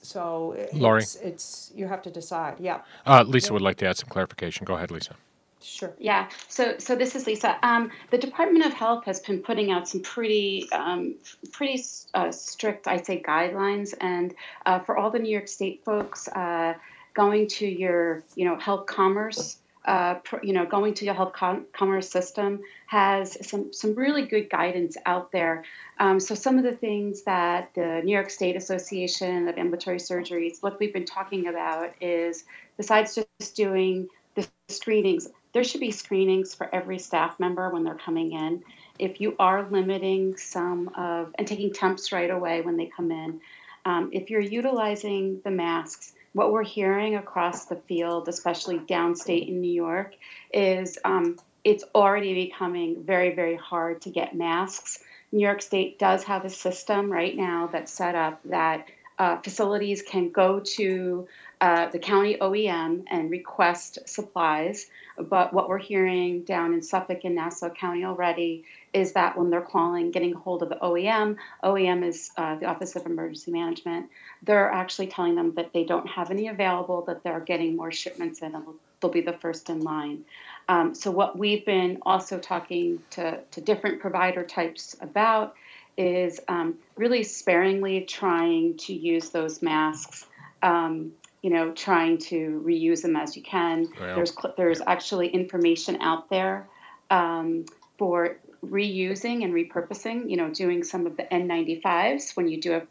so 0.08 0.56
Lori? 0.72 1.02
it's, 1.02 1.16
it's, 1.16 1.72
you 1.74 1.86
have 1.86 2.02
to 2.02 2.10
decide, 2.10 2.54
yeah, 2.58 2.80
Uh, 3.06 3.22
Lisa 3.26 3.52
would 3.52 3.62
like 3.62 3.76
to 3.78 3.86
add 3.88 3.96
some 3.96 4.08
clarification. 4.08 4.64
Go 4.64 4.74
ahead, 4.74 4.90
Lisa. 4.90 5.14
sure. 5.60 5.92
Yeah, 5.98 6.28
so 6.48 6.62
so 6.78 6.94
this 7.02 7.14
is 7.16 7.26
Lisa. 7.26 7.50
Um, 7.62 7.90
the 8.10 8.18
Department 8.18 8.64
of 8.64 8.72
Health 8.72 9.04
has 9.04 9.18
been 9.20 9.40
putting 9.48 9.70
out 9.74 9.88
some 9.88 10.00
pretty 10.02 10.68
um, 10.72 11.14
pretty 11.52 11.78
uh, 12.14 12.30
strict, 12.32 12.86
I'd 12.88 13.04
say, 13.06 13.22
guidelines, 13.22 13.92
and 14.00 14.34
uh, 14.66 14.78
for 14.84 14.96
all 14.98 15.10
the 15.10 15.18
New 15.18 15.30
York 15.38 15.48
State 15.48 15.84
folks, 15.84 16.28
uh, 16.28 16.74
going 17.14 17.48
to 17.58 17.66
your 17.66 18.22
you 18.36 18.44
know 18.46 18.56
health 18.58 18.86
commerce. 18.86 19.58
Uh, 19.88 20.20
you 20.42 20.52
know, 20.52 20.66
going 20.66 20.92
to 20.92 21.06
your 21.06 21.14
health 21.14 21.32
com- 21.32 21.64
commerce 21.72 22.10
system 22.10 22.60
has 22.86 23.24
some 23.48 23.72
some 23.72 23.94
really 23.94 24.24
good 24.34 24.46
guidance 24.50 24.98
out 25.06 25.32
there. 25.32 25.64
Um, 25.98 26.20
so 26.20 26.34
some 26.34 26.58
of 26.58 26.64
the 26.64 26.76
things 26.76 27.22
that 27.22 27.72
the 27.74 28.02
New 28.04 28.12
York 28.12 28.28
State 28.28 28.54
Association 28.62 29.48
of 29.48 29.56
Ambulatory 29.56 29.96
Surgeries, 29.98 30.62
what 30.62 30.78
we've 30.78 30.92
been 30.92 31.06
talking 31.06 31.46
about 31.48 31.88
is 32.02 32.44
besides 32.76 33.14
just 33.14 33.56
doing 33.56 34.08
the 34.34 34.46
screenings, 34.68 35.28
there 35.54 35.64
should 35.64 35.80
be 35.80 35.90
screenings 35.90 36.54
for 36.54 36.66
every 36.74 36.98
staff 36.98 37.40
member 37.40 37.70
when 37.70 37.82
they're 37.84 38.04
coming 38.08 38.32
in. 38.32 38.62
If 38.98 39.22
you 39.22 39.36
are 39.38 39.70
limiting 39.70 40.36
some 40.36 40.90
of 40.98 41.34
and 41.38 41.48
taking 41.48 41.72
temps 41.72 42.12
right 42.12 42.30
away 42.30 42.60
when 42.60 42.76
they 42.76 42.90
come 42.94 43.10
in, 43.10 43.40
um, 43.86 44.10
if 44.12 44.28
you're 44.28 44.48
utilizing 44.60 45.40
the 45.44 45.50
masks, 45.50 46.12
what 46.38 46.52
we're 46.52 46.62
hearing 46.62 47.16
across 47.16 47.64
the 47.64 47.74
field, 47.74 48.28
especially 48.28 48.78
downstate 48.78 49.48
in 49.48 49.60
New 49.60 49.72
York, 49.72 50.14
is 50.54 50.96
um, 51.04 51.36
it's 51.64 51.82
already 51.96 52.32
becoming 52.32 53.02
very, 53.02 53.34
very 53.34 53.56
hard 53.56 54.00
to 54.02 54.10
get 54.10 54.36
masks. 54.36 55.00
New 55.32 55.44
York 55.44 55.60
State 55.60 55.98
does 55.98 56.22
have 56.22 56.44
a 56.44 56.48
system 56.48 57.10
right 57.10 57.36
now 57.36 57.68
that's 57.72 57.92
set 57.92 58.14
up 58.14 58.40
that 58.44 58.86
uh, 59.18 59.38
facilities 59.38 60.00
can 60.00 60.30
go 60.30 60.60
to 60.60 61.26
uh, 61.60 61.88
the 61.88 61.98
county 61.98 62.36
OEM 62.40 63.02
and 63.08 63.32
request 63.32 63.98
supplies. 64.06 64.86
But 65.18 65.52
what 65.52 65.68
we're 65.68 65.78
hearing 65.78 66.44
down 66.44 66.72
in 66.72 66.82
Suffolk 66.82 67.22
and 67.24 67.34
Nassau 67.34 67.70
County 67.70 68.04
already 68.04 68.64
is 68.92 69.12
that 69.12 69.36
when 69.38 69.50
they're 69.50 69.60
calling, 69.60 70.10
getting 70.10 70.34
a 70.34 70.38
hold 70.38 70.62
of 70.62 70.68
the 70.68 70.76
OEM, 70.76 71.36
OEM 71.62 72.04
is 72.04 72.30
uh, 72.36 72.56
the 72.56 72.66
Office 72.66 72.96
of 72.96 73.06
Emergency 73.06 73.50
Management, 73.50 74.08
they're 74.42 74.70
actually 74.70 75.08
telling 75.08 75.34
them 75.34 75.54
that 75.54 75.72
they 75.72 75.84
don't 75.84 76.06
have 76.08 76.30
any 76.30 76.48
available, 76.48 77.02
that 77.02 77.22
they're 77.22 77.40
getting 77.40 77.76
more 77.76 77.92
shipments 77.92 78.40
in 78.40 78.54
and 78.54 78.64
they'll 79.00 79.10
be 79.10 79.20
the 79.20 79.32
first 79.34 79.70
in 79.70 79.80
line. 79.80 80.24
Um, 80.68 80.94
so, 80.94 81.10
what 81.10 81.38
we've 81.38 81.64
been 81.64 81.98
also 82.02 82.38
talking 82.38 83.02
to, 83.10 83.40
to 83.50 83.60
different 83.60 84.00
provider 84.00 84.44
types 84.44 84.96
about 85.00 85.54
is 85.96 86.40
um, 86.48 86.76
really 86.96 87.24
sparingly 87.24 88.02
trying 88.02 88.76
to 88.76 88.92
use 88.92 89.30
those 89.30 89.62
masks. 89.62 90.26
Um, 90.62 91.12
you 91.42 91.50
know, 91.50 91.70
trying 91.72 92.18
to 92.18 92.60
reuse 92.66 93.02
them 93.02 93.14
as 93.14 93.36
you 93.36 93.42
can. 93.42 93.88
There's 94.16 94.32
there's 94.56 94.80
actually 94.84 95.28
information 95.28 95.98
out 96.00 96.28
there 96.30 96.68
um, 97.10 97.66
for 97.96 98.38
reusing 98.64 99.44
and 99.44 99.52
repurposing. 99.54 100.30
You 100.30 100.36
know, 100.36 100.50
doing 100.50 100.82
some 100.84 101.06
of 101.06 101.16
the 101.16 101.24
N95s 101.24 102.36
when 102.36 102.48
you 102.48 102.60
do 102.60 102.72
have 102.72 102.86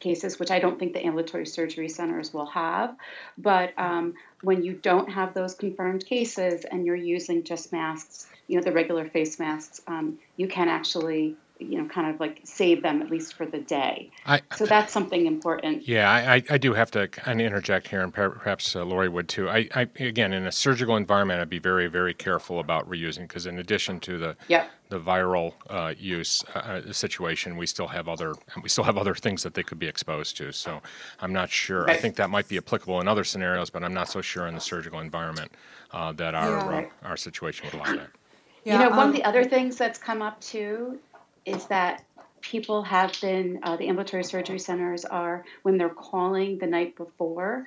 cases, 0.00 0.38
which 0.38 0.50
I 0.50 0.58
don't 0.58 0.78
think 0.78 0.92
the 0.92 1.04
ambulatory 1.04 1.46
surgery 1.46 1.88
centers 1.88 2.32
will 2.32 2.46
have. 2.46 2.96
But 3.36 3.72
um, 3.78 4.14
when 4.42 4.62
you 4.62 4.74
don't 4.74 5.10
have 5.10 5.34
those 5.34 5.54
confirmed 5.54 6.06
cases 6.06 6.64
and 6.64 6.86
you're 6.86 6.96
using 6.96 7.42
just 7.42 7.72
masks, 7.72 8.28
you 8.46 8.56
know, 8.56 8.62
the 8.62 8.72
regular 8.72 9.08
face 9.08 9.38
masks, 9.38 9.80
um, 9.86 10.18
you 10.36 10.48
can 10.48 10.68
actually 10.68 11.36
you 11.58 11.80
know, 11.80 11.88
kind 11.88 12.12
of 12.12 12.20
like 12.20 12.40
save 12.44 12.82
them 12.82 13.02
at 13.02 13.10
least 13.10 13.34
for 13.34 13.46
the 13.46 13.58
day. 13.58 14.10
I, 14.26 14.40
So 14.56 14.66
that's 14.66 14.92
something 14.92 15.26
important. 15.26 15.86
Yeah, 15.88 16.10
I, 16.10 16.36
I- 16.36 16.42
I 16.50 16.58
do 16.58 16.72
have 16.74 16.90
to 16.92 17.08
kind 17.08 17.40
of 17.40 17.46
interject 17.46 17.88
here, 17.88 18.00
and 18.02 18.12
perhaps 18.12 18.74
uh, 18.76 18.84
Lori 18.84 19.08
would 19.08 19.28
too. 19.28 19.48
I, 19.48 19.68
I, 19.74 19.88
again, 19.98 20.32
in 20.32 20.46
a 20.46 20.52
surgical 20.52 20.96
environment, 20.96 21.40
I'd 21.40 21.50
be 21.50 21.58
very, 21.58 21.86
very 21.88 22.14
careful 22.14 22.60
about 22.60 22.88
reusing 22.88 23.22
because, 23.22 23.46
in 23.46 23.58
addition 23.58 24.00
to 24.00 24.18
the 24.18 24.36
Yep. 24.48 24.70
the 24.90 24.98
viral 24.98 25.52
uh, 25.68 25.92
use 25.98 26.44
uh, 26.54 26.58
uh, 26.58 26.92
situation, 26.92 27.56
we 27.56 27.66
still 27.66 27.88
have 27.88 28.08
other 28.08 28.34
we 28.62 28.68
still 28.68 28.84
have 28.84 28.96
other 28.96 29.14
things 29.14 29.42
that 29.42 29.54
they 29.54 29.62
could 29.62 29.78
be 29.78 29.86
exposed 29.86 30.36
to. 30.38 30.52
So, 30.52 30.80
I'm 31.20 31.32
not 31.32 31.50
sure. 31.50 31.90
I 31.90 31.96
think 31.96 32.16
that 32.16 32.30
might 32.30 32.48
be 32.48 32.56
applicable 32.56 33.00
in 33.00 33.08
other 33.08 33.24
scenarios, 33.24 33.70
but 33.70 33.82
I'm 33.84 33.94
not 33.94 34.08
so 34.08 34.20
sure 34.20 34.46
in 34.46 34.54
the 34.54 34.60
surgical 34.60 35.00
environment 35.00 35.50
uh, 35.92 36.12
that 36.12 36.34
our 36.34 36.72
Yeah. 36.72 36.88
uh, 37.02 37.08
our 37.08 37.16
situation 37.16 37.66
would 37.66 37.74
allow 37.74 37.96
that. 37.96 38.10
Yeah, 38.64 38.74
you 38.74 38.78
know, 38.80 38.90
one 38.90 39.00
um, 39.00 39.08
of 39.10 39.14
the 39.14 39.24
other 39.24 39.44
things 39.44 39.76
that's 39.76 39.98
come 39.98 40.20
up 40.20 40.40
too 40.40 40.98
is 41.44 41.66
that 41.66 42.04
people 42.40 42.82
have 42.82 43.12
been, 43.20 43.60
uh, 43.62 43.76
the 43.76 43.88
ambulatory 43.88 44.24
surgery 44.24 44.58
centers 44.58 45.04
are, 45.04 45.44
when 45.62 45.76
they're 45.78 45.88
calling 45.88 46.58
the 46.58 46.66
night 46.66 46.96
before 46.96 47.64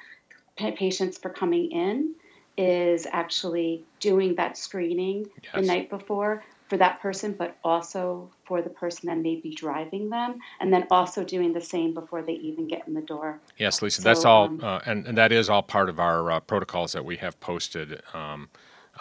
pa- 0.58 0.72
patients 0.72 1.18
for 1.18 1.30
coming 1.30 1.72
in, 1.72 2.16
is 2.58 3.08
actually 3.12 3.84
doing 4.00 4.36
that 4.36 4.58
screening 4.58 5.26
the 5.56 5.62
night 5.62 5.90
before 5.90 6.44
for 6.70 6.78
that 6.78 7.02
person, 7.02 7.36
but 7.38 7.58
also 7.64 8.32
for 8.46 8.62
the 8.62 8.70
person 8.70 9.08
that 9.08 9.18
may 9.18 9.36
be 9.36 9.54
driving 9.54 10.10
them, 10.10 10.40
and 10.60 10.74
then 10.74 10.88
also 10.90 11.24
doing 11.24 11.52
the 11.54 11.62
same 11.62 11.94
before 11.94 12.22
they 12.22 12.34
even 12.34 12.68
get 12.68 12.88
in 12.88 12.94
the 12.94 13.02
door. 13.02 13.40
Yes, 13.58 13.82
Lisa, 13.82 14.02
that's 14.02 14.24
all, 14.24 14.46
um, 14.46 14.60
uh, 14.64 14.80
and, 14.86 15.06
and 15.06 15.18
that 15.18 15.32
is 15.34 15.50
all 15.50 15.64
part 15.64 15.90
of 15.90 16.00
our 16.00 16.32
uh, 16.32 16.40
protocols 16.40 16.94
that 16.94 17.04
we 17.04 17.18
have 17.18 17.40
posted 17.40 18.02
um, 18.14 18.50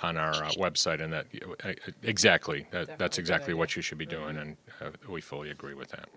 on 0.02 0.16
our 0.16 0.34
uh, 0.34 0.50
website, 0.52 1.00
and 1.02 1.12
that 1.12 1.26
uh, 1.64 1.72
exactly 2.02 2.66
that, 2.70 2.98
that's 2.98 3.18
exactly 3.18 3.54
what 3.54 3.76
you 3.76 3.82
should 3.82 3.98
be 3.98 4.06
doing, 4.06 4.36
and 4.38 4.56
uh, 4.80 4.90
we 5.08 5.20
fully 5.20 5.50
agree 5.50 5.74
with 5.74 5.88
that. 5.90 6.08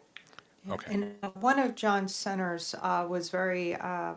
Okay. 0.69 0.93
And 0.93 1.15
uh, 1.21 1.29
one 1.39 1.59
of 1.59 1.75
John's 1.75 2.15
centers 2.15 2.75
uh, 2.81 3.05
was 3.07 3.29
very 3.29 3.75
uh, 3.75 4.13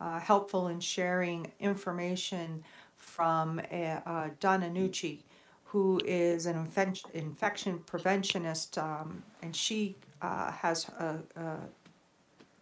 uh, 0.00 0.20
helpful 0.20 0.68
in 0.68 0.80
sharing 0.80 1.52
information 1.60 2.64
from 2.96 3.60
uh, 3.70 3.74
uh, 3.74 4.28
Donna 4.40 4.68
Nucci, 4.68 5.20
who 5.64 6.00
is 6.04 6.46
an 6.46 6.66
infec- 6.66 7.10
infection 7.12 7.80
preventionist, 7.86 8.82
um, 8.82 9.22
and 9.42 9.54
she 9.54 9.96
uh, 10.22 10.50
has 10.50 10.90
uh, 10.98 11.18
uh, 11.36 11.56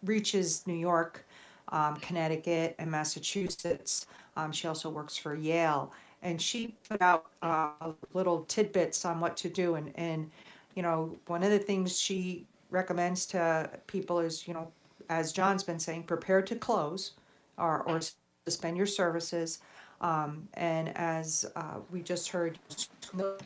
reaches 0.03 0.67
New 0.67 0.73
York, 0.75 1.25
um, 1.69 1.95
Connecticut, 1.97 2.75
and 2.77 2.91
Massachusetts. 2.91 4.05
Um, 4.37 4.51
she 4.51 4.67
also 4.67 4.89
works 4.89 5.17
for 5.17 5.35
Yale, 5.35 5.91
and 6.25 6.41
she 6.41 6.73
put 6.89 7.01
out 7.01 7.27
uh, 7.41 7.91
little 8.13 8.43
tidbits 8.45 9.05
on 9.05 9.19
what 9.21 9.37
to 9.37 9.49
do. 9.49 9.75
And 9.75 9.93
and 9.95 10.29
you 10.73 10.83
know, 10.83 11.15
one 11.27 11.43
of 11.43 11.51
the 11.51 11.59
things 11.59 11.97
she 11.97 12.45
recommends 12.69 13.25
to 13.27 13.69
people 13.87 14.19
is, 14.19 14.45
you 14.47 14.53
know, 14.53 14.67
as 15.09 15.31
John's 15.31 15.63
been 15.63 15.79
saying, 15.79 16.03
prepare 16.03 16.41
to 16.41 16.55
close, 16.55 17.11
or 17.57 17.83
or 17.83 18.01
suspend 18.45 18.75
your 18.75 18.87
services. 18.87 19.59
Um, 20.01 20.49
and 20.55 20.91
as 20.97 21.45
uh, 21.55 21.77
we 21.89 22.01
just 22.01 22.27
heard, 22.27 22.59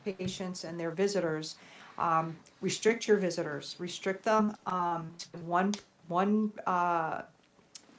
patients 0.03 0.63
and 0.63 0.79
their 0.79 0.89
visitors, 0.89 1.55
um, 1.99 2.35
restrict 2.61 3.07
your 3.07 3.17
visitors, 3.17 3.75
restrict 3.77 4.23
them 4.23 4.55
um, 4.65 5.11
one 5.45 5.73
one 6.07 6.51
uh, 6.65 7.21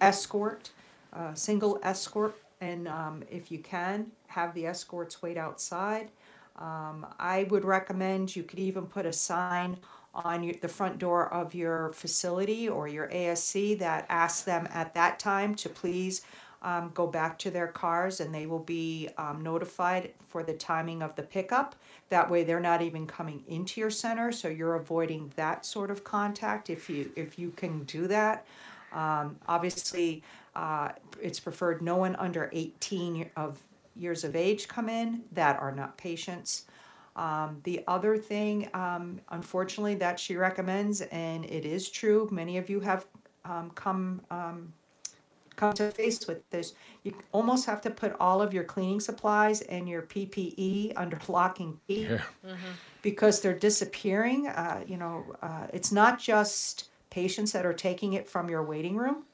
escort, 0.00 0.70
uh, 1.12 1.34
single 1.34 1.78
escort, 1.84 2.34
and 2.60 2.88
um, 2.88 3.22
if 3.30 3.50
you 3.50 3.58
can, 3.58 4.10
have 4.28 4.54
the 4.54 4.66
escorts 4.66 5.22
wait 5.22 5.36
outside. 5.36 6.10
Um, 6.56 7.06
I 7.18 7.44
would 7.44 7.64
recommend 7.64 8.36
you 8.36 8.42
could 8.42 8.58
even 8.58 8.86
put 8.86 9.06
a 9.06 9.12
sign 9.12 9.78
on 10.14 10.42
your, 10.42 10.54
the 10.60 10.68
front 10.68 10.98
door 10.98 11.32
of 11.32 11.54
your 11.54 11.92
facility 11.92 12.68
or 12.68 12.88
your 12.88 13.08
ASC 13.08 13.78
that 13.78 14.06
asks 14.08 14.42
them 14.42 14.68
at 14.72 14.92
that 14.94 15.18
time 15.18 15.54
to 15.54 15.68
please 15.68 16.22
um, 16.62 16.90
go 16.92 17.06
back 17.06 17.38
to 17.38 17.50
their 17.50 17.68
cars 17.68 18.20
and 18.20 18.34
they 18.34 18.44
will 18.44 18.58
be 18.58 19.08
um, 19.16 19.42
notified 19.42 20.12
for 20.28 20.42
the 20.42 20.52
timing 20.52 21.02
of 21.02 21.16
the 21.16 21.22
pickup. 21.22 21.74
That 22.10 22.30
way, 22.30 22.44
they're 22.44 22.60
not 22.60 22.82
even 22.82 23.06
coming 23.06 23.42
into 23.48 23.80
your 23.80 23.90
center, 23.90 24.30
so 24.32 24.48
you're 24.48 24.74
avoiding 24.74 25.32
that 25.36 25.64
sort 25.64 25.90
of 25.90 26.04
contact 26.04 26.68
if 26.68 26.90
you 26.90 27.10
if 27.16 27.38
you 27.38 27.50
can 27.52 27.84
do 27.84 28.06
that. 28.08 28.46
Um, 28.92 29.36
obviously, 29.48 30.22
uh, 30.54 30.90
it's 31.20 31.40
preferred 31.40 31.82
no 31.82 31.96
one 31.96 32.16
under 32.16 32.50
18 32.52 33.30
of 33.36 33.58
years 33.94 34.24
of 34.24 34.34
age 34.36 34.68
come 34.68 34.88
in 34.88 35.22
that 35.32 35.58
are 35.60 35.72
not 35.72 35.96
patients. 35.98 36.64
Um, 37.16 37.60
the 37.64 37.82
other 37.86 38.16
thing, 38.16 38.68
um, 38.72 39.20
unfortunately, 39.30 39.96
that 39.96 40.18
she 40.18 40.36
recommends, 40.36 41.00
and 41.02 41.44
it 41.44 41.64
is 41.64 41.90
true, 41.90 42.28
many 42.30 42.56
of 42.56 42.70
you 42.70 42.80
have 42.80 43.06
um, 43.44 43.70
come 43.74 44.20
um, 44.30 44.72
come 45.56 45.72
to 45.74 45.90
face 45.90 46.26
with 46.26 46.48
this. 46.50 46.72
You 47.02 47.14
almost 47.32 47.66
have 47.66 47.80
to 47.82 47.90
put 47.90 48.16
all 48.18 48.40
of 48.40 48.54
your 48.54 48.64
cleaning 48.64 49.00
supplies 49.00 49.60
and 49.62 49.88
your 49.88 50.02
PPE 50.02 50.94
under 50.96 51.18
lock 51.28 51.60
and 51.60 51.76
key 51.86 52.04
Yeah. 52.04 52.22
because 53.02 53.40
they're 53.40 53.58
disappearing. 53.58 54.46
Uh, 54.48 54.82
you 54.86 54.96
know, 54.96 55.24
uh, 55.42 55.66
it's 55.72 55.92
not 55.92 56.18
just 56.18 56.88
patients 57.10 57.52
that 57.52 57.66
are 57.66 57.74
taking 57.74 58.14
it 58.14 58.28
from 58.28 58.48
your 58.48 58.62
waiting 58.62 58.96
room. 58.96 59.24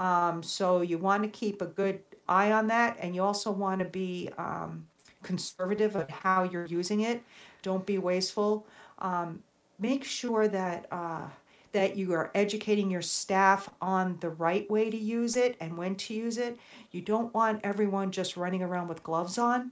Um, 0.00 0.42
so 0.42 0.80
you 0.80 0.98
want 0.98 1.22
to 1.22 1.28
keep 1.28 1.62
a 1.62 1.66
good 1.66 2.00
eye 2.28 2.50
on 2.50 2.66
that, 2.68 2.96
and 3.00 3.14
you 3.14 3.22
also 3.22 3.52
want 3.52 3.78
to 3.80 3.84
be 3.84 4.30
um, 4.38 4.86
conservative 5.22 5.94
on 5.94 6.06
how 6.08 6.42
you're 6.42 6.66
using 6.66 7.00
it. 7.00 7.22
Don't 7.62 7.86
be 7.86 7.98
wasteful. 7.98 8.66
Um, 8.98 9.42
make 9.78 10.02
sure 10.04 10.48
that 10.48 10.86
uh, 10.90 11.28
that 11.72 11.96
you 11.96 12.12
are 12.14 12.30
educating 12.34 12.90
your 12.90 13.02
staff 13.02 13.70
on 13.80 14.16
the 14.20 14.30
right 14.30 14.68
way 14.70 14.90
to 14.90 14.96
use 14.96 15.36
it 15.36 15.56
and 15.60 15.76
when 15.76 15.94
to 15.94 16.14
use 16.14 16.36
it. 16.36 16.58
You 16.90 17.00
don't 17.00 17.32
want 17.32 17.60
everyone 17.62 18.10
just 18.10 18.36
running 18.36 18.62
around 18.62 18.88
with 18.88 19.04
gloves 19.04 19.38
on 19.38 19.70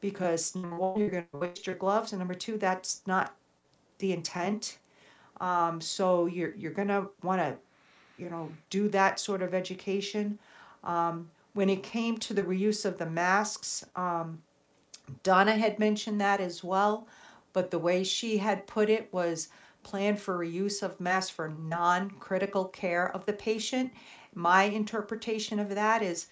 because 0.00 0.54
number 0.54 0.76
one, 0.76 1.00
you're 1.00 1.10
going 1.10 1.26
to 1.32 1.38
waste 1.38 1.66
your 1.66 1.76
gloves, 1.76 2.12
and 2.12 2.18
number 2.18 2.34
two, 2.34 2.58
that's 2.58 3.02
not 3.06 3.34
the 3.98 4.12
intent. 4.12 4.78
Um, 5.40 5.80
so 5.80 6.26
you're 6.26 6.54
you're 6.56 6.72
gonna 6.72 7.06
want 7.22 7.40
to, 7.40 7.56
you 8.22 8.30
know, 8.30 8.50
do 8.70 8.88
that 8.88 9.18
sort 9.18 9.42
of 9.42 9.52
education. 9.52 10.38
Um, 10.84 11.30
when 11.54 11.68
it 11.68 11.82
came 11.82 12.16
to 12.18 12.32
the 12.32 12.42
reuse 12.42 12.84
of 12.84 12.98
the 12.98 13.06
masks, 13.06 13.84
um, 13.96 14.42
Donna 15.22 15.56
had 15.56 15.78
mentioned 15.78 16.20
that 16.20 16.40
as 16.40 16.62
well, 16.62 17.08
but 17.52 17.70
the 17.70 17.78
way 17.78 18.04
she 18.04 18.38
had 18.38 18.66
put 18.66 18.88
it 18.88 19.12
was 19.12 19.48
plan 19.82 20.16
for 20.16 20.38
reuse 20.38 20.82
of 20.82 21.00
masks 21.00 21.30
for 21.30 21.48
non-critical 21.48 22.66
care 22.66 23.10
of 23.12 23.26
the 23.26 23.32
patient. 23.32 23.92
My 24.34 24.64
interpretation 24.64 25.58
of 25.58 25.70
that 25.70 26.02
is, 26.02 26.28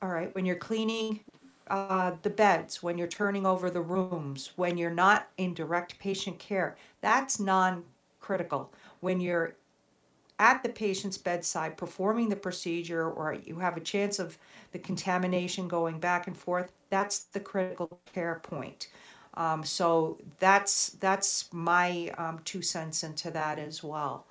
all 0.00 0.10
right, 0.10 0.32
when 0.34 0.46
you're 0.46 0.56
cleaning 0.56 1.20
uh, 1.68 2.12
the 2.22 2.30
beds, 2.30 2.82
when 2.82 2.96
you're 2.96 3.08
turning 3.08 3.44
over 3.44 3.68
the 3.68 3.80
rooms, 3.80 4.52
when 4.54 4.78
you're 4.78 4.90
not 4.90 5.28
in 5.36 5.52
direct 5.52 5.98
patient 5.98 6.38
care, 6.38 6.76
that's 7.00 7.40
non 7.40 7.82
critical. 8.20 8.72
When 9.00 9.20
you're 9.20 9.56
at 10.38 10.62
the 10.62 10.68
patient's 10.68 11.18
bedside 11.18 11.76
performing 11.76 12.28
the 12.28 12.36
procedure 12.36 13.08
or 13.08 13.34
you 13.34 13.58
have 13.58 13.76
a 13.76 13.80
chance 13.80 14.18
of 14.18 14.38
the 14.72 14.78
contamination 14.78 15.68
going 15.68 16.00
back 16.00 16.26
and 16.26 16.36
forth, 16.36 16.72
that's 16.90 17.20
the 17.20 17.40
critical 17.40 17.98
care 18.12 18.40
point. 18.42 18.88
Um, 19.34 19.64
so 19.64 20.18
that's 20.38 20.90
that's 21.00 21.52
my 21.52 22.12
um, 22.18 22.40
two 22.44 22.62
cents 22.62 23.02
into 23.02 23.30
that 23.32 23.58
as 23.58 23.82
well. 23.82 24.26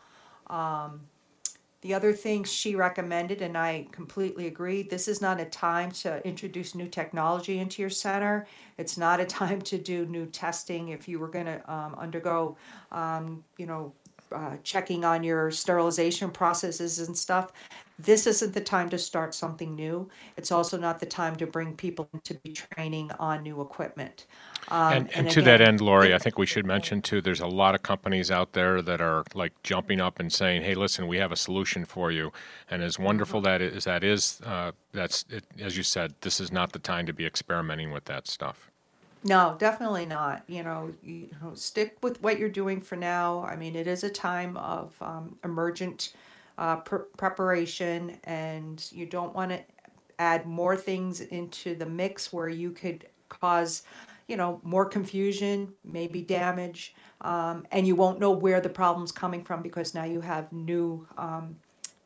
Um, 0.48 1.02
the 1.82 1.94
other 1.94 2.14
thing 2.14 2.46
she 2.46 2.76
recommended, 2.76 3.42
and 3.42 3.58
I 3.58 3.88
completely 3.92 4.48
agree, 4.48 4.84
this 4.84 5.10
is 5.10 5.22
not 5.22 5.42
a 5.42 5.46
time 5.46 5.92
to 5.92 6.26
introduce 6.26 6.76
new 6.76 6.88
technology 6.88 7.60
into 7.60 7.82
your 7.82 7.90
center. 7.90 8.48
It's 8.78 8.98
not 8.98 9.20
a 9.20 9.26
time 9.42 9.62
to 9.64 9.78
do 9.78 10.06
new 10.06 10.26
testing. 10.26 10.90
If 10.90 11.10
you 11.10 11.20
were 11.20 11.28
going 11.28 11.48
to 11.48 11.72
um, 11.72 11.96
undergo, 11.96 12.56
um, 12.94 13.44
you 13.58 13.66
know, 13.66 13.92
uh, 14.34 14.58
checking 14.64 15.06
on 15.06 15.24
your 15.24 15.52
sterilization 15.52 16.32
processes 16.32 17.00
and 17.00 17.18
stuff, 17.18 17.52
this 18.00 18.26
isn't 18.26 18.54
the 18.54 18.62
time 18.62 18.90
to 18.90 18.98
start 18.98 19.36
something 19.36 19.76
new. 19.76 20.10
It's 20.36 20.52
also 20.52 20.78
not 20.78 21.00
the 21.00 21.06
time 21.06 21.36
to 21.36 21.46
bring 21.46 21.76
people 21.76 22.10
to 22.24 22.34
be 22.36 22.54
training 22.54 23.12
on 23.20 23.44
new 23.44 23.62
equipment. 23.62 24.26
Um, 24.70 24.94
And, 24.94 25.16
and 25.16 25.32
to 25.32 25.42
that 25.44 25.62
end, 25.62 25.80
Lori, 25.80 26.14
I 26.14 26.18
think 26.18 26.38
we 26.38 26.46
should 26.46 26.66
mention 26.66 27.02
too, 27.02 27.22
there's 27.22 27.42
a 27.42 27.48
lot 27.48 27.76
of 27.76 27.84
companies 27.84 28.32
out 28.32 28.54
there 28.54 28.82
that 28.82 29.00
are 29.00 29.24
like 29.36 29.54
jumping 29.62 30.02
up 30.02 30.20
and 30.20 30.32
saying, 30.32 30.64
hey, 30.64 30.74
listen, 30.74 31.08
we 31.08 31.18
have 31.18 31.32
a 31.32 31.36
solution 31.36 31.86
for 31.86 32.12
you. 32.12 32.32
And 32.70 32.82
as 32.82 32.98
wonderful 32.98 33.42
that 33.42 33.62
is, 33.62 33.84
that 33.84 34.04
is, 34.04 34.42
uh, 34.46 34.72
that's, 34.92 35.26
it, 35.30 35.44
as 35.60 35.78
you 35.78 35.84
said, 35.84 36.16
this 36.22 36.40
is 36.40 36.52
not 36.52 36.72
the 36.72 36.80
time 36.80 37.06
to 37.06 37.14
be 37.14 37.26
experimenting 37.26 37.92
with 37.92 38.06
that 38.06 38.28
stuff. 38.28 38.72
No, 39.24 39.56
definitely 39.58 40.06
not. 40.06 40.44
You 40.48 40.64
know, 40.64 40.92
you 41.02 41.30
know, 41.42 41.54
stick 41.56 41.98
with 42.02 42.22
what 42.22 42.40
you're 42.40 42.50
doing 42.50 42.82
for 42.82 42.96
now. 42.96 43.44
I 43.44 43.56
mean, 43.56 43.76
it 43.76 43.88
is 43.88 44.04
a 44.04 44.10
time 44.10 44.58
of 44.58 44.94
um, 45.02 45.38
emergent 45.44 46.14
uh, 46.58 46.78
pr- 46.78 47.08
preparation, 47.18 48.18
and 48.26 48.86
you 48.92 49.06
don't 49.06 49.34
want 49.34 49.52
to 49.52 49.62
add 50.20 50.46
more 50.46 50.76
things 50.76 51.22
into 51.22 51.76
the 51.76 51.86
mix 51.86 52.34
where 52.34 52.50
you 52.50 52.72
could 52.72 53.08
cause, 53.30 53.84
you 54.28 54.36
know, 54.36 54.60
more 54.64 54.86
confusion, 54.86 55.74
maybe 55.86 56.22
damage, 56.22 56.94
um, 57.22 57.66
and 57.72 57.88
you 57.88 57.96
won't 57.96 58.20
know 58.20 58.32
where 58.32 58.60
the 58.62 58.70
problem's 58.70 59.12
coming 59.12 59.42
from 59.44 59.62
because 59.62 59.94
now 59.96 60.04
you 60.04 60.20
have 60.22 60.52
new 60.52 61.08
um, 61.18 61.56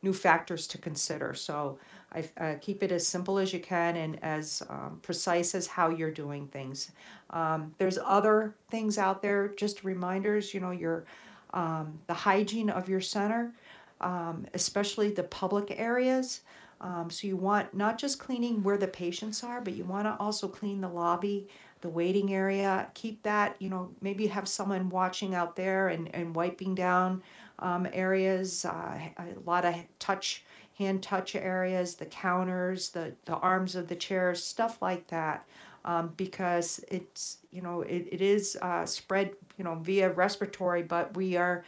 new 0.02 0.12
factors 0.12 0.66
to 0.68 0.78
consider. 0.78 1.34
So 1.34 1.78
I 2.12 2.24
uh, 2.38 2.54
keep 2.60 2.82
it 2.82 2.92
as 2.92 3.06
simple 3.06 3.38
as 3.38 3.52
you 3.52 3.60
can 3.60 3.96
and 3.96 4.22
as 4.22 4.62
um, 4.68 5.00
precise 5.02 5.54
as 5.54 5.66
how 5.66 5.90
you're 5.90 6.10
doing 6.10 6.46
things. 6.48 6.90
Um, 7.30 7.74
there's 7.78 7.98
other 8.04 8.54
things 8.70 8.96
out 8.96 9.20
there, 9.20 9.48
just 9.48 9.84
reminders. 9.84 10.54
You 10.54 10.60
know, 10.60 10.70
your 10.70 11.04
um, 11.52 11.98
the 12.06 12.14
hygiene 12.14 12.70
of 12.70 12.88
your 12.88 13.00
center, 13.00 13.52
um, 14.00 14.46
especially 14.54 15.10
the 15.10 15.24
public 15.24 15.74
areas. 15.76 16.40
Um, 16.80 17.10
so 17.10 17.26
you 17.26 17.36
want 17.36 17.74
not 17.74 17.98
just 17.98 18.18
cleaning 18.18 18.62
where 18.62 18.78
the 18.78 18.86
patients 18.86 19.42
are, 19.42 19.60
but 19.60 19.74
you 19.74 19.84
want 19.84 20.06
to 20.06 20.16
also 20.20 20.46
clean 20.46 20.80
the 20.80 20.88
lobby, 20.88 21.48
the 21.80 21.88
waiting 21.88 22.32
area. 22.32 22.88
Keep 22.94 23.24
that, 23.24 23.56
you 23.58 23.68
know, 23.68 23.90
maybe 24.00 24.28
have 24.28 24.46
someone 24.46 24.88
watching 24.88 25.34
out 25.34 25.56
there 25.56 25.88
and, 25.88 26.14
and 26.14 26.36
wiping 26.36 26.74
down 26.74 27.22
um, 27.58 27.86
areas, 27.92 28.64
uh, 28.64 28.98
a 29.18 29.24
lot 29.44 29.64
of 29.64 29.74
touch, 29.98 30.44
hand 30.78 31.02
touch 31.02 31.34
areas, 31.34 31.96
the 31.96 32.06
counters, 32.06 32.90
the, 32.90 33.12
the 33.24 33.34
arms 33.34 33.74
of 33.74 33.88
the 33.88 33.96
chairs, 33.96 34.42
stuff 34.42 34.80
like 34.80 35.08
that. 35.08 35.46
Um, 35.84 36.12
because 36.16 36.84
it's, 36.88 37.38
you 37.50 37.62
know, 37.62 37.80
it, 37.82 38.08
it 38.10 38.20
is 38.20 38.58
uh, 38.60 38.84
spread, 38.84 39.32
you 39.56 39.64
know, 39.64 39.76
via 39.76 40.10
respiratory, 40.10 40.82
but 40.82 41.16
we 41.16 41.36
are 41.36 41.64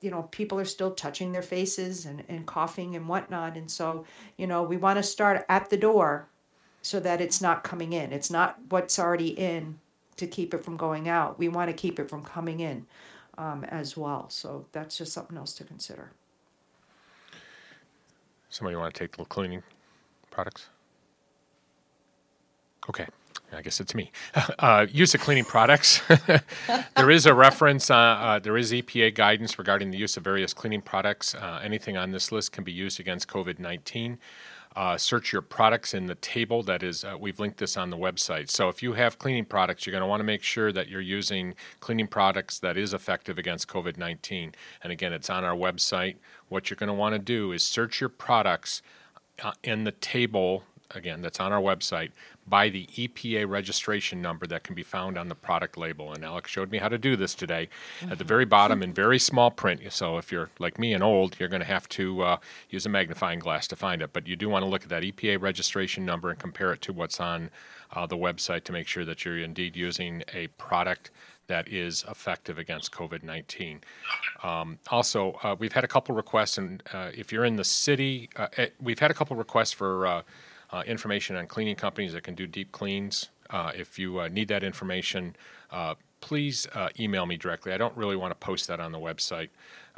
you 0.00 0.10
know, 0.10 0.22
people 0.30 0.58
are 0.60 0.64
still 0.64 0.92
touching 0.92 1.32
their 1.32 1.42
faces 1.42 2.06
and, 2.06 2.22
and 2.28 2.46
coughing 2.46 2.94
and 2.94 3.08
whatnot. 3.08 3.56
And 3.56 3.70
so, 3.70 4.04
you 4.36 4.46
know, 4.46 4.62
we 4.62 4.76
want 4.76 4.96
to 4.98 5.02
start 5.02 5.44
at 5.48 5.70
the 5.70 5.76
door 5.76 6.28
so 6.82 7.00
that 7.00 7.20
it's 7.20 7.40
not 7.40 7.64
coming 7.64 7.92
in. 7.92 8.12
It's 8.12 8.30
not 8.30 8.58
what's 8.68 8.98
already 8.98 9.28
in 9.28 9.80
to 10.16 10.26
keep 10.26 10.54
it 10.54 10.64
from 10.64 10.76
going 10.76 11.08
out. 11.08 11.38
We 11.38 11.48
want 11.48 11.68
to 11.68 11.74
keep 11.74 11.98
it 11.98 12.08
from 12.08 12.22
coming 12.22 12.60
in 12.60 12.86
um, 13.38 13.64
as 13.64 13.96
well. 13.96 14.28
So 14.28 14.66
that's 14.72 14.98
just 14.98 15.12
something 15.12 15.38
else 15.38 15.54
to 15.54 15.64
consider. 15.64 16.10
Somebody 18.50 18.76
want 18.76 18.92
to 18.92 18.98
take 18.98 19.16
the 19.16 19.24
cleaning 19.24 19.62
products? 20.30 20.68
Okay. 22.88 23.06
I 23.52 23.62
guess 23.62 23.80
it's 23.80 23.94
me. 23.94 24.10
Uh, 24.58 24.86
use 24.90 25.14
of 25.14 25.20
cleaning 25.20 25.44
products. 25.44 26.02
there 26.96 27.10
is 27.10 27.26
a 27.26 27.32
reference, 27.32 27.90
uh, 27.90 27.96
uh, 27.96 28.38
there 28.40 28.56
is 28.56 28.72
EPA 28.72 29.14
guidance 29.14 29.56
regarding 29.56 29.92
the 29.92 29.96
use 29.96 30.16
of 30.16 30.24
various 30.24 30.52
cleaning 30.52 30.82
products. 30.82 31.34
Uh, 31.34 31.60
anything 31.62 31.96
on 31.96 32.10
this 32.10 32.32
list 32.32 32.50
can 32.50 32.64
be 32.64 32.72
used 32.72 32.98
against 32.98 33.28
COVID 33.28 33.60
19. 33.60 34.18
Uh, 34.78 34.96
search 34.96 35.32
your 35.32 35.42
products 35.42 35.92
in 35.92 36.06
the 36.06 36.14
table 36.14 36.62
that 36.62 36.84
is, 36.84 37.02
uh, 37.02 37.16
we've 37.18 37.40
linked 37.40 37.58
this 37.58 37.76
on 37.76 37.90
the 37.90 37.96
website. 37.96 38.48
So 38.48 38.68
if 38.68 38.80
you 38.80 38.92
have 38.92 39.18
cleaning 39.18 39.44
products, 39.44 39.84
you're 39.84 39.90
going 39.90 40.02
to 40.02 40.06
want 40.06 40.20
to 40.20 40.24
make 40.24 40.44
sure 40.44 40.70
that 40.70 40.86
you're 40.86 41.00
using 41.00 41.56
cleaning 41.80 42.06
products 42.06 42.60
that 42.60 42.76
is 42.76 42.94
effective 42.94 43.38
against 43.38 43.66
COVID 43.66 43.96
19. 43.96 44.54
And 44.84 44.92
again, 44.92 45.12
it's 45.12 45.28
on 45.28 45.42
our 45.42 45.56
website. 45.56 46.14
What 46.48 46.70
you're 46.70 46.76
going 46.76 46.86
to 46.86 46.94
want 46.94 47.16
to 47.16 47.18
do 47.18 47.50
is 47.50 47.64
search 47.64 48.00
your 48.00 48.08
products 48.08 48.80
uh, 49.42 49.50
in 49.64 49.82
the 49.82 49.90
table 49.90 50.62
again, 50.94 51.20
that's 51.20 51.40
on 51.40 51.52
our 51.52 51.60
website, 51.60 52.10
by 52.46 52.68
the 52.68 52.86
EPA 52.86 53.48
registration 53.48 54.22
number 54.22 54.46
that 54.46 54.64
can 54.64 54.74
be 54.74 54.82
found 54.82 55.18
on 55.18 55.28
the 55.28 55.34
product 55.34 55.76
label. 55.76 56.12
And 56.12 56.24
Alex 56.24 56.50
showed 56.50 56.70
me 56.70 56.78
how 56.78 56.88
to 56.88 56.98
do 56.98 57.14
this 57.16 57.34
today. 57.34 57.68
At 58.10 58.18
the 58.18 58.24
very 58.24 58.44
bottom, 58.44 58.82
in 58.82 58.92
very 58.92 59.18
small 59.18 59.50
print, 59.50 59.80
so 59.90 60.16
if 60.18 60.32
you're 60.32 60.50
like 60.58 60.78
me 60.78 60.94
and 60.94 61.02
old, 61.02 61.38
you're 61.38 61.48
going 61.48 61.60
to 61.60 61.66
have 61.66 61.88
to 61.90 62.22
uh, 62.22 62.36
use 62.70 62.86
a 62.86 62.88
magnifying 62.88 63.38
glass 63.38 63.66
to 63.68 63.76
find 63.76 64.00
it. 64.02 64.12
But 64.12 64.26
you 64.26 64.36
do 64.36 64.48
want 64.48 64.64
to 64.64 64.68
look 64.68 64.82
at 64.82 64.88
that 64.88 65.02
EPA 65.02 65.40
registration 65.40 66.04
number 66.06 66.30
and 66.30 66.38
compare 66.38 66.72
it 66.72 66.80
to 66.82 66.92
what's 66.92 67.20
on 67.20 67.50
uh, 67.92 68.06
the 68.06 68.16
website 68.16 68.64
to 68.64 68.72
make 68.72 68.86
sure 68.86 69.04
that 69.04 69.24
you're 69.24 69.38
indeed 69.38 69.76
using 69.76 70.22
a 70.32 70.46
product 70.48 71.10
that 71.48 71.66
is 71.68 72.04
effective 72.08 72.58
against 72.58 72.92
COVID 72.92 73.22
19. 73.22 73.80
Um, 74.42 74.78
also, 74.88 75.38
uh, 75.42 75.56
we've 75.58 75.72
had 75.72 75.82
a 75.82 75.88
couple 75.88 76.14
requests, 76.14 76.58
and 76.58 76.82
uh, 76.92 77.10
if 77.14 77.32
you're 77.32 77.44
in 77.44 77.56
the 77.56 77.64
city, 77.64 78.28
uh, 78.36 78.48
eh, 78.56 78.68
we've 78.80 78.98
had 78.98 79.10
a 79.10 79.14
couple 79.14 79.34
requests 79.36 79.72
for 79.72 80.22
uh, 80.70 80.82
information 80.86 81.36
on 81.36 81.46
cleaning 81.46 81.76
companies 81.76 82.12
that 82.12 82.22
can 82.22 82.34
do 82.34 82.46
deep 82.46 82.72
cleans. 82.72 83.30
Uh, 83.50 83.72
if 83.74 83.98
you 83.98 84.20
uh, 84.20 84.28
need 84.28 84.48
that 84.48 84.62
information, 84.62 85.34
uh, 85.70 85.94
please 86.20 86.66
uh, 86.74 86.88
email 86.98 87.26
me 87.26 87.36
directly. 87.36 87.72
I 87.72 87.78
don't 87.78 87.96
really 87.96 88.16
want 88.16 88.30
to 88.32 88.34
post 88.34 88.68
that 88.68 88.80
on 88.80 88.92
the 88.92 88.98
website 88.98 89.48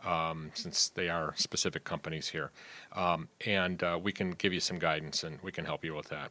um, 0.05 0.51
since 0.55 0.89
they 0.89 1.09
are 1.09 1.35
specific 1.37 1.85
companies 1.85 2.29
here. 2.29 2.51
Um, 2.93 3.29
and 3.47 3.83
uh, 3.83 3.99
we 4.03 4.13
can 4.13 4.33
give 4.33 4.53
you 4.53 4.61
some 4.61 4.79
guidance 4.79 5.25
and 5.25 5.39
we 5.43 5.53
can 5.53 5.65
help 5.65 5.85
you 5.85 5.95
with 5.95 6.09
that. 6.09 6.31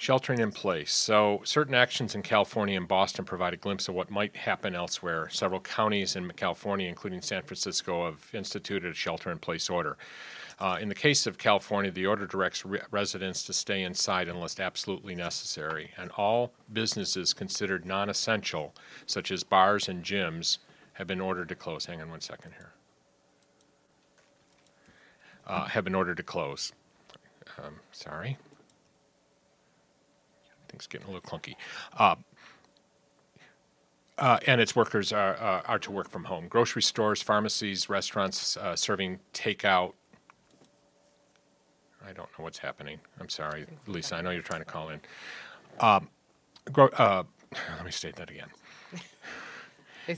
Sheltering 0.00 0.38
in 0.38 0.50
place. 0.50 0.94
So, 0.94 1.42
certain 1.44 1.74
actions 1.74 2.14
in 2.14 2.22
California 2.22 2.74
and 2.74 2.88
Boston 2.88 3.26
provide 3.26 3.52
a 3.52 3.58
glimpse 3.58 3.86
of 3.86 3.94
what 3.94 4.10
might 4.10 4.34
happen 4.34 4.74
elsewhere. 4.74 5.28
Several 5.28 5.60
counties 5.60 6.16
in 6.16 6.30
California, 6.30 6.88
including 6.88 7.20
San 7.20 7.42
Francisco, 7.42 8.06
have 8.06 8.30
instituted 8.32 8.92
a 8.92 8.94
shelter 8.94 9.30
in 9.30 9.36
place 9.36 9.68
order. 9.68 9.98
Uh, 10.58 10.78
in 10.80 10.88
the 10.88 10.94
case 10.94 11.26
of 11.26 11.36
California, 11.36 11.90
the 11.90 12.06
order 12.06 12.26
directs 12.26 12.64
re- 12.64 12.80
residents 12.90 13.42
to 13.42 13.52
stay 13.52 13.82
inside 13.82 14.26
unless 14.26 14.58
absolutely 14.58 15.14
necessary, 15.14 15.90
and 15.98 16.10
all 16.12 16.54
businesses 16.72 17.34
considered 17.34 17.84
non 17.84 18.08
essential, 18.08 18.74
such 19.04 19.30
as 19.30 19.44
bars 19.44 19.86
and 19.86 20.02
gyms, 20.02 20.56
have 20.94 21.08
been 21.08 21.20
ordered 21.20 21.50
to 21.50 21.54
close. 21.54 21.84
Hang 21.84 22.00
on 22.00 22.08
one 22.08 22.22
second 22.22 22.52
here. 22.52 22.72
Uh, 25.46 25.66
have 25.66 25.84
been 25.84 25.94
ordered 25.94 26.16
to 26.16 26.22
close. 26.22 26.72
Um, 27.62 27.80
sorry. 27.92 28.38
Things 30.70 30.86
getting 30.86 31.08
a 31.08 31.10
little 31.10 31.28
clunky. 31.28 31.56
Uh, 31.96 32.14
uh, 34.18 34.38
and 34.46 34.60
its 34.60 34.76
workers 34.76 35.12
are, 35.12 35.34
uh, 35.40 35.62
are 35.66 35.78
to 35.78 35.90
work 35.90 36.08
from 36.08 36.24
home. 36.24 36.46
Grocery 36.46 36.82
stores, 36.82 37.22
pharmacies, 37.22 37.88
restaurants 37.88 38.56
uh, 38.56 38.76
serving 38.76 39.18
takeout. 39.32 39.94
I 42.06 42.12
don't 42.12 42.28
know 42.38 42.44
what's 42.44 42.58
happening. 42.58 43.00
I'm 43.18 43.28
sorry, 43.28 43.66
Lisa. 43.86 44.16
I 44.16 44.20
know 44.20 44.30
you're 44.30 44.42
trying 44.42 44.60
to 44.60 44.66
call 44.66 44.90
in. 44.90 45.00
Um, 45.80 46.08
gro- 46.72 46.88
uh, 46.88 47.24
let 47.76 47.84
me 47.84 47.90
state 47.90 48.16
that 48.16 48.30
again. 48.30 48.48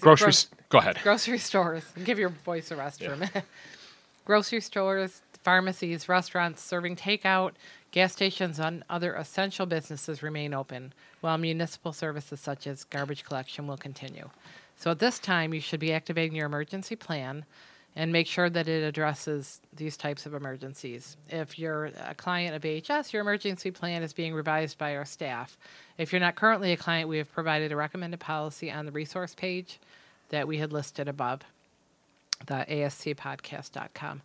Grocery. 0.00 0.32
gro- 0.32 0.58
go 0.68 0.78
ahead. 0.78 0.98
grocery 1.02 1.38
stores. 1.38 1.84
Give 2.04 2.18
your 2.18 2.30
voice 2.30 2.70
a 2.70 2.76
rest 2.76 3.02
for 3.02 3.12
a 3.12 3.16
minute. 3.16 3.44
grocery 4.24 4.60
stores, 4.60 5.22
pharmacies, 5.42 6.08
restaurants 6.08 6.62
serving 6.62 6.96
takeout, 6.96 7.52
gas 7.92 8.12
stations, 8.12 8.58
and 8.58 8.82
other 8.90 9.14
essential 9.14 9.66
businesses 9.66 10.22
remain 10.22 10.52
open, 10.52 10.92
while 11.20 11.38
municipal 11.38 11.92
services 11.92 12.40
such 12.40 12.66
as 12.66 12.84
garbage 12.84 13.24
collection 13.24 13.66
will 13.66 13.76
continue. 13.76 14.30
So 14.76 14.90
at 14.90 14.98
this 14.98 15.20
time, 15.20 15.54
you 15.54 15.60
should 15.60 15.78
be 15.78 15.92
activating 15.92 16.34
your 16.34 16.46
emergency 16.46 16.96
plan 16.96 17.44
and 17.94 18.10
make 18.10 18.26
sure 18.26 18.48
that 18.48 18.68
it 18.68 18.82
addresses 18.82 19.60
these 19.76 19.98
types 19.98 20.24
of 20.24 20.32
emergencies. 20.32 21.16
If 21.28 21.58
you're 21.58 21.92
a 22.06 22.14
client 22.14 22.56
of 22.56 22.64
AHS, 22.64 23.12
your 23.12 23.20
emergency 23.20 23.70
plan 23.70 24.02
is 24.02 24.14
being 24.14 24.32
revised 24.32 24.78
by 24.78 24.96
our 24.96 25.04
staff. 25.04 25.58
If 25.98 26.10
you're 26.10 26.20
not 26.20 26.34
currently 26.34 26.72
a 26.72 26.76
client, 26.78 27.10
we 27.10 27.18
have 27.18 27.30
provided 27.30 27.70
a 27.70 27.76
recommended 27.76 28.18
policy 28.18 28.72
on 28.72 28.86
the 28.86 28.92
resource 28.92 29.34
page 29.34 29.78
that 30.30 30.48
we 30.48 30.56
had 30.56 30.72
listed 30.72 31.06
above. 31.06 31.42
the 32.46 32.64
ascpodcast.com. 32.68 34.22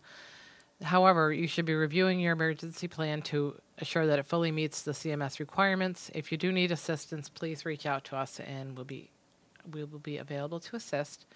However, 0.82 1.32
you 1.32 1.48
should 1.48 1.64
be 1.64 1.74
reviewing 1.74 2.20
your 2.20 2.32
emergency 2.32 2.86
plan 2.86 3.22
to 3.22 3.60
assure 3.78 4.06
that 4.06 4.18
it 4.18 4.26
fully 4.26 4.52
meets 4.52 4.82
the 4.82 4.92
CMS 4.92 5.40
requirements. 5.40 6.10
If 6.14 6.30
you 6.30 6.38
do 6.38 6.52
need 6.52 6.70
assistance, 6.70 7.28
please 7.28 7.64
reach 7.64 7.84
out 7.84 8.04
to 8.04 8.16
us 8.16 8.40
and 8.40 8.76
we'll 8.76 8.84
be 8.84 9.10
we 9.72 9.84
will 9.84 9.98
be 9.98 10.16
available 10.16 10.60
to 10.60 10.76
assist. 10.76 11.26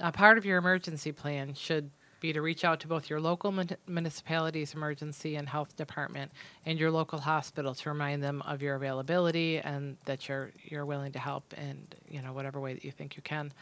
A 0.00 0.10
part 0.10 0.38
of 0.38 0.46
your 0.46 0.58
emergency 0.58 1.12
plan 1.12 1.54
should 1.54 1.90
be 2.20 2.32
to 2.32 2.40
reach 2.40 2.64
out 2.64 2.80
to 2.80 2.88
both 2.88 3.10
your 3.10 3.20
local 3.20 3.52
mun- 3.52 3.76
municipality's 3.86 4.72
emergency 4.72 5.36
and 5.36 5.46
health 5.46 5.76
department 5.76 6.32
and 6.64 6.78
your 6.78 6.90
local 6.90 7.18
hospital 7.18 7.74
to 7.74 7.90
remind 7.90 8.22
them 8.22 8.40
of 8.42 8.62
your 8.62 8.76
availability 8.76 9.58
and 9.58 9.98
that 10.06 10.28
you're 10.28 10.50
you're 10.62 10.86
willing 10.86 11.12
to 11.12 11.18
help 11.18 11.52
in 11.54 11.86
you 12.08 12.22
know 12.22 12.32
whatever 12.32 12.60
way 12.60 12.72
that 12.72 12.84
you 12.84 12.90
think 12.90 13.16
you 13.16 13.22
can. 13.22 13.52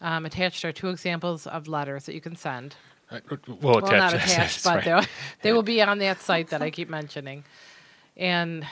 Um, 0.00 0.26
attached 0.26 0.64
are 0.64 0.72
two 0.72 0.88
examples 0.88 1.46
of 1.46 1.68
letters 1.68 2.06
that 2.06 2.14
you 2.14 2.20
can 2.20 2.34
send. 2.34 2.74
We'll 3.60 3.78
attach 3.78 3.90
not 3.92 4.14
attached, 4.14 4.64
but 4.64 4.86
right. 4.86 5.08
they'll- 5.42 5.54
will 5.54 5.62
be 5.62 5.80
on 5.82 5.98
that 5.98 6.20
site 6.20 6.48
that 6.48 6.62
I 6.62 6.70
keep 6.78 6.88
mentioning. 6.88 7.44
And 8.16 8.66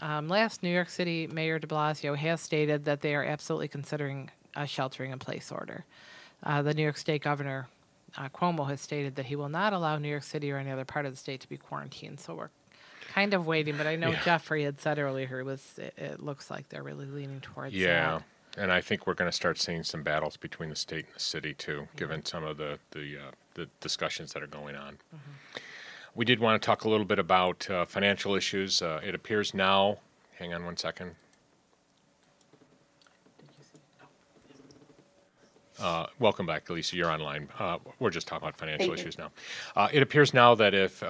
um, 0.00 0.28
last, 0.28 0.62
New 0.62 0.70
York 0.70 0.88
City 0.88 1.26
Mayor 1.26 1.58
de 1.58 1.66
Blasio 1.66 2.16
has 2.16 2.40
stated 2.40 2.84
that 2.84 3.00
they 3.00 3.14
are 3.14 3.24
absolutely 3.24 3.68
considering 3.68 4.30
a 4.56 4.66
sheltering 4.66 5.10
in 5.12 5.18
place 5.18 5.50
order. 5.52 5.84
Uh, 6.42 6.62
the 6.62 6.74
New 6.74 6.82
York 6.82 6.96
State 6.96 7.22
Governor 7.22 7.68
uh, 8.16 8.28
Cuomo 8.28 8.68
has 8.68 8.80
stated 8.80 9.16
that 9.16 9.26
he 9.26 9.36
will 9.36 9.48
not 9.48 9.72
allow 9.72 9.98
New 9.98 10.08
York 10.08 10.22
City 10.22 10.50
or 10.52 10.56
any 10.58 10.70
other 10.70 10.84
part 10.84 11.04
of 11.06 11.12
the 11.12 11.18
state 11.18 11.40
to 11.40 11.48
be 11.48 11.56
quarantined. 11.56 12.20
So 12.20 12.34
we're 12.34 12.50
kind 13.12 13.34
of 13.34 13.46
waiting, 13.46 13.76
but 13.76 13.86
I 13.86 13.96
know 13.96 14.10
Yeah. 14.10 14.22
Jeffrey 14.24 14.64
had 14.64 14.80
said 14.80 14.98
earlier 14.98 15.40
it 15.40 15.44
was 15.44 15.74
it, 15.78 15.94
it 15.96 16.20
looks 16.20 16.50
like 16.50 16.68
they're 16.68 16.82
really 16.82 17.06
leaning 17.06 17.40
towards 17.40 17.74
Yeah, 17.74 18.20
that. 18.54 18.62
and 18.62 18.72
I 18.72 18.80
think 18.80 19.06
we're 19.06 19.14
going 19.14 19.30
to 19.30 19.36
start 19.36 19.58
seeing 19.58 19.82
some 19.82 20.02
battles 20.02 20.36
between 20.36 20.70
the 20.70 20.76
state 20.76 21.06
and 21.06 21.14
the 21.16 21.20
city 21.20 21.54
too, 21.54 21.88
given 21.96 22.24
some 22.24 22.44
of 22.44 22.56
the 22.56 22.78
the, 22.92 23.18
uh, 23.18 23.30
the 23.58 23.68
discussions 23.80 24.32
that 24.32 24.42
are 24.42 24.46
going 24.46 24.76
on. 24.76 24.94
Mm-hmm. 25.14 25.58
We 26.14 26.24
did 26.24 26.40
want 26.40 26.60
to 26.60 26.64
talk 26.64 26.84
a 26.84 26.88
little 26.88 27.04
bit 27.04 27.18
about 27.18 27.68
uh, 27.68 27.84
financial 27.84 28.34
issues. 28.34 28.80
Uh, 28.80 29.00
it 29.04 29.14
appears 29.14 29.52
now. 29.52 29.98
Hang 30.38 30.54
on 30.54 30.64
one 30.64 30.76
second. 30.76 31.16
Uh, 35.80 36.06
welcome 36.18 36.46
back, 36.46 36.68
Lisa. 36.70 36.96
You're 36.96 37.10
online. 37.10 37.48
Uh, 37.58 37.78
we're 38.00 38.10
just 38.10 38.26
talking 38.26 38.46
about 38.46 38.56
financial 38.56 38.86
Thank 38.86 38.98
you. 38.98 39.02
issues 39.02 39.18
now. 39.18 39.30
Uh, 39.76 39.88
it 39.92 40.02
appears 40.02 40.34
now 40.34 40.54
that 40.56 40.74
if 40.74 41.02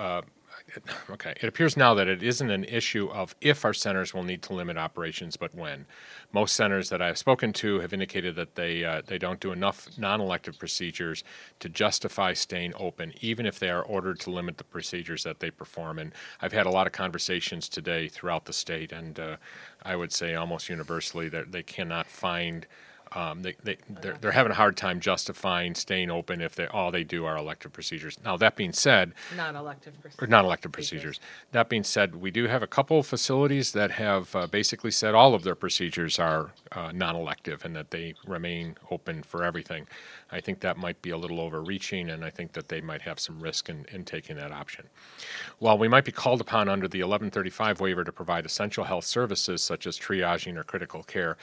okay, 1.11 1.35
it 1.41 1.45
appears 1.45 1.77
now 1.77 1.95
that 1.95 2.09
it 2.09 2.23
isn't 2.23 2.51
an 2.51 2.65
issue 2.65 3.09
of 3.09 3.35
if 3.41 3.65
our 3.65 3.75
centers 3.75 4.13
will 4.13 4.23
need 4.23 4.43
to 4.43 4.55
limit 4.55 4.77
operations, 4.77 5.37
but 5.37 5.55
when. 5.55 5.87
Most 6.33 6.55
centers 6.55 6.91
that 6.91 7.01
I've 7.01 7.19
spoken 7.19 7.53
to 7.55 7.81
have 7.81 7.93
indicated 7.93 8.37
that 8.37 8.55
they 8.55 8.85
uh, 8.85 9.03
they 9.07 9.19
don't 9.19 9.41
do 9.41 9.53
enough 9.53 9.89
non-elective 9.99 10.59
procedures 10.59 11.25
to 11.61 11.69
justify 11.69 12.33
staying 12.33 12.73
open, 12.77 13.13
even 13.21 13.47
if 13.47 13.59
they 13.59 13.71
are 13.71 13.83
ordered 13.83 14.21
to 14.21 14.31
limit 14.31 14.59
the 14.59 14.65
procedures 14.65 15.25
that 15.25 15.41
they 15.41 15.51
perform. 15.51 15.99
And 15.99 16.13
I've 16.41 16.53
had 16.53 16.67
a 16.67 16.71
lot 16.71 16.87
of 16.87 16.93
conversations 16.93 17.69
today 17.69 18.09
throughout 18.09 18.45
the 18.45 18.53
state, 18.53 18.93
and 18.93 19.19
uh, 19.19 19.37
I 19.83 19.97
would 19.97 20.13
say 20.13 20.35
almost 20.35 20.69
universally 20.69 21.29
that 21.31 21.53
they 21.53 21.63
cannot 21.63 22.07
find. 22.07 22.67
Um, 23.13 23.43
they, 23.43 23.55
they, 23.63 23.77
they're, 23.89 24.17
they're 24.21 24.33
having 24.33 24.53
a 24.53 24.55
hard 24.57 24.77
time 24.77 25.01
justifying 25.01 25.75
staying 25.75 26.11
open 26.11 26.41
if 26.41 26.55
they 26.55 26.67
all 26.67 26.91
they 26.91 27.05
do 27.05 27.25
are 27.25 27.37
elective 27.37 27.73
procedures. 27.73 28.19
Now, 28.25 28.37
that 28.37 28.57
being 28.57 28.73
said, 28.73 29.13
Non-elective 29.37 29.95
or 29.95 30.01
procedures. 30.03 30.29
non-elective 30.31 30.73
procedures. 30.73 31.21
That 31.53 31.69
being 31.69 31.85
said, 31.85 32.17
we 32.17 32.31
do 32.31 32.47
have 32.49 32.63
a 32.63 32.67
couple 32.67 32.99
of 32.99 33.07
facilities 33.07 33.73
that 33.73 33.93
have 33.93 34.35
uh, 34.37 34.47
basically 34.47 34.91
said 34.91 35.15
all 35.15 35.35
of 35.35 35.43
their 35.45 35.55
procedures 35.55 36.19
are 36.19 36.51
uh, 36.73 36.93
non-elective 36.95 37.65
and 37.65 37.75
that 37.77 37.91
they 37.91 38.15
remain 38.27 38.77
open 38.91 39.23
for 39.23 39.45
everything. 39.45 39.87
I 40.31 40.41
think 40.41 40.61
that 40.61 40.77
might 40.77 41.01
be 41.01 41.09
a 41.11 41.17
little 41.17 41.41
overreaching, 41.41 42.11
and 42.11 42.23
I 42.23 42.29
think 42.29 42.53
that 42.53 42.69
they 42.69 42.83
might 42.83 43.01
have 43.03 43.19
some 43.19 43.41
risk 43.41 43.71
in, 43.71 43.87
in 43.91 44.05
taking 44.05 44.37
that 44.37 44.53
option. 44.53 44.87
While 45.59 45.79
we 45.79 45.89
might 45.89 46.05
be 46.05 46.13
called 46.13 46.43
upon 46.43 46.69
under 46.69 46.87
the 46.87 46.99
1135 46.99 47.81
waiver 47.81 48.05
to 48.05 48.13
provide 48.13 48.45
essential 48.45 48.85
health 48.85 49.05
services 49.07 49.63
such 49.63 49.87
as 49.87 49.99
triaging 49.99 50.57
or 50.57 50.65
critical 50.65 51.03
care, 51.03 51.39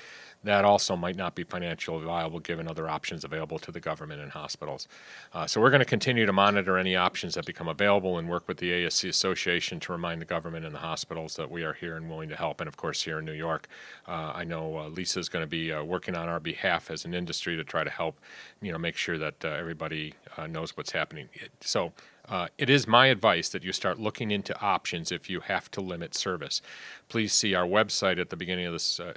that 0.46 0.64
also 0.64 0.96
might 0.96 1.16
not 1.16 1.36
be 1.36 1.44
financially 1.44 2.06
viable 2.06 2.40
given 2.40 2.68
other 2.68 2.88
options 2.88 3.24
available 3.24 3.60
to 3.60 3.72
the 3.72 3.80
government 3.80 4.22
and 4.22 4.32
hospitals. 4.32 4.88
Uh, 5.34 5.46
so 5.46 5.60
we're 5.60 5.70
going 5.70 5.80
to 5.80 5.86
continue 5.86 6.26
to 6.26 6.34
monitor 6.34 6.78
any 6.78 6.96
options 6.96 7.34
that 7.34 7.46
become 7.46 7.68
available 7.68 8.18
and 8.18 8.30
work 8.30 8.48
with 8.48 8.58
the 8.58 8.72
ASC 8.72 9.10
Association 9.10 9.80
to 9.80 9.92
remind 9.92 10.22
the 10.22 10.26
government 10.26 10.66
and 10.66 10.74
the 10.74 10.80
hospitals 10.80 11.36
that 11.36 11.50
we 11.50 11.64
are 11.64 11.74
here 11.74 11.98
and 11.98 12.10
willing 12.10 12.30
to 12.30 12.36
help. 12.36 12.62
And 12.62 12.68
of 12.68 12.78
course, 12.78 13.02
here 13.04 13.20
in 13.20 13.26
New 13.26 13.34
York, 13.34 13.68
uh, 14.08 14.32
I 14.36 14.44
know 14.44 14.78
uh, 14.78 14.88
Lisa 14.90 15.20
is 15.20 15.30
going 15.30 15.44
to 15.44 15.48
be 15.48 15.72
uh, 15.72 15.84
working 15.84 16.16
on 16.16 16.30
our 16.30 16.40
behalf 16.40 16.92
as 16.92 17.06
an 17.06 17.14
industry 17.14 17.56
to 17.56 17.64
try 17.64 17.84
to 17.84 17.90
help, 17.90 18.20
you 18.62 18.72
know, 18.72 18.78
make 18.78 18.96
sure 18.96 19.18
that 19.18 19.44
uh, 19.44 19.50
everybody 19.50 20.14
uh, 20.38 20.48
knows 20.48 20.78
what's 20.78 20.92
happening. 20.92 21.30
So. 21.62 21.92
Uh, 22.28 22.48
it 22.58 22.70
is 22.70 22.88
my 22.88 23.08
advice 23.08 23.50
that 23.50 23.64
you 23.64 23.72
start 23.72 24.00
looking 24.00 24.32
into 24.32 24.60
options 24.60 25.12
if 25.12 25.30
you 25.30 25.42
have 25.42 25.70
to 25.70 25.80
limit 25.80 26.16
service. 26.16 26.62
Please 27.08 27.32
see 27.34 27.54
our 27.54 27.66
website 27.66 28.20
at 28.20 28.32
the 28.32 28.36
beginning 28.36 28.66
of 28.66 28.74
this 28.74 29.00
uh, 29.00 29.14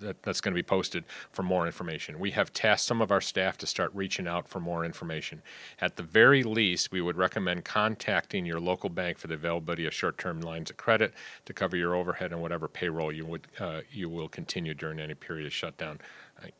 that, 0.00 0.22
that's 0.22 0.40
going 0.40 0.52
to 0.52 0.58
be 0.58 0.62
posted 0.62 1.04
for 1.32 1.42
more 1.42 1.66
information. 1.66 2.18
We 2.18 2.32
have 2.32 2.52
tasked 2.52 2.86
some 2.86 3.00
of 3.00 3.10
our 3.10 3.20
staff 3.20 3.58
to 3.58 3.66
start 3.66 3.90
reaching 3.94 4.26
out 4.26 4.48
for 4.48 4.60
more 4.60 4.84
information. 4.84 5.42
At 5.80 5.96
the 5.96 6.02
very 6.02 6.42
least, 6.42 6.90
we 6.92 7.00
would 7.00 7.16
recommend 7.16 7.64
contacting 7.64 8.46
your 8.46 8.60
local 8.60 8.90
bank 8.90 9.18
for 9.18 9.26
the 9.26 9.34
availability 9.34 9.86
of 9.86 9.94
short-term 9.94 10.40
lines 10.40 10.70
of 10.70 10.76
credit 10.76 11.14
to 11.44 11.52
cover 11.52 11.76
your 11.76 11.94
overhead 11.94 12.32
and 12.32 12.40
whatever 12.40 12.68
payroll 12.68 13.12
you 13.12 13.26
would 13.26 13.46
uh, 13.58 13.80
you 13.90 14.08
will 14.08 14.28
continue 14.28 14.74
during 14.74 14.98
any 14.98 15.14
period 15.14 15.46
of 15.46 15.52
shutdown. 15.52 16.00
I, 16.42 16.50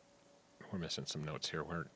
we're 0.71 0.79
missing 0.79 1.05
some 1.05 1.23
notes 1.23 1.49
here. 1.49 1.63
Where 1.63 1.87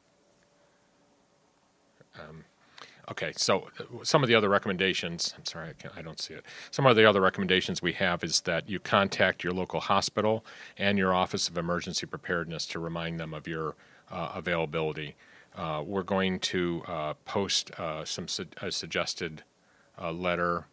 Okay, 3.12 3.34
so 3.36 3.68
uh, 3.80 4.04
some 4.04 4.24
of 4.24 4.30
the 4.30 4.36
other 4.36 4.48
recommendations, 4.48 5.34
I'm 5.38 5.46
sorry, 5.46 5.74
I, 5.96 6.00
I 6.00 6.02
don't 6.02 6.20
see 6.22 6.36
it. 6.36 6.46
Some 6.72 6.86
of 6.86 6.96
the 6.96 7.06
other 7.08 7.20
recommendations 7.20 7.82
we 7.82 7.92
have 7.94 8.24
is 8.24 8.42
that 8.42 8.70
you 8.70 8.80
contact 8.80 9.44
your 9.44 9.52
local 9.52 9.82
hospital 9.82 10.46
and 10.78 10.98
your 10.98 11.14
Office 11.14 11.50
of 11.50 11.58
Emergency 11.58 12.06
Preparedness 12.06 12.66
to 12.68 12.80
remind 12.80 13.20
them 13.20 13.34
of 13.34 13.46
your 13.48 13.76
uh, 14.10 14.32
availability. 14.36 15.16
Uh, 15.56 15.84
we're 15.86 16.04
going 16.04 16.40
to 16.40 16.82
uh, 16.88 17.14
post 17.26 17.72
uh, 17.78 18.06
some 18.06 18.28
su- 18.28 18.46
a 18.62 18.72
suggested 18.72 19.44
uh, 20.02 20.12
letter 20.12 20.66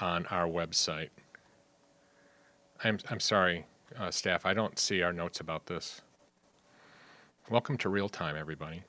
on 0.00 0.24
our 0.26 0.46
website. 0.48 1.10
I'm, 2.82 2.98
I'm 3.10 3.20
sorry, 3.20 3.66
staff, 4.10 4.46
I 4.46 4.54
don't 4.54 4.78
see 4.78 5.02
our 5.02 5.12
notes 5.12 5.40
about 5.40 5.66
this. 5.66 6.00
Welcome 7.50 7.76
to 7.78 7.90
real 7.90 8.08
time, 8.08 8.34
everybody. 8.34 8.82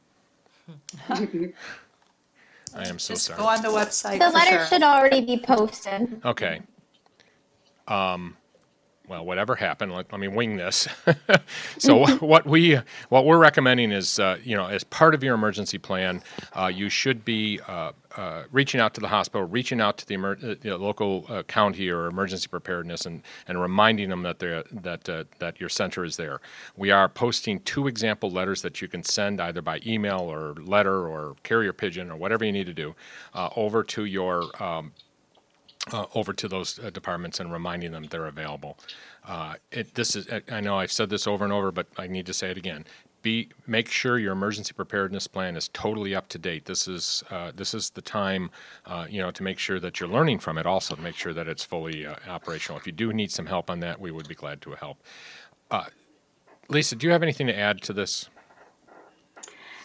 I 2.76 2.88
am 2.88 3.00
so 3.00 3.14
Just 3.14 3.26
sorry. 3.26 3.38
go 3.40 3.48
on 3.48 3.62
the 3.62 3.70
website 3.70 4.20
The 4.20 4.26
for 4.26 4.32
letter 4.32 4.58
sure. 4.58 4.66
should 4.68 4.84
already 4.84 5.22
be 5.22 5.38
posted. 5.38 6.22
Okay. 6.26 6.62
Um, 7.88 8.38
well, 9.08 9.26
whatever 9.26 9.56
happened, 9.56 9.92
let, 9.92 10.12
let 10.12 10.20
me 10.20 10.28
wing 10.30 10.56
this. 10.56 10.88
so 11.78 12.06
what 12.18 12.46
we 12.46 12.80
what 13.10 13.26
we're 13.26 13.38
recommending 13.38 13.92
is, 13.92 14.18
uh, 14.18 14.38
you 14.44 14.56
know, 14.56 14.68
as 14.68 14.84
part 14.86 15.14
of 15.14 15.24
your 15.24 15.36
emergency 15.36 15.78
plan, 15.78 16.22
uh, 16.54 16.68
you 16.68 16.90
should 16.90 17.26
be 17.26 17.60
uh, 17.68 17.92
uh, 18.18 18.44
reaching 18.52 18.80
out 18.80 18.94
to 18.94 19.02
the 19.02 19.08
hospital, 19.08 19.48
reaching 19.48 19.82
out 19.82 19.98
to 19.98 20.06
the, 20.06 20.14
emer- 20.14 20.38
uh, 20.44 20.56
the 20.62 20.78
local 20.78 21.26
uh, 21.30 21.44
county 21.44 21.90
or 21.90 22.06
emergency 22.06 22.48
preparedness, 22.48 23.06
and, 23.06 23.24
and 23.48 23.60
reminding 23.60 24.10
them 24.10 24.24
that 24.24 24.40
that 24.40 25.10
uh, 25.10 25.24
that 25.40 25.60
your 25.60 25.70
center 25.70 26.04
is 26.06 26.18
there. 26.18 26.40
We 26.76 26.92
are 26.92 27.10
posting 27.10 27.60
two 27.62 27.88
example 27.88 28.30
letters 28.30 28.62
that 28.62 28.82
you 28.82 28.88
can 28.88 29.04
send 29.04 29.42
either 29.42 29.62
by 29.62 29.80
email 29.86 30.20
or 30.20 30.54
letter 30.56 31.08
or 31.08 31.36
carrier 31.44 31.74
pigeon 31.74 32.12
or 32.12 32.16
whatever 32.16 32.46
you 32.46 32.52
need 32.52 32.68
to 32.68 32.74
do 32.74 32.96
uh, 33.34 33.50
over 33.56 33.84
to 33.84 34.06
your 34.06 34.52
um, 34.62 34.94
uh, 35.92 36.06
over 36.16 36.34
to 36.34 36.48
those 36.48 36.76
departments 36.94 37.40
and 37.40 37.52
reminding 37.52 37.92
them 37.92 38.06
they're 38.10 38.28
available. 38.28 38.78
Uh, 39.28 39.56
it, 39.72 39.96
this 39.96 40.16
is, 40.16 40.28
I 40.52 40.62
know 40.62 40.78
I've 40.78 40.92
said 40.92 41.10
this 41.10 41.28
over 41.28 41.44
and 41.44 41.54
over, 41.54 41.72
but 41.72 41.88
I 41.98 42.08
need 42.08 42.26
to 42.28 42.34
say 42.34 42.52
it 42.52 42.58
again. 42.58 42.86
Be, 43.24 43.50
make 43.66 43.90
sure 43.90 44.20
your 44.20 44.34
emergency 44.34 44.74
preparedness 44.74 45.28
plan 45.28 45.56
is 45.56 45.70
totally 45.70 46.14
up 46.14 46.28
to 46.28 46.38
date. 46.38 46.66
This 46.66 46.88
is, 46.88 47.24
uh, 47.32 47.54
this 47.56 47.74
is 47.74 47.90
the 47.92 48.02
time, 48.02 48.52
uh, 48.86 49.08
you 49.10 49.22
know, 49.22 49.32
to 49.32 49.42
make 49.42 49.58
sure 49.58 49.80
that 49.80 50.00
you're 50.00 50.10
learning 50.10 50.40
from 50.40 50.58
it 50.58 50.66
also, 50.66 50.94
to 50.96 51.02
make 51.02 51.16
sure 51.16 51.34
that 51.34 51.48
it's 51.48 51.64
fully 51.64 52.06
uh, 52.06 52.16
operational. 52.28 52.78
If 52.78 52.86
you 52.86 52.92
do 52.92 53.14
need 53.14 53.32
some 53.32 53.46
help 53.46 53.70
on 53.70 53.80
that, 53.80 54.00
we 54.00 54.12
would 54.12 54.28
be 54.28 54.36
glad 54.36 54.62
to 54.64 54.72
help. 54.72 54.98
Uh, 55.72 55.86
Lisa, 56.68 56.98
do 56.98 57.08
you 57.08 57.14
have 57.14 57.24
anything 57.24 57.48
to 57.48 57.58
add 57.58 57.82
to 57.84 57.94
this? 57.94 58.30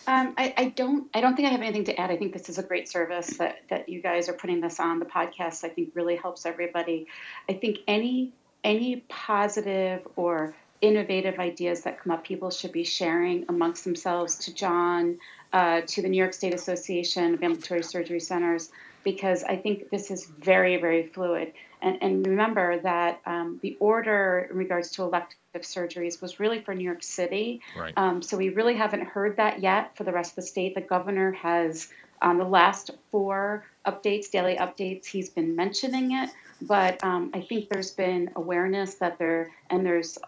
Um, 0.09 0.35
I, 0.39 0.55
I 0.57 0.65
don't. 0.71 1.07
I 1.13 1.21
don't 1.21 1.37
think 1.37 1.47
I 1.47 1.51
have 1.51 1.61
anything 1.61 1.85
to 1.85 2.01
add. 2.01 2.11
I 2.11 2.17
think 2.17 2.33
this 2.33 2.49
is 2.49 2.57
a 2.57 2.63
great 2.63 2.89
service 2.89 3.37
that 3.37 3.59
that 3.69 3.91
you 3.91 4.01
guys 4.01 4.27
are 4.29 4.33
putting 4.33 4.59
this 4.61 4.81
on 4.81 4.99
the 4.99 5.05
podcast. 5.05 5.65
I 5.65 5.69
think 5.69 5.91
really 5.95 6.17
helps 6.17 6.47
everybody. 6.47 7.07
I 7.49 7.53
think 7.53 7.81
any 7.87 8.33
any 8.65 9.05
positive 9.09 10.09
or 10.17 10.55
innovative 10.81 11.39
ideas 11.39 11.83
that 11.83 12.01
come 12.01 12.13
up, 12.13 12.25
people 12.25 12.51
should 12.51 12.73
be 12.73 12.85
sharing 12.85 13.45
amongst 13.49 13.85
themselves 13.85 14.37
to 14.39 14.55
John, 14.55 15.19
uh, 15.53 15.81
to 15.87 16.03
the 16.03 16.09
New 16.09 16.19
York 16.19 16.33
State 16.33 16.55
Association 16.55 17.35
of 17.35 17.43
Ambulatory 17.43 17.83
Surgery 17.83 18.21
Centers, 18.21 18.71
because 19.05 19.45
I 19.45 19.57
think 19.57 19.91
this 19.91 20.11
is 20.11 20.27
very 20.27 20.77
very 20.77 21.07
fluid. 21.09 21.53
and, 21.83 21.99
and 22.03 22.27
remember 22.27 22.79
that 22.81 23.21
um, 23.27 23.59
the 23.63 23.77
order 23.81 24.49
in 24.51 24.57
regards 24.57 24.91
to 24.93 25.03
elective 25.03 25.63
surgeries 25.63 26.21
was 26.21 26.41
really 26.41 26.61
for 26.61 26.75
New 26.75 26.85
York 26.85 27.03
City. 27.03 27.61
Right. 27.77 27.95
Um, 27.97 28.23
so 28.23 28.37
we 28.37 28.51
really 28.51 28.75
haven't 28.75 29.05
heard 29.05 29.37
that 29.37 29.61
yet 29.61 29.97
for 29.97 30.05
the 30.05 30.13
rest 30.13 30.33
of 30.33 30.37
the 30.37 30.43
state. 30.43 30.75
The 30.75 30.81
governor 30.81 31.33
has, 31.33 31.89
on 32.23 32.39
the 32.39 32.45
last 32.45 32.91
four 33.11 33.65
updates, 33.87 34.31
daily 34.31 34.57
updates, 34.57 35.07
he's 35.07 35.31
been 35.31 35.55
mentioning 35.55 36.13
it. 36.13 36.31
But 36.63 37.03
um, 37.05 37.31
I 37.35 37.41
think 37.41 37.69
there's 37.69 37.93
been 37.93 38.31
awareness 38.35 38.95
that 38.97 39.19
there, 39.19 39.51
and 39.71 39.87
there's 39.87 40.19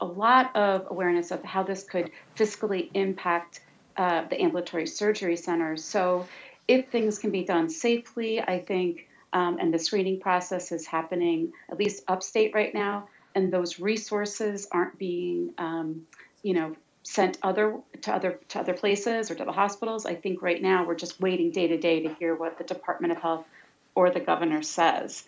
a 0.00 0.04
lot 0.04 0.54
of 0.56 0.86
awareness 0.90 1.30
of 1.30 1.42
how 1.44 1.62
this 1.62 1.84
could 1.84 2.10
fiscally 2.36 2.90
impact 2.94 3.60
uh, 3.96 4.24
the 4.28 4.40
ambulatory 4.40 4.86
surgery 4.86 5.36
centers. 5.36 5.84
So 5.84 6.26
if 6.68 6.88
things 6.88 7.18
can 7.18 7.30
be 7.30 7.44
done 7.44 7.68
safely, 7.68 8.40
I 8.40 8.60
think, 8.60 9.08
um, 9.32 9.58
and 9.60 9.72
the 9.74 9.78
screening 9.78 10.20
process 10.20 10.72
is 10.72 10.86
happening 10.86 11.52
at 11.70 11.78
least 11.78 12.04
upstate 12.08 12.54
right 12.54 12.72
now, 12.72 13.08
and 13.34 13.52
those 13.52 13.78
resources 13.78 14.66
aren't 14.72 14.98
being, 14.98 15.52
um, 15.58 16.06
you 16.42 16.54
know, 16.54 16.74
sent 17.02 17.38
other 17.42 17.76
to 18.02 18.12
other 18.12 18.38
to 18.48 18.60
other 18.60 18.74
places 18.74 19.30
or 19.30 19.34
to 19.34 19.44
the 19.44 19.52
hospitals. 19.52 20.06
I 20.06 20.14
think 20.14 20.42
right 20.42 20.62
now 20.62 20.84
we're 20.84 20.94
just 20.94 21.20
waiting 21.20 21.50
day 21.50 21.66
to 21.68 21.78
day 21.78 22.00
to 22.02 22.14
hear 22.14 22.34
what 22.34 22.58
the 22.58 22.64
Department 22.64 23.12
of 23.12 23.22
Health 23.22 23.44
or 23.94 24.10
the 24.10 24.20
governor 24.20 24.62
says. 24.62 25.24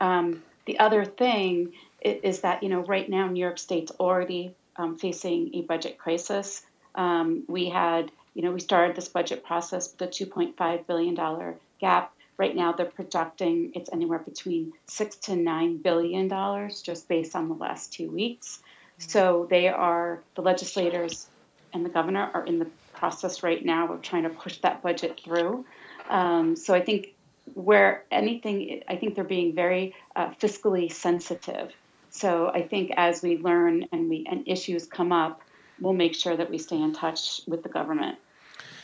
Um, 0.00 0.42
the 0.66 0.78
other 0.78 1.04
thing 1.04 1.72
is, 2.00 2.20
is, 2.22 2.40
that 2.40 2.62
you 2.62 2.68
know 2.68 2.80
right 2.80 3.08
now 3.08 3.28
New 3.28 3.40
York 3.40 3.58
State's 3.58 3.92
already 3.98 4.54
um, 4.76 4.96
facing 4.96 5.54
a 5.54 5.62
budget 5.62 5.98
crisis. 5.98 6.62
Um, 6.94 7.44
we 7.48 7.68
had 7.68 8.10
you 8.34 8.42
know 8.42 8.52
we 8.52 8.60
started 8.60 8.96
this 8.96 9.08
budget 9.08 9.44
process 9.44 9.92
with 9.92 10.08
a 10.08 10.10
2.5 10.10 10.86
billion 10.86 11.14
dollar 11.14 11.56
gap 11.80 12.12
Right 12.38 12.54
now, 12.54 12.72
they're 12.72 12.86
projecting 12.86 13.72
it's 13.74 13.88
anywhere 13.92 14.18
between 14.18 14.72
six 14.86 15.16
to 15.16 15.36
nine 15.36 15.78
billion 15.78 16.28
dollars 16.28 16.82
just 16.82 17.08
based 17.08 17.34
on 17.34 17.48
the 17.48 17.54
last 17.54 17.92
two 17.92 18.10
weeks. 18.10 18.62
So 18.98 19.46
they 19.48 19.68
are 19.68 20.20
the 20.34 20.42
legislators 20.42 21.28
and 21.72 21.84
the 21.84 21.88
governor 21.88 22.30
are 22.34 22.44
in 22.44 22.58
the 22.58 22.66
process 22.92 23.42
right 23.42 23.64
now 23.64 23.92
of 23.92 24.02
trying 24.02 24.24
to 24.24 24.30
push 24.30 24.58
that 24.58 24.82
budget 24.82 25.20
through. 25.22 25.64
Um, 26.08 26.56
so 26.56 26.74
I 26.74 26.80
think 26.80 27.14
where 27.54 28.04
anything, 28.10 28.82
I 28.88 28.96
think 28.96 29.14
they're 29.14 29.24
being 29.24 29.54
very 29.54 29.94
uh, 30.14 30.30
fiscally 30.30 30.92
sensitive. 30.92 31.72
So 32.16 32.48
I 32.48 32.62
think 32.62 32.92
as 32.96 33.22
we 33.22 33.36
learn 33.36 33.86
and 33.92 34.08
we 34.08 34.26
and 34.30 34.42
issues 34.48 34.86
come 34.86 35.12
up, 35.12 35.42
we'll 35.78 35.92
make 35.92 36.14
sure 36.14 36.34
that 36.34 36.48
we 36.48 36.56
stay 36.56 36.80
in 36.80 36.94
touch 36.94 37.42
with 37.46 37.62
the 37.62 37.68
government. 37.68 38.16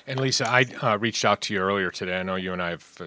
And 0.07 0.21
Lisa, 0.21 0.47
I 0.47 0.67
uh, 0.83 0.99
reached 0.99 1.25
out 1.25 1.41
to 1.43 1.55
you 1.55 1.61
earlier 1.61 1.91
today. 1.91 2.19
I 2.19 2.25
know 2.25 2.35
you 2.35 2.53
and 2.53 2.61
I 2.61 2.71
have 2.71 2.93
uh, 3.01 3.07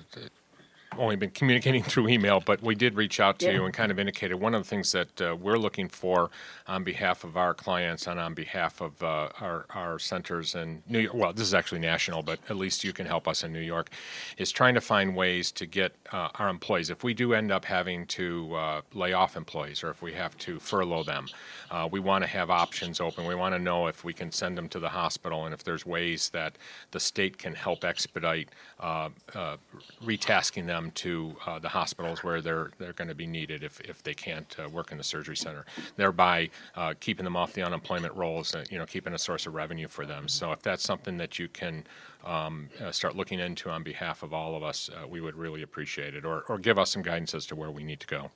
only 0.97 1.15
been 1.15 1.31
communicating 1.31 1.83
through 1.91 2.07
email, 2.09 2.41
but 2.45 2.61
we 2.61 2.75
did 2.75 2.95
reach 2.95 3.19
out 3.19 3.39
to 3.39 3.45
Yeah. 3.47 3.53
you 3.53 3.65
and 3.65 3.73
kind 3.73 3.91
of 3.91 3.99
indicated 3.99 4.35
one 4.35 4.53
of 4.53 4.63
the 4.63 4.69
things 4.69 4.91
that 4.91 5.21
uh, 5.21 5.35
we're 5.39 5.57
looking 5.57 5.89
for 5.89 6.29
on 6.67 6.83
behalf 6.83 7.23
of 7.23 7.37
our 7.37 7.53
clients 7.53 8.07
and 8.07 8.19
on 8.19 8.33
behalf 8.33 8.81
of 8.81 9.01
uh, 9.03 9.29
our, 9.39 9.65
our 9.71 9.99
centers 9.99 10.55
in 10.55 10.81
New 10.87 10.99
York. 10.99 11.13
Well, 11.13 11.33
this 11.33 11.47
is 11.47 11.53
actually 11.53 11.79
national, 11.81 12.23
but 12.23 12.39
at 12.49 12.55
least 12.55 12.83
you 12.83 12.93
can 12.93 13.05
help 13.05 13.27
us 13.27 13.43
in 13.43 13.53
New 13.53 13.59
York. 13.59 13.89
Is 14.37 14.51
trying 14.51 14.73
to 14.75 14.81
find 14.81 15.15
ways 15.15 15.51
to 15.53 15.65
get 15.65 15.95
uh, 16.11 16.29
our 16.35 16.49
employees. 16.49 16.89
If 16.89 17.03
we 17.03 17.13
do 17.13 17.33
end 17.33 17.51
up 17.51 17.65
having 17.65 18.05
to 18.07 18.55
uh, 18.55 18.81
lay 18.93 19.13
off 19.13 19.35
employees, 19.37 19.83
or 19.83 19.89
if 19.89 20.01
we 20.01 20.13
have 20.13 20.37
to 20.39 20.59
furlough 20.59 21.03
them, 21.03 21.27
uh, 21.71 21.87
we 21.91 21.99
want 21.99 22.23
to 22.23 22.27
have 22.27 22.49
options 22.49 22.99
open. 22.99 23.25
We 23.25 23.35
want 23.35 23.53
to 23.55 23.59
know 23.59 23.87
if 23.87 24.03
we 24.03 24.13
can 24.13 24.31
send 24.31 24.57
them 24.57 24.69
to 24.69 24.79
the 24.79 24.89
hospital, 24.89 25.45
and 25.45 25.53
if 25.53 25.63
there's 25.63 25.85
ways 25.85 26.29
that 26.29 26.57
the 26.91 26.99
state 26.99 27.37
can 27.37 27.53
help 27.53 27.83
expedite 27.83 28.49
uh, 28.79 29.09
uh, 29.33 29.57
retasking 30.03 30.65
them 30.65 30.84
to 30.91 31.35
uh, 31.45 31.59
the 31.59 31.69
hospitals 31.69 32.23
where 32.23 32.41
they're 32.41 32.71
they're 32.77 32.93
going 32.93 33.07
to 33.07 33.15
be 33.15 33.27
needed 33.27 33.63
if, 33.63 33.79
if 33.81 34.03
they 34.03 34.13
can't 34.13 34.55
uh, 34.59 34.69
work 34.69 34.91
in 34.91 34.97
the 34.97 35.03
surgery 35.03 35.35
center, 35.35 35.65
thereby 35.95 36.49
uh, 36.75 36.93
keeping 36.99 37.23
them 37.23 37.35
off 37.35 37.53
the 37.53 37.61
unemployment 37.61 38.13
rolls, 38.15 38.55
uh, 38.55 38.63
you 38.69 38.77
know, 38.77 38.85
keeping 38.85 39.13
a 39.13 39.17
source 39.17 39.45
of 39.45 39.53
revenue 39.53 39.87
for 39.87 40.05
them. 40.05 40.27
So 40.27 40.51
if 40.51 40.61
that's 40.61 40.83
something 40.83 41.17
that 41.17 41.39
you 41.39 41.47
can 41.47 41.85
um, 42.23 42.69
uh, 42.81 42.91
start 42.91 43.15
looking 43.15 43.39
into 43.39 43.69
on 43.69 43.83
behalf 43.83 44.23
of 44.23 44.33
all 44.33 44.55
of 44.55 44.63
us, 44.63 44.89
we 45.09 45.21
would 45.21 45.35
really 45.35 45.61
appreciate 45.61 46.15
it, 46.15 46.25
or 46.25 46.43
or 46.49 46.57
give 46.57 46.79
us 46.79 46.91
some 46.91 47.01
guidance 47.01 47.33
as 47.33 47.45
to 47.47 47.55
where 47.55 47.71
we 47.71 47.83
need 47.83 47.99
to 47.99 48.07
go. 48.07 48.31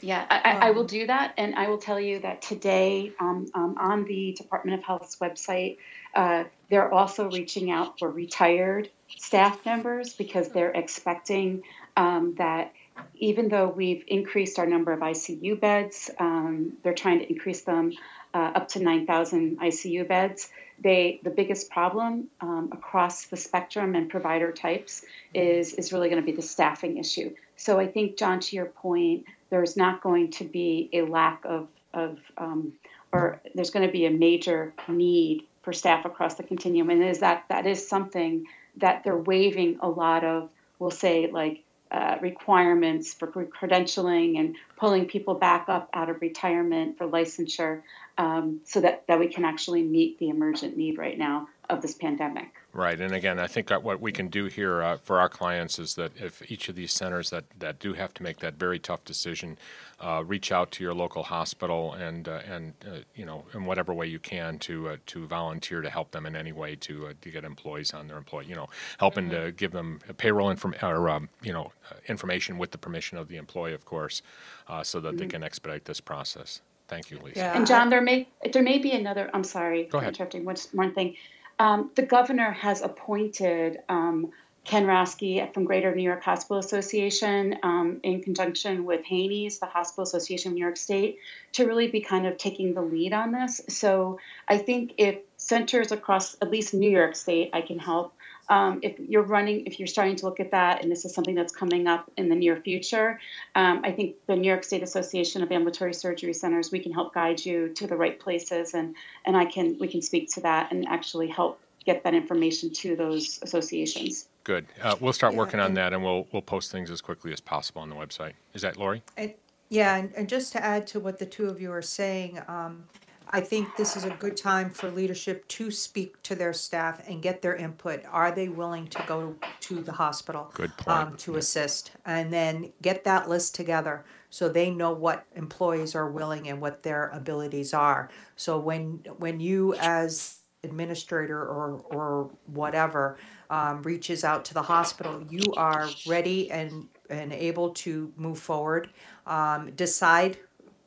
Yeah, 0.00 0.26
I, 0.30 0.38
I, 0.38 0.68
I 0.68 0.70
will 0.70 0.84
do 0.84 1.08
that, 1.08 1.34
and 1.36 1.56
I 1.56 1.68
will 1.68 1.78
tell 1.78 1.98
you 1.98 2.20
that 2.20 2.40
today 2.40 3.12
um, 3.18 3.46
um, 3.54 3.74
on 3.80 4.04
the 4.04 4.32
Department 4.36 4.78
of 4.78 4.84
Health's 4.84 5.16
website, 5.16 5.78
uh, 6.18 6.42
they're 6.68 6.92
also 6.92 7.30
reaching 7.30 7.70
out 7.70 7.96
for 7.96 8.10
retired 8.10 8.90
staff 9.16 9.64
members 9.64 10.14
because 10.14 10.48
they're 10.48 10.72
expecting 10.72 11.62
um, 11.96 12.34
that 12.38 12.72
even 13.14 13.48
though 13.48 13.68
we've 13.68 14.02
increased 14.08 14.58
our 14.58 14.66
number 14.66 14.92
of 14.92 14.98
ICU 14.98 15.58
beds, 15.60 16.10
um, 16.18 16.72
they're 16.82 16.92
trying 16.92 17.20
to 17.20 17.30
increase 17.30 17.60
them 17.60 17.92
uh, 18.34 18.50
up 18.56 18.66
to 18.66 18.82
9,000 18.82 19.60
ICU 19.60 20.08
beds. 20.08 20.50
They 20.80 21.20
the 21.22 21.30
biggest 21.30 21.70
problem 21.70 22.28
um, 22.40 22.70
across 22.72 23.26
the 23.26 23.36
spectrum 23.36 23.94
and 23.94 24.10
provider 24.10 24.50
types 24.50 25.04
is 25.34 25.72
is 25.74 25.92
really 25.92 26.08
going 26.08 26.20
to 26.20 26.26
be 26.26 26.36
the 26.36 26.42
staffing 26.42 26.98
issue. 26.98 27.32
So 27.56 27.78
I 27.78 27.86
think, 27.86 28.16
John, 28.16 28.40
to 28.40 28.56
your 28.56 28.66
point, 28.66 29.24
there's 29.50 29.76
not 29.76 30.02
going 30.02 30.32
to 30.32 30.44
be 30.44 30.88
a 30.92 31.02
lack 31.02 31.44
of 31.44 31.68
of 31.94 32.18
um, 32.36 32.72
or 33.12 33.40
there's 33.54 33.70
going 33.70 33.86
to 33.86 33.92
be 33.92 34.06
a 34.06 34.10
major 34.10 34.72
need 34.88 35.46
for 35.68 35.74
staff 35.74 36.06
across 36.06 36.36
the 36.36 36.42
continuum, 36.42 36.88
and 36.88 37.04
is 37.04 37.18
that 37.18 37.44
that 37.50 37.66
is 37.66 37.86
something 37.86 38.46
that 38.78 39.04
they're 39.04 39.18
waiving 39.18 39.78
a 39.82 39.88
lot 39.88 40.24
of, 40.24 40.48
we'll 40.78 40.90
say 40.90 41.30
like 41.30 41.62
uh, 41.90 42.16
requirements 42.22 43.12
for 43.12 43.26
credentialing 43.26 44.38
and 44.40 44.56
pulling 44.78 45.04
people 45.04 45.34
back 45.34 45.68
up 45.68 45.90
out 45.92 46.08
of 46.08 46.22
retirement 46.22 46.96
for 46.96 47.06
licensure 47.06 47.82
um, 48.16 48.62
so 48.64 48.80
that, 48.80 49.06
that 49.08 49.18
we 49.18 49.28
can 49.28 49.44
actually 49.44 49.82
meet 49.82 50.18
the 50.18 50.30
emergent 50.30 50.74
need 50.74 50.96
right 50.96 51.18
now 51.18 51.46
of 51.68 51.82
this 51.82 51.94
pandemic. 51.94 52.48
Right, 52.72 52.98
and 52.98 53.12
again, 53.12 53.38
I 53.38 53.46
think 53.46 53.68
what 53.68 54.00
we 54.00 54.10
can 54.10 54.28
do 54.28 54.46
here 54.46 54.82
uh, 54.82 54.96
for 54.96 55.20
our 55.20 55.28
clients 55.28 55.78
is 55.78 55.96
that 55.96 56.12
if 56.16 56.50
each 56.50 56.70
of 56.70 56.76
these 56.76 56.94
centers 56.94 57.28
that, 57.28 57.44
that 57.58 57.78
do 57.78 57.92
have 57.92 58.14
to 58.14 58.22
make 58.22 58.38
that 58.38 58.54
very 58.54 58.78
tough 58.78 59.04
decision, 59.04 59.58
uh, 60.00 60.22
reach 60.24 60.52
out 60.52 60.70
to 60.70 60.84
your 60.84 60.94
local 60.94 61.24
hospital 61.24 61.92
and 61.94 62.28
uh, 62.28 62.40
and 62.48 62.74
uh, 62.86 62.98
you 63.14 63.26
know 63.26 63.44
in 63.54 63.64
whatever 63.64 63.92
way 63.92 64.06
you 64.06 64.18
can 64.18 64.58
to 64.58 64.90
uh, 64.90 64.96
to 65.06 65.26
volunteer 65.26 65.80
to 65.80 65.90
help 65.90 66.12
them 66.12 66.24
in 66.24 66.36
any 66.36 66.52
way 66.52 66.76
to 66.76 67.08
uh, 67.08 67.12
to 67.20 67.30
get 67.30 67.44
employees 67.44 67.92
on 67.92 68.06
their 68.06 68.16
employee, 68.16 68.46
you 68.46 68.54
know, 68.54 68.68
helping 68.98 69.28
to 69.30 69.52
give 69.52 69.72
them 69.72 69.98
a 70.08 70.14
payroll 70.14 70.50
inform 70.50 70.74
or 70.82 71.08
um, 71.08 71.28
you 71.42 71.52
know 71.52 71.72
uh, 71.90 71.94
information 72.08 72.58
with 72.58 72.70
the 72.70 72.78
permission 72.78 73.18
of 73.18 73.28
the 73.28 73.36
employee, 73.36 73.74
of 73.74 73.84
course, 73.84 74.22
uh, 74.68 74.82
so 74.82 75.00
that 75.00 75.18
they 75.18 75.26
can 75.26 75.42
expedite 75.42 75.84
this 75.84 76.00
process. 76.00 76.60
Thank 76.86 77.10
you, 77.10 77.18
Lisa. 77.18 77.40
Yeah. 77.40 77.56
And 77.56 77.66
John, 77.66 77.90
there 77.90 78.00
may 78.00 78.28
there 78.52 78.62
may 78.62 78.78
be 78.78 78.92
another. 78.92 79.30
I'm 79.34 79.44
sorry 79.44 79.84
Go 79.84 79.98
ahead. 79.98 80.14
interrupting. 80.14 80.44
One, 80.44 80.56
one 80.72 80.94
thing, 80.94 81.16
um, 81.58 81.90
the 81.96 82.02
governor 82.02 82.52
has 82.52 82.82
appointed 82.82 83.78
um, 83.88 84.30
Ken 84.64 84.84
Raske 84.84 85.52
from 85.54 85.64
Greater 85.64 85.94
New 85.94 86.02
York 86.02 86.22
Hospital 86.22 86.58
Association 86.58 87.58
um, 87.62 88.00
in 88.02 88.22
conjunction 88.22 88.84
with 88.84 89.02
HANYS, 89.04 89.58
the 89.58 89.66
Hospital 89.66 90.02
Association 90.02 90.50
of 90.50 90.54
New 90.56 90.60
York 90.60 90.76
State, 90.76 91.18
to 91.52 91.66
really 91.66 91.88
be 91.88 92.00
kind 92.00 92.26
of 92.26 92.36
taking 92.36 92.74
the 92.74 92.82
lead 92.82 93.12
on 93.12 93.32
this. 93.32 93.62
So 93.68 94.18
I 94.48 94.58
think 94.58 94.92
if 94.98 95.18
centers 95.38 95.90
across 95.90 96.36
at 96.42 96.50
least 96.50 96.74
New 96.74 96.90
York 96.90 97.16
State, 97.16 97.50
I 97.54 97.62
can 97.62 97.78
help. 97.78 98.12
Um, 98.50 98.80
if 98.82 98.98
you're 98.98 99.22
running, 99.22 99.66
if 99.66 99.78
you're 99.78 99.86
starting 99.86 100.16
to 100.16 100.26
look 100.26 100.40
at 100.40 100.50
that, 100.50 100.82
and 100.82 100.90
this 100.90 101.04
is 101.04 101.14
something 101.14 101.34
that's 101.34 101.54
coming 101.54 101.86
up 101.86 102.10
in 102.16 102.28
the 102.28 102.34
near 102.34 102.56
future, 102.56 103.20
um, 103.54 103.82
I 103.84 103.92
think 103.92 104.16
the 104.26 104.36
New 104.36 104.48
York 104.48 104.64
State 104.64 104.82
Association 104.82 105.42
of 105.42 105.52
Ambulatory 105.52 105.92
Surgery 105.92 106.32
Centers, 106.32 106.72
we 106.72 106.78
can 106.78 106.92
help 106.92 107.12
guide 107.14 107.44
you 107.44 107.68
to 107.74 107.86
the 107.86 107.96
right 107.96 108.18
places, 108.18 108.74
and 108.74 108.96
and 109.26 109.36
I 109.36 109.44
can 109.44 109.78
we 109.78 109.88
can 109.88 110.00
speak 110.00 110.30
to 110.34 110.40
that 110.42 110.72
and 110.72 110.86
actually 110.88 111.28
help 111.28 111.60
get 111.88 112.04
that 112.04 112.12
information 112.12 112.70
to 112.70 112.94
those 112.94 113.38
associations. 113.42 114.28
Good. 114.44 114.66
Uh, 114.82 114.94
we'll 115.00 115.14
start 115.14 115.32
Yeah, 115.32 115.38
working 115.38 115.58
on 115.60 115.68
and- 115.68 115.76
that, 115.78 115.92
and 115.94 116.02
we'll 116.04 116.26
we'll 116.32 116.42
post 116.42 116.70
things 116.70 116.90
as 116.90 117.00
quickly 117.00 117.32
as 117.32 117.40
possible 117.40 117.80
on 117.80 117.88
the 117.88 117.96
website. 117.96 118.34
Is 118.52 118.60
that 118.62 118.76
Lori? 118.76 119.02
And, 119.16 119.32
yeah, 119.70 119.96
and, 119.96 120.12
and 120.14 120.28
just 120.28 120.52
to 120.52 120.62
add 120.62 120.86
to 120.88 121.00
what 121.00 121.18
the 121.18 121.26
two 121.26 121.46
of 121.46 121.60
you 121.62 121.70
are 121.72 121.82
saying, 121.82 122.40
um, 122.46 122.84
I 123.30 123.40
think 123.40 123.64
this 123.76 123.96
is 123.96 124.04
a 124.04 124.10
good 124.10 124.36
time 124.36 124.68
for 124.70 124.90
leadership 124.90 125.46
to 125.48 125.70
speak 125.70 126.22
to 126.22 126.34
their 126.34 126.52
staff 126.54 127.06
and 127.08 127.22
get 127.22 127.40
their 127.42 127.56
input. 127.56 128.02
Are 128.10 128.30
they 128.30 128.48
willing 128.48 128.86
to 128.88 129.02
go 129.06 129.34
to 129.60 129.74
the 129.82 129.92
hospital? 129.92 130.50
Good 130.54 130.74
point. 130.76 130.88
Um, 130.98 131.16
to 131.24 131.36
assist, 131.36 131.92
and 132.04 132.30
then 132.32 132.72
get 132.82 133.04
that 133.04 133.28
list 133.30 133.54
together 133.54 134.04
so 134.30 134.48
they 134.48 134.70
know 134.70 134.92
what 134.92 135.24
employees 135.36 135.94
are 135.94 136.10
willing 136.10 136.48
and 136.50 136.60
what 136.60 136.82
their 136.82 137.08
abilities 137.20 137.72
are. 137.72 138.10
So 138.36 138.58
when 138.58 138.82
when 139.18 139.40
you 139.40 139.74
as 139.80 140.34
administrator 140.64 141.38
or 141.40 141.80
or 141.90 142.30
whatever 142.46 143.16
um, 143.50 143.82
reaches 143.82 144.24
out 144.24 144.44
to 144.46 144.54
the 144.54 144.62
hospital, 144.62 145.22
you 145.30 145.52
are 145.56 145.88
ready 146.06 146.50
and 146.50 146.88
and 147.10 147.32
able 147.32 147.70
to 147.70 148.12
move 148.16 148.38
forward, 148.38 148.90
um, 149.26 149.70
decide 149.72 150.38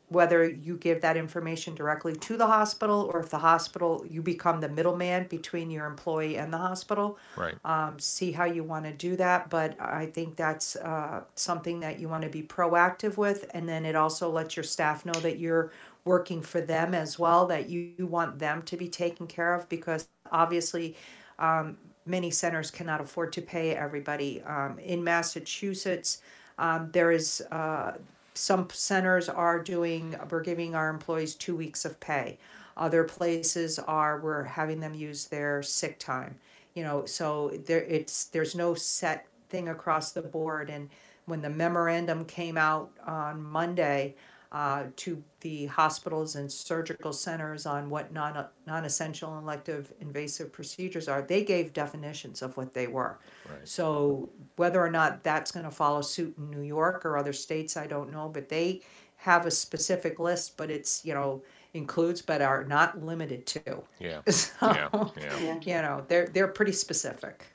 whether 0.09 0.43
you 0.47 0.76
give 0.76 0.99
that 0.99 1.15
information 1.15 1.74
directly 1.74 2.13
to 2.13 2.36
the 2.36 2.45
hospital 2.45 3.09
or 3.13 3.22
if 3.22 3.30
the 3.30 3.38
hospital 3.38 4.05
you 4.09 4.22
become 4.22 4.59
the 4.59 4.67
middleman 4.67 5.26
between 5.30 5.72
your 5.72 5.86
employee 5.86 6.36
and 6.38 6.51
the 6.51 6.57
hospital 6.57 7.17
Right. 7.38 7.55
um, 7.63 7.97
see 7.97 8.34
how 8.34 8.43
you 8.43 8.61
want 8.65 8.84
to 8.84 8.91
do 8.91 9.15
that 9.15 9.49
but 9.49 9.80
i 9.80 10.05
think 10.05 10.36
that's 10.36 10.76
uh, 10.76 11.24
something 11.36 11.80
that 11.80 11.97
you 11.97 12.09
want 12.09 12.24
to 12.24 12.30
be 12.30 12.43
proactive 12.43 13.15
with 13.15 13.49
and 13.53 13.69
then 13.69 13.86
it 13.86 13.95
also 13.95 14.30
lets 14.30 14.57
your 14.57 14.63
staff 14.65 15.05
know 15.05 15.13
that 15.13 15.39
you're 15.39 15.72
working 16.05 16.41
for 16.41 16.61
them 16.61 16.93
as 16.93 17.19
well 17.19 17.45
that 17.47 17.69
you, 17.69 17.93
want 17.99 18.39
them 18.39 18.61
to 18.63 18.75
be 18.75 18.87
taken 18.87 19.27
care 19.27 19.53
of 19.53 19.69
because 19.69 20.07
obviously 20.31 20.95
um, 21.39 21.77
many 22.05 22.31
centers 22.31 22.71
cannot 22.71 22.99
afford 22.99 23.31
to 23.33 23.41
pay 23.41 23.75
everybody. 23.75 24.41
Um, 24.41 24.79
in 24.79 25.03
massachusetts 25.03 26.21
um, 26.57 26.89
there 26.91 27.11
is 27.11 27.41
uh, 27.51 27.93
some 28.33 28.67
centers 28.71 29.29
are 29.29 29.59
doing 29.59 30.15
we're 30.29 30.41
giving 30.41 30.75
our 30.75 30.89
employees 30.89 31.35
two 31.35 31.55
weeks 31.55 31.85
of 31.85 31.99
pay. 31.99 32.37
Other 32.77 33.03
places 33.03 33.79
are 33.79 34.19
we're 34.19 34.43
having 34.43 34.79
them 34.79 34.93
use 34.93 35.25
their 35.25 35.61
sick 35.61 35.99
time. 35.99 36.35
You 36.73 36.83
know 36.83 37.05
so 37.05 37.51
there 37.65 37.83
it's 37.83 38.25
there's 38.25 38.55
no 38.55 38.73
set 38.73 39.27
thing 39.49 39.69
across 39.69 40.11
the 40.11 40.21
board. 40.21 40.69
And 40.69 40.89
when 41.25 41.41
the 41.41 41.49
memorandum 41.49 42.25
came 42.25 42.57
out 42.57 42.91
on 43.05 43.41
monday 43.43 44.15
uh, 44.51 44.83
to 44.97 45.23
the 45.39 45.65
hospitals 45.67 46.35
and 46.35 46.51
surgical 46.51 47.13
centers 47.13 47.65
on 47.65 47.89
what 47.89 48.11
non, 48.11 48.45
non-essential 48.67 49.33
and 49.35 49.43
elective 49.43 49.93
invasive 50.01 50.51
procedures 50.51 51.07
are 51.07 51.21
they 51.21 51.43
gave 51.43 51.71
definitions 51.73 52.41
of 52.41 52.57
what 52.57 52.73
they 52.73 52.87
were 52.87 53.17
Right. 53.49 53.65
so 53.67 54.29
whether 54.57 54.83
or 54.83 54.89
not 54.91 55.23
that's 55.23 55.51
going 55.51 55.63
to 55.65 55.71
follow 55.71 56.01
suit 56.01 56.35
in 56.37 56.49
New 56.51 56.61
York 56.63 57.05
or 57.05 57.17
other 57.17 57.33
states, 57.33 57.77
I 57.77 57.87
don't 57.87 58.11
know, 58.11 58.27
but 58.29 58.49
they 58.49 58.81
have 59.17 59.45
a 59.45 59.51
specific 59.51 60.19
list, 60.19 60.57
but 60.57 60.69
it's, 60.69 61.05
you 61.05 61.13
know, 61.13 61.41
includes 61.73 62.21
but 62.21 62.41
are 62.41 62.65
not 62.65 63.01
limited 63.01 63.45
to. 63.45 63.83
Yeah. 63.99 64.21
So, 64.29 64.51
Yeah. 64.61 64.89
Yeah. 65.17 65.39
Yeah. 65.39 65.59
you 65.61 65.81
know, 65.81 66.05
they're 66.09 66.27
they're 66.27 66.47
pretty 66.49 66.73
specific. 66.73 67.45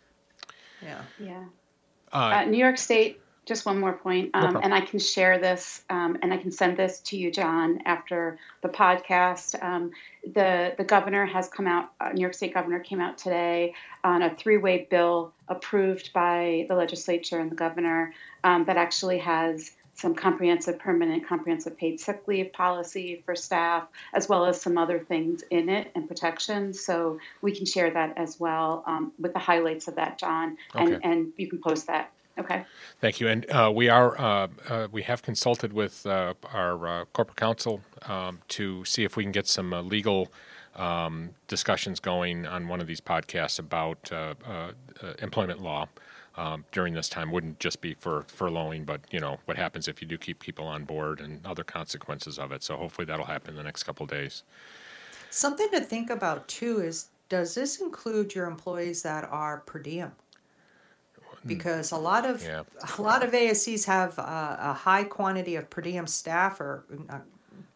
Yeah. 0.83 1.03
Yeah. 1.19 1.45
Uh, 2.13 2.17
Uh, 2.37 2.45
New 2.47 2.57
York 2.59 2.79
State, 2.79 3.21
just 3.47 3.65
one 3.65 3.79
more 3.79 3.93
point, 3.93 4.31
um, 4.35 4.43
problem. 4.43 4.65
and 4.65 4.75
I 4.75 4.81
can 4.81 4.99
share 4.99 5.39
this, 5.39 5.85
um, 5.89 6.19
and 6.21 6.35
I 6.35 6.37
can 6.37 6.51
send 6.51 6.77
this 6.77 7.01
to 7.03 7.17
you, 7.17 7.31
John, 7.31 7.81
after 7.87 8.39
the 8.61 8.69
podcast. 8.69 9.63
Um, 9.63 9.93
the 10.35 10.75
the 10.77 10.85
governor 10.85 11.25
has 11.25 11.49
come 11.49 11.69
out. 11.69 11.93
Uh, 12.01 12.11
New 12.13 12.21
York 12.21 12.35
State 12.35 12.53
governor 12.53 12.81
came 12.81 13.01
out 13.01 13.17
today 13.17 13.73
on 14.03 14.23
a 14.23 14.35
three 14.35 14.57
way 14.57 14.89
bill 14.91 15.33
approved 15.49 16.13
by 16.13 16.67
the 16.69 16.75
legislature 16.75 17.39
and 17.39 17.51
the 17.51 17.55
governor 17.57 18.13
um, 18.43 18.65
that 18.65 18.77
actually 18.77 19.19
has 19.19 19.73
some 19.95 20.15
comprehensive, 20.15 20.79
permanent, 20.79 21.27
comprehensive 21.27 21.75
paid 21.79 21.99
sick 21.99 22.23
leave 22.27 22.53
policy 22.53 23.23
for 23.25 23.35
staff, 23.35 23.85
as 24.13 24.29
well 24.29 24.45
as 24.45 24.61
some 24.61 24.77
other 24.77 24.99
things 24.99 25.43
in 25.51 25.69
it 25.71 25.91
and 25.95 26.07
protections. 26.07 26.81
So 26.85 27.19
we 27.41 27.53
can 27.57 27.65
share 27.65 27.91
that 27.91 28.13
as 28.19 28.39
well 28.39 28.85
um, 28.87 29.13
with 29.19 29.33
the 29.33 29.39
highlights 29.39 29.89
of 29.89 29.95
that, 29.95 30.19
John, 30.19 30.59
and 30.75 30.97
Okay. 30.97 31.01
and 31.09 31.33
you 31.37 31.49
can 31.49 31.61
post 31.61 31.87
that. 31.87 32.11
Okay. 32.39 32.65
Thank 33.01 33.21
you. 33.21 33.29
And 33.29 33.51
uh, 33.51 33.73
we 33.75 33.89
are 33.89 34.19
uh, 34.21 34.49
uh, 34.69 34.89
we 34.93 35.03
have 35.03 35.23
consulted 35.23 35.73
with 35.73 36.05
uh, 36.05 36.35
our 36.53 36.87
uh, 36.87 37.05
corporate 37.13 37.37
counsel 37.37 37.81
um, 38.03 38.41
to 38.49 38.85
see 38.85 39.05
if 39.05 39.17
we 39.17 39.23
can 39.25 39.33
get 39.33 39.47
some 39.47 39.73
uh, 39.73 39.83
legal 39.83 40.29
um, 40.77 41.31
discussions 41.49 42.01
going 42.01 42.47
on 42.47 42.69
one 42.69 42.81
of 42.81 42.87
these 42.87 43.01
podcasts 43.01 43.59
about 43.59 44.11
uh, 44.13 44.35
uh, 44.47 44.73
uh, 45.03 45.13
employment 45.21 45.63
law 45.63 45.89
um, 46.37 46.65
during 46.73 46.93
this 46.93 47.09
time. 47.09 47.31
Wouldn't 47.31 47.59
just 47.59 47.81
be 47.81 47.95
for 47.95 48.25
furloughing, 48.25 48.85
but 48.85 49.01
you 49.11 49.21
know 49.21 49.39
what 49.47 49.57
happens 49.57 49.89
if 49.89 50.03
you 50.03 50.09
do 50.09 50.19
keep 50.19 50.39
people 50.39 50.67
on 50.67 50.85
board 50.85 51.21
and 51.21 51.45
other 51.47 51.65
consequences 51.65 52.39
of 52.39 52.53
it. 52.53 52.63
So 52.63 52.77
hopefully 52.77 53.07
that'll 53.07 53.27
happen 53.27 53.51
in 53.51 53.57
the 53.57 53.65
next 53.65 53.85
couple 53.85 54.05
of 54.05 54.11
days. 54.11 54.43
Something 55.31 55.69
to 55.71 55.81
think 55.81 56.11
about 56.11 56.47
too 56.49 56.81
is 56.81 57.09
does 57.29 57.55
this 57.55 57.81
include 57.81 58.35
your 58.35 58.47
employees 58.47 59.03
that 59.03 59.25
are 59.25 59.59
per 59.59 59.79
diem? 59.79 60.13
Because 61.47 61.93
a 61.93 61.97
lot 61.97 62.27
of 62.27 62.43
Yeah. 62.43 62.63
a 62.99 63.03
lot 63.03 63.23
of 63.23 63.33
ASCs 63.33 63.85
have 63.87 64.19
uh, 64.19 64.57
a 64.59 64.73
high 64.73 65.05
quantity 65.05 65.57
of 65.57 65.69
per 65.71 65.81
diem 65.81 66.07
staff, 66.07 66.61
or 66.61 66.85
uh, 67.09 67.19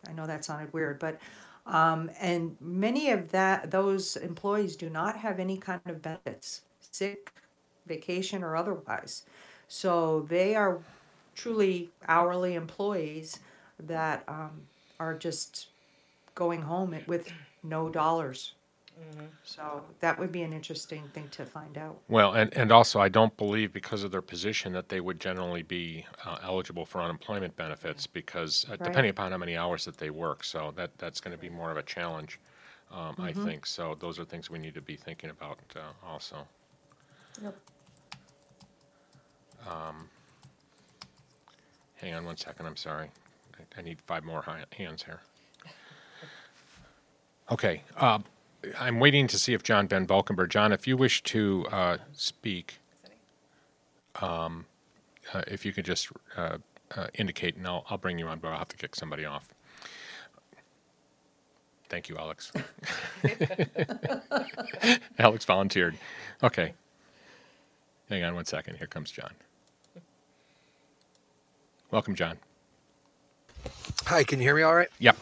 I 0.09 0.13
know 0.13 0.27
that 0.27 0.45
sounded 0.45 0.73
weird, 0.73 0.99
but 0.99 1.19
um, 1.67 2.11
and 2.21 2.57
many 2.61 3.11
of 3.11 3.31
that 3.33 3.71
those 3.71 4.17
employees 4.17 4.77
do 4.77 4.91
not 4.91 5.17
have 5.19 5.39
any 5.39 5.57
kind 5.57 5.81
of 5.87 6.03
benefits, 6.03 6.63
sick, 6.81 7.33
vacation, 7.87 8.43
or 8.43 8.57
otherwise. 8.57 9.25
So 9.69 10.27
they 10.29 10.57
are 10.57 10.81
truly 11.35 11.91
hourly 12.09 12.55
employees 12.55 13.39
that 13.79 14.25
um, 14.29 14.63
are 14.99 15.15
just 15.15 15.69
going 16.35 16.63
home 16.63 16.97
with 17.07 17.31
no 17.63 17.89
dollars. 17.89 18.53
So 19.45 19.83
that 20.01 20.19
would 20.19 20.33
be 20.33 20.43
an 20.43 20.53
interesting 20.53 21.03
thing 21.15 21.29
to 21.31 21.45
find 21.45 21.77
out. 21.79 21.99
Well, 22.09 22.33
and, 22.35 22.55
and 22.57 22.73
also, 22.73 23.01
I 23.01 23.09
don't 23.09 23.37
believe 23.37 23.73
because 23.73 24.05
of 24.05 24.11
their 24.11 24.23
position 24.23 24.73
that 24.75 24.89
they 24.89 25.01
would 25.01 25.21
generally 25.21 25.63
be 25.63 26.07
uh, 26.25 26.39
eligible 26.43 26.87
for 26.87 27.01
unemployment 27.01 27.57
benefits 27.57 28.07
because 28.07 28.67
uh, 28.71 28.77
depending 28.77 29.11
upon 29.11 29.33
how 29.33 29.39
many 29.39 29.57
hours 29.57 29.85
that 29.87 29.99
they 29.99 30.11
work. 30.11 30.45
So 30.45 30.73
that, 30.77 30.97
that's 30.99 31.21
going 31.21 31.37
to 31.37 31.41
be 31.41 31.49
more 31.51 31.71
of 31.71 31.77
a 31.77 31.83
challenge, 31.83 32.39
um, 32.93 33.17
I 33.19 33.33
think. 33.33 33.67
So 33.67 33.97
those 33.99 34.19
are 34.19 34.25
things 34.25 34.51
we 34.51 34.59
need 34.59 34.75
to 34.75 34.81
be 34.83 34.97
thinking 34.97 35.31
about 35.31 35.59
uh, 35.77 35.81
also. 36.07 36.47
Yep. 37.43 37.57
Hang 41.97 42.15
on 42.15 42.25
one 42.25 42.37
second, 42.37 42.67
I'm 42.67 42.77
sorry. 42.77 43.11
I, 43.59 43.81
I 43.81 43.83
need 43.83 44.01
five 44.07 44.25
more 44.25 44.41
hi- 44.43 44.65
hands 44.73 45.03
here. 45.03 45.21
Okay, 47.51 47.83
uh, 47.97 48.21
I'm 48.79 49.01
waiting 49.01 49.27
to 49.29 49.39
see 49.39 49.55
if 49.55 49.63
John 49.63 49.87
Ben 49.87 50.07
Valkenberg, 50.07 50.51
John, 50.51 50.73
if 50.73 50.87
you 50.87 50.97
wish 50.97 51.23
to 51.25 51.67
uh, 51.71 51.97
speak, 52.13 52.79
um, 54.21 54.67
uh, 55.33 55.43
if 55.47 55.65
you 55.65 55.73
could 55.73 55.85
just 55.85 56.09
uh, 56.37 56.59
uh, 56.97 57.07
indicate, 57.15 57.57
and 57.57 57.67
I'll, 57.67 57.85
I'll 57.89 57.99
bring 57.99 58.19
you 58.19 58.27
on, 58.27 58.39
but 58.39 58.49
I'll 58.49 58.59
have 58.59 58.69
to 58.69 58.77
kick 58.77 58.95
somebody 58.95 59.25
off. 59.25 59.49
Thank 61.89 62.09
you, 62.09 62.17
Alex. 62.19 62.53
Alex 65.19 65.45
volunteered. 65.45 65.99
Okay. 66.43 66.75
Hang 68.09 68.23
on 68.23 68.35
one 68.35 68.45
second. 68.45 68.77
Here 68.77 68.87
comes 68.87 69.11
John. 69.11 69.33
Welcome, 71.91 72.15
John. 72.15 72.39
Hi, 74.07 74.23
can 74.23 74.39
you 74.39 74.45
hear 74.45 74.55
me 74.55 74.63
all 74.63 74.75
right? 74.75 74.89
Yep. 75.01 75.17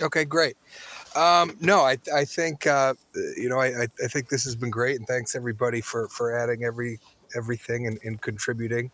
Okay, 0.00 0.24
great. 0.24 0.56
Um, 1.14 1.56
no, 1.60 1.80
I, 1.80 1.98
I 2.14 2.24
think 2.24 2.66
uh, 2.66 2.94
you 3.36 3.48
know 3.48 3.60
I, 3.60 3.86
I 4.02 4.08
think 4.08 4.28
this 4.28 4.44
has 4.44 4.56
been 4.56 4.70
great, 4.70 4.96
and 4.96 5.06
thanks 5.06 5.34
everybody 5.34 5.80
for 5.80 6.08
for 6.08 6.36
adding 6.36 6.64
every 6.64 6.98
everything 7.36 7.86
and, 7.86 7.98
and 8.04 8.20
contributing. 8.20 8.90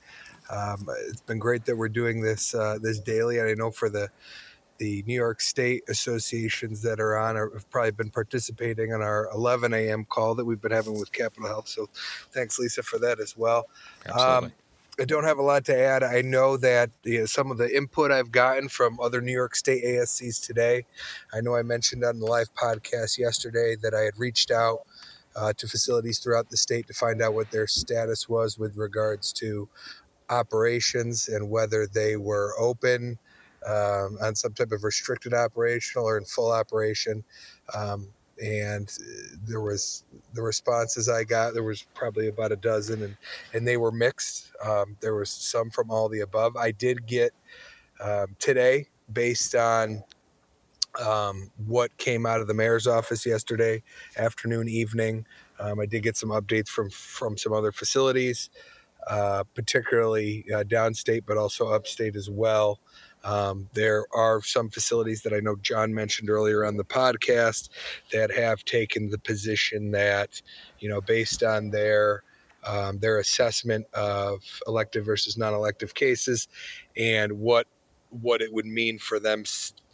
Um, 0.51 0.87
it's 1.09 1.21
been 1.21 1.39
great 1.39 1.65
that 1.67 1.77
we're 1.77 1.89
doing 1.89 2.21
this 2.21 2.55
uh, 2.55 2.79
this 2.81 2.99
daily, 3.01 3.39
and 3.39 3.49
I 3.49 3.55
know 3.55 3.71
for 3.71 3.89
the 3.89 4.09
the 4.79 5.03
New 5.07 5.15
York 5.15 5.41
State 5.41 5.83
associations 5.89 6.83
that 6.83 7.01
are 7.01 7.17
on 7.17 7.37
are, 7.37 7.53
have 7.53 7.69
probably 7.71 7.91
been 7.91 8.11
participating 8.11 8.91
in 8.91 9.03
our 9.03 9.29
11 9.35 9.75
a.m. 9.75 10.05
call 10.05 10.37
that 10.37 10.45
we've 10.45 10.61
been 10.61 10.73
having 10.73 10.99
with 10.99 11.13
Capital 11.13 11.49
Health. 11.49 11.69
So, 11.69 11.89
thanks, 12.33 12.59
Lisa, 12.59 12.83
for 12.83 12.99
that 13.01 13.19
as 13.21 13.37
well. 13.37 13.67
Absolutely. 14.07 14.53
I 15.01 15.05
don't 15.05 15.25
have 15.25 15.39
a 15.39 15.43
lot 15.43 15.65
to 15.67 15.79
add. 15.79 16.03
I 16.03 16.23
know 16.23 16.57
that 16.57 16.91
you 17.05 17.21
know, 17.21 17.27
some 17.27 17.53
of 17.53 17.59
the 17.59 17.75
input 17.75 18.11
I've 18.11 18.33
gotten 18.33 18.69
from 18.69 18.99
other 18.99 19.21
New 19.21 19.33
York 19.33 19.55
State 19.55 19.85
ASCs 19.85 20.45
today. 20.45 20.87
I 21.33 21.41
know 21.41 21.55
I 21.55 21.63
mentioned 21.63 22.05
on 22.05 22.19
the 22.19 22.27
live 22.27 22.53
podcast 22.55 23.17
yesterday 23.17 23.77
that 23.81 23.95
I 23.95 24.01
had 24.01 24.19
reached 24.19 24.51
out 24.51 24.81
uh, 25.37 25.53
to 25.57 25.69
facilities 25.69 26.19
throughout 26.19 26.51
the 26.51 26.57
state 26.57 26.89
to 26.89 26.95
find 26.95 27.23
out 27.23 27.35
what 27.35 27.53
their 27.53 27.69
status 27.69 28.29
was 28.29 28.59
with 28.59 28.77
regards 28.77 29.33
to 29.35 29.69
operations 30.31 31.29
and 31.29 31.49
whether 31.49 31.87
they 31.87 32.17
were 32.17 32.55
open 32.59 33.19
um, 33.67 34.19
on 34.21 34.35
some 34.35 34.53
type 34.53 34.73
of 34.73 34.83
restricted 34.83 35.33
operational 35.33 36.09
or 36.09 36.19
in 36.19 36.25
full 36.25 36.51
operation. 36.51 37.23
Um, 37.73 38.09
and 38.43 38.89
uh, 39.01 39.37
there 39.47 39.61
was 39.61 40.05
the 40.35 40.43
responses 40.43 41.09
I 41.09 41.25
got. 41.25 41.55
There 41.55 41.63
was 41.63 41.87
probably 41.95 42.29
about 42.29 42.53
a 42.53 42.57
dozen, 42.57 43.03
and 43.03 43.17
and 43.55 43.67
they 43.67 43.77
were 43.77 43.93
mixed. 43.93 44.53
Um, 44.65 44.97
there 45.01 45.15
was 45.15 45.31
some 45.31 45.71
from 45.71 45.91
all 45.91 46.09
the 46.09 46.21
above. 46.21 46.57
I 46.57 46.71
did 46.73 47.07
get 47.07 47.33
um, 48.01 48.37
today, 48.39 48.87
based 49.13 49.55
on 49.55 50.03
um, 51.01 51.51
what 51.67 51.97
came 51.99 52.27
out 52.27 52.41
of 52.41 52.47
the 52.47 52.55
mayor's 52.55 52.87
office 52.87 53.25
yesterday 53.27 53.83
afternoon, 54.17 54.69
evening. 54.69 55.27
Um, 55.61 55.81
I 55.81 55.87
did 55.87 56.03
get 56.03 56.17
some 56.17 56.31
updates 56.31 56.69
from 56.69 56.91
from 56.91 57.37
some 57.37 57.53
other 57.53 57.73
facilities, 57.73 58.51
uh, 59.09 59.45
particularly 59.55 60.45
uh, 60.53 60.65
downstate, 60.65 61.23
but 61.27 61.37
also 61.37 61.69
upstate 61.69 62.17
as 62.17 62.31
well. 62.31 62.81
Um, 63.25 63.69
there 63.75 64.07
are 64.15 64.43
some 64.43 64.71
facilities 64.71 65.23
that 65.23 65.33
I 65.33 65.41
know 65.41 65.57
John 65.57 65.93
mentioned 65.93 66.31
earlier 66.31 66.65
on 66.65 66.77
the 66.77 66.85
podcast 66.85 67.69
that 68.13 68.31
have 68.31 68.65
taken 68.65 69.11
the 69.11 69.19
position 69.19 69.91
that, 69.93 70.41
you 70.79 70.89
know, 70.89 71.01
based 71.01 71.43
on 71.43 71.71
their 71.71 72.23
um, 72.65 72.99
their 72.99 73.19
assessment 73.19 73.87
of 73.95 74.43
elective 74.67 75.05
versus 75.05 75.37
non-elective 75.39 75.95
cases 75.95 76.49
and 76.97 77.33
what 77.33 77.67
what 78.11 78.41
it 78.41 78.53
would 78.53 78.67
mean 78.67 78.99
for 78.99 79.21
them, 79.21 79.45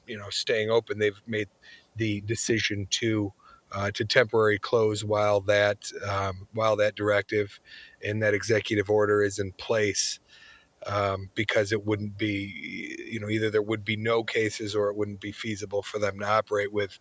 you 0.06 0.16
know, 0.16 0.30
staying 0.30 0.70
open. 0.70 0.98
They've 0.98 1.20
made 1.26 1.48
the 1.96 2.20
decision 2.22 2.86
to 2.90 3.32
uh, 3.72 3.90
to 3.92 4.04
temporary 4.04 4.58
close 4.58 5.04
while 5.04 5.40
that 5.40 5.90
um, 6.08 6.46
while 6.52 6.76
that 6.76 6.94
directive 6.94 7.58
and 8.04 8.22
that 8.22 8.34
executive 8.34 8.88
order 8.88 9.22
is 9.22 9.38
in 9.38 9.52
place. 9.52 10.20
Um, 10.86 11.30
because 11.34 11.72
it 11.72 11.86
wouldn't 11.86 12.18
be, 12.18 12.94
you 13.10 13.18
know, 13.18 13.30
either 13.30 13.48
there 13.48 13.62
would 13.62 13.86
be 13.86 13.96
no 13.96 14.22
cases 14.22 14.74
or 14.74 14.90
it 14.90 14.96
wouldn't 14.96 15.20
be 15.20 15.32
feasible 15.32 15.82
for 15.82 15.98
them 15.98 16.18
to 16.18 16.26
operate 16.26 16.72
with 16.74 16.98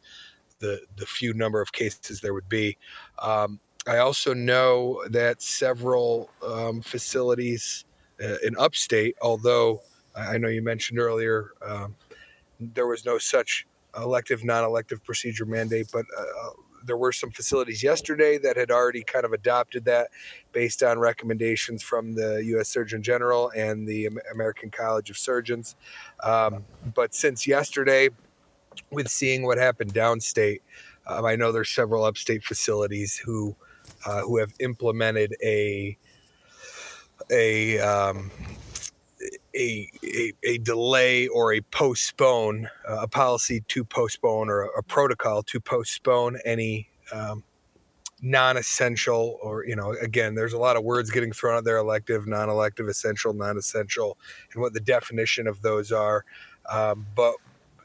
the 0.60 0.80
the 0.96 1.06
few 1.06 1.34
number 1.34 1.60
of 1.60 1.74
cases 1.74 2.22
there 2.22 2.34
would 2.34 2.48
be. 2.48 2.78
Um, 3.20 3.60
I 3.86 3.98
also 3.98 4.34
know 4.34 5.04
that 5.10 5.42
several 5.42 6.30
um, 6.46 6.82
facilities 6.82 7.84
uh, 8.24 8.38
in 8.42 8.56
upstate, 8.58 9.18
although 9.22 9.82
I 10.16 10.38
know 10.38 10.48
you 10.48 10.62
mentioned 10.62 11.00
earlier 11.00 11.52
um, 11.62 11.96
there 12.60 12.88
was 12.88 13.06
no 13.06 13.18
such 13.18 13.68
elective, 13.98 14.44
non 14.44 14.64
elective 14.64 15.04
procedure 15.04 15.46
mandate, 15.46 15.88
but 15.92 16.06
uh, 16.18 16.50
there 16.86 16.98
were 16.98 17.12
some 17.12 17.32
facilities 17.32 17.84
yesterday 17.84 18.38
that 18.38 18.58
had 18.58 18.72
already 18.72 19.04
kind 19.04 19.26
of 19.26 19.34
adopted 19.34 19.86
that 19.86 20.10
based 20.52 20.84
on 20.84 21.00
recommendations 21.00 21.82
from 21.84 22.14
the 22.14 22.44
U.S. 22.46 22.70
Surgeon 22.70 23.02
General 23.02 23.52
and 23.56 23.88
the 23.88 24.10
American 24.32 24.70
College 24.70 25.10
of 25.10 25.18
Surgeons. 25.18 25.76
Um, 26.24 26.66
but 26.94 27.14
since 27.14 27.48
yesterday, 27.48 28.10
with 28.92 29.08
seeing 29.08 29.44
what 29.44 29.58
happened 29.58 29.94
downstate, 29.94 30.60
um, 31.08 31.26
I 31.26 31.36
know 31.36 31.52
there's 31.52 31.70
several 31.70 32.06
upstate 32.06 32.44
facilities 32.44 33.18
who 33.18 33.56
uh, 34.06 34.22
who 34.22 34.38
have 34.38 34.54
implemented 34.60 35.36
a 35.44 35.98
a 37.32 37.80
um, 37.80 38.32
a, 39.56 39.90
a, 40.04 40.34
a, 40.44 40.58
delay 40.60 41.28
or 41.28 41.54
a 41.54 41.62
postpone, 41.62 42.70
uh, 42.90 43.02
a 43.02 43.08
policy 43.08 43.62
to 43.68 43.84
postpone 43.84 44.50
or 44.50 44.64
a, 44.64 44.80
a 44.80 44.84
protocol 44.84 45.44
to 45.44 45.60
postpone 45.60 46.40
any 46.46 46.90
um, 47.12 47.44
non-essential 48.26 49.38
or 49.44 49.66
you 49.66 49.76
know 49.76 49.94
again 50.02 50.34
there's 50.34 50.54
a 50.54 50.58
lot 50.58 50.78
of 50.78 50.84
words 50.84 51.12
getting 51.12 51.34
thrown 51.34 51.58
out 51.58 51.66
there 51.66 51.76
elective 51.76 52.26
non-elective 52.26 52.88
essential 52.88 53.34
non-essential 53.34 54.18
and 54.54 54.62
what 54.62 54.74
the 54.74 54.80
definition 54.80 55.46
of 55.46 55.62
those 55.62 55.92
are. 55.92 56.24
Um, 56.72 57.06
but 57.16 57.36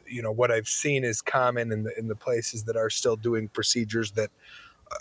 you 0.06 0.22
know 0.22 0.32
what 0.32 0.50
i've 0.50 0.68
seen 0.68 1.04
is 1.04 1.20
common 1.20 1.70
in 1.72 1.82
the 1.82 1.98
in 1.98 2.08
the 2.08 2.14
places 2.14 2.64
that 2.64 2.76
are 2.76 2.90
still 2.90 3.16
doing 3.16 3.48
procedures 3.48 4.12
that 4.12 4.30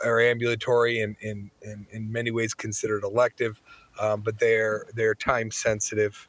are 0.04 0.20
ambulatory 0.20 1.02
and 1.02 1.16
in 1.22 1.50
in 1.62 2.12
many 2.12 2.32
ways 2.32 2.54
considered 2.54 3.04
elective 3.04 3.62
um, 4.02 4.22
but 4.22 4.40
they're 4.40 4.86
they're 4.96 5.16
time 5.16 5.50
sensitive 5.52 6.28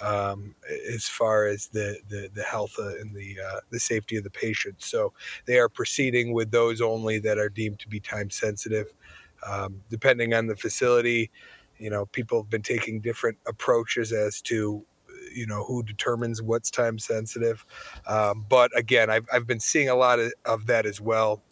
um, 0.00 0.54
as 0.92 1.06
far 1.06 1.46
as 1.46 1.68
the 1.68 1.98
the, 2.08 2.30
the 2.34 2.42
health 2.42 2.76
uh, 2.78 2.96
and 2.98 3.14
the 3.14 3.36
uh, 3.40 3.60
the 3.70 3.80
safety 3.80 4.16
of 4.16 4.24
the 4.24 4.30
patient. 4.30 4.76
So 4.78 5.12
they 5.46 5.58
are 5.58 5.68
proceeding 5.68 6.32
with 6.32 6.50
those 6.50 6.80
only 6.80 7.18
that 7.20 7.38
are 7.38 7.48
deemed 7.48 7.78
to 7.80 7.88
be 7.88 8.00
time 8.00 8.30
sensitive. 8.30 8.92
Um, 9.46 9.82
depending 9.90 10.34
on 10.34 10.46
the 10.46 10.56
facility, 10.56 11.30
you 11.78 11.90
know, 11.90 12.06
people 12.06 12.40
have 12.40 12.50
been 12.50 12.62
taking 12.62 13.00
different 13.00 13.38
approaches 13.46 14.12
as 14.12 14.40
to 14.42 14.84
you 15.34 15.46
know 15.46 15.64
who 15.64 15.82
determines 15.82 16.42
what's 16.42 16.70
time 16.70 16.98
sensitive. 16.98 17.64
Um, 18.06 18.44
but 18.48 18.70
again, 18.76 19.10
I've 19.10 19.26
I've 19.32 19.46
been 19.46 19.60
seeing 19.60 19.88
a 19.88 19.94
lot 19.94 20.18
of, 20.18 20.32
of 20.44 20.66
that 20.66 20.86
as 20.86 21.00
well 21.00 21.42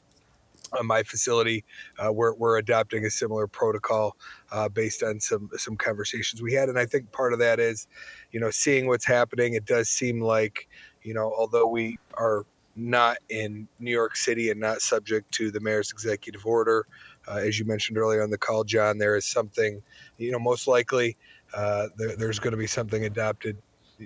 my 0.83 1.03
facility. 1.03 1.65
Uh, 1.99 2.13
we're, 2.13 2.35
we're 2.35 2.59
adopting 2.59 3.05
a 3.05 3.11
similar 3.11 3.47
protocol 3.47 4.17
uh, 4.53 4.69
based 4.69 5.03
on 5.03 5.21
some 5.21 5.51
some 5.57 5.77
conversations 5.77 6.43
we 6.43 6.53
had, 6.53 6.69
and 6.69 6.79
I 6.79 6.87
think 6.87 7.13
part 7.13 7.33
of 7.33 7.39
that 7.41 7.61
is, 7.61 7.87
you 8.33 8.41
know, 8.41 8.51
seeing 8.51 8.87
what's 8.87 9.05
happening. 9.05 9.55
It 9.55 9.65
does 9.65 9.89
seem 9.89 10.21
like, 10.21 10.69
you 11.03 11.15
know, 11.15 11.33
although 11.37 11.67
we 11.67 11.99
are 12.15 12.45
not 12.77 13.19
in 13.29 13.69
New 13.79 13.91
York 13.91 14.17
City 14.17 14.51
and 14.51 14.61
not 14.61 14.81
subject 14.81 15.33
to 15.33 15.51
the 15.51 15.61
mayor's 15.61 15.91
executive 15.91 16.47
order, 16.47 16.87
uh, 17.29 17.37
as 17.37 17.59
you 17.59 17.65
mentioned 17.65 17.99
earlier 17.99 18.23
on 18.23 18.31
the 18.31 18.39
call, 18.39 18.65
John, 18.65 18.99
there 18.99 19.17
is 19.17 19.25
something, 19.25 19.83
you 20.19 20.31
know, 20.31 20.39
most 20.39 20.67
likely 20.67 21.17
uh, 21.55 21.89
there, 21.97 22.17
there's 22.17 22.39
going 22.39 22.53
to 22.53 22.57
be 22.57 22.67
something 22.67 23.05
adopted 23.05 23.57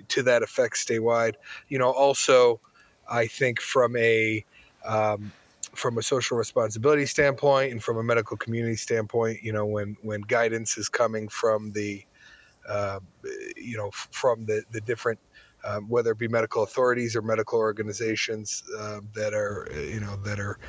to 0.09 0.23
that 0.23 0.43
effect 0.43 0.75
statewide. 0.75 1.35
You 1.69 1.79
know, 1.79 1.91
also, 1.91 2.59
I 3.09 3.27
think 3.27 3.61
from 3.61 3.95
a 3.95 4.43
um, 4.85 5.31
from 5.75 5.97
a 5.97 6.01
social 6.01 6.37
responsibility 6.37 7.05
standpoint 7.05 7.71
and 7.71 7.83
from 7.83 7.97
a 7.97 8.03
medical 8.03 8.37
community 8.37 8.75
standpoint, 8.75 9.41
you 9.43 9.53
know, 9.53 9.65
when 9.65 9.97
when 10.01 10.21
guidance 10.21 10.77
is 10.77 10.89
coming 10.89 11.27
from 11.27 11.71
the, 11.71 12.03
uh, 12.67 12.99
you 13.55 13.77
know, 13.77 13.91
from 13.91 14.45
the 14.45 14.63
the 14.71 14.81
different, 14.81 15.19
um, 15.63 15.87
whether 15.89 16.11
it 16.11 16.17
be 16.17 16.27
medical 16.27 16.63
authorities 16.63 17.15
or 17.15 17.21
medical 17.21 17.59
organizations 17.59 18.63
uh, 18.77 19.01
that 19.13 19.33
are, 19.33 19.69
you 19.73 19.99
know, 19.99 20.15
that 20.17 20.39
are. 20.39 20.59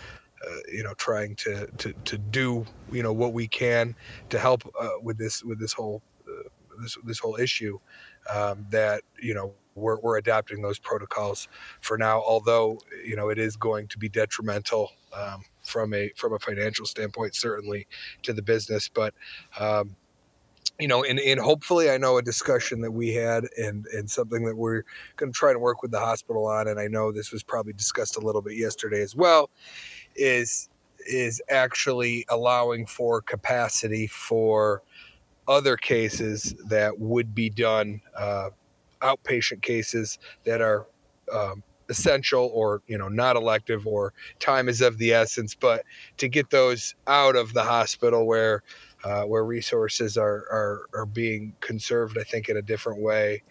Uh, 0.46 0.58
you 0.70 0.82
know, 0.82 0.92
trying 0.98 1.34
to, 1.34 1.66
to 1.78 1.94
to 2.04 2.18
do 2.18 2.66
you 2.92 3.02
know 3.02 3.12
what 3.12 3.32
we 3.32 3.48
can 3.48 3.96
to 4.28 4.38
help 4.38 4.70
uh, 4.78 4.90
with 5.02 5.16
this 5.16 5.42
with 5.42 5.58
this 5.58 5.72
whole 5.72 6.02
uh, 6.28 6.48
this 6.82 6.98
this 7.04 7.18
whole 7.18 7.36
issue 7.36 7.78
um, 8.32 8.66
that 8.68 9.00
you 9.18 9.32
know 9.32 9.54
we're, 9.76 9.98
we're 10.00 10.18
adapting 10.18 10.62
those 10.62 10.78
protocols 10.78 11.48
for 11.80 11.96
now. 11.96 12.20
Although 12.20 12.80
you 13.04 13.16
know 13.16 13.28
it 13.28 13.38
is 13.38 13.56
going 13.56 13.88
to 13.88 13.98
be 13.98 14.08
detrimental 14.08 14.92
um, 15.14 15.42
from 15.62 15.94
a 15.94 16.10
from 16.16 16.32
a 16.32 16.38
financial 16.38 16.86
standpoint, 16.86 17.34
certainly 17.34 17.86
to 18.22 18.32
the 18.32 18.42
business, 18.42 18.88
but. 18.88 19.14
Um, 19.58 19.96
you 20.78 20.88
know, 20.88 21.04
and, 21.04 21.18
and 21.18 21.40
hopefully, 21.40 21.90
I 21.90 21.96
know 21.96 22.18
a 22.18 22.22
discussion 22.22 22.82
that 22.82 22.90
we 22.90 23.14
had, 23.14 23.46
and 23.56 23.86
and 23.94 24.10
something 24.10 24.44
that 24.44 24.56
we're 24.56 24.82
going 25.16 25.32
to 25.32 25.36
try 25.38 25.54
to 25.54 25.58
work 25.58 25.80
with 25.80 25.90
the 25.90 26.00
hospital 26.00 26.44
on, 26.44 26.68
and 26.68 26.78
I 26.78 26.86
know 26.86 27.12
this 27.12 27.32
was 27.32 27.42
probably 27.42 27.72
discussed 27.72 28.16
a 28.16 28.20
little 28.20 28.42
bit 28.42 28.56
yesterday 28.58 29.00
as 29.00 29.16
well, 29.16 29.48
is 30.16 30.68
is 31.06 31.40
actually 31.48 32.26
allowing 32.28 32.84
for 32.84 33.22
capacity 33.22 34.06
for 34.06 34.82
other 35.48 35.76
cases 35.76 36.54
that 36.68 36.98
would 36.98 37.34
be 37.34 37.48
done 37.48 38.00
uh, 38.16 38.50
outpatient 39.06 39.62
cases 39.62 40.18
that 40.44 40.60
are 40.60 40.86
um, 41.32 41.62
essential 41.88 42.50
or 42.52 42.82
you 42.86 42.98
know 42.98 43.08
not 43.08 43.36
elective 43.36 43.86
or 43.86 44.12
time 44.38 44.68
is 44.68 44.80
of 44.80 44.98
the 44.98 45.12
essence 45.12 45.54
but 45.54 45.84
to 46.16 46.28
get 46.28 46.50
those 46.50 46.94
out 47.06 47.36
of 47.36 47.52
the 47.52 47.62
hospital 47.62 48.26
where 48.26 48.62
uh, 49.04 49.22
where 49.22 49.44
resources 49.44 50.16
are, 50.16 50.44
are 50.50 50.86
are 50.94 51.06
being 51.06 51.52
conserved 51.60 52.18
i 52.18 52.24
think 52.24 52.48
in 52.48 52.56
a 52.56 52.62
different 52.62 53.00
way 53.00 53.42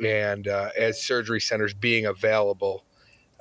mm-hmm. 0.00 0.06
and 0.06 0.48
uh, 0.48 0.70
as 0.76 1.02
surgery 1.02 1.40
centers 1.40 1.74
being 1.74 2.06
available 2.06 2.84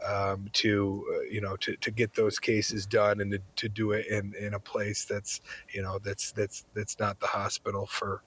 um, 0.07 0.47
to 0.53 1.05
uh, 1.13 1.21
you 1.21 1.41
know 1.41 1.55
to, 1.57 1.75
to 1.77 1.91
get 1.91 2.13
those 2.13 2.39
cases 2.39 2.85
done 2.85 3.21
and 3.21 3.31
to, 3.31 3.39
to 3.55 3.69
do 3.69 3.91
it 3.91 4.07
in, 4.07 4.33
in 4.39 4.53
a 4.53 4.59
place 4.59 5.05
that's 5.05 5.41
you 5.73 5.81
know 5.81 5.99
that's 6.03 6.31
that's 6.31 6.65
that's 6.73 6.99
not 6.99 7.19
the 7.19 7.27
hospital 7.27 7.85
for 7.85 8.23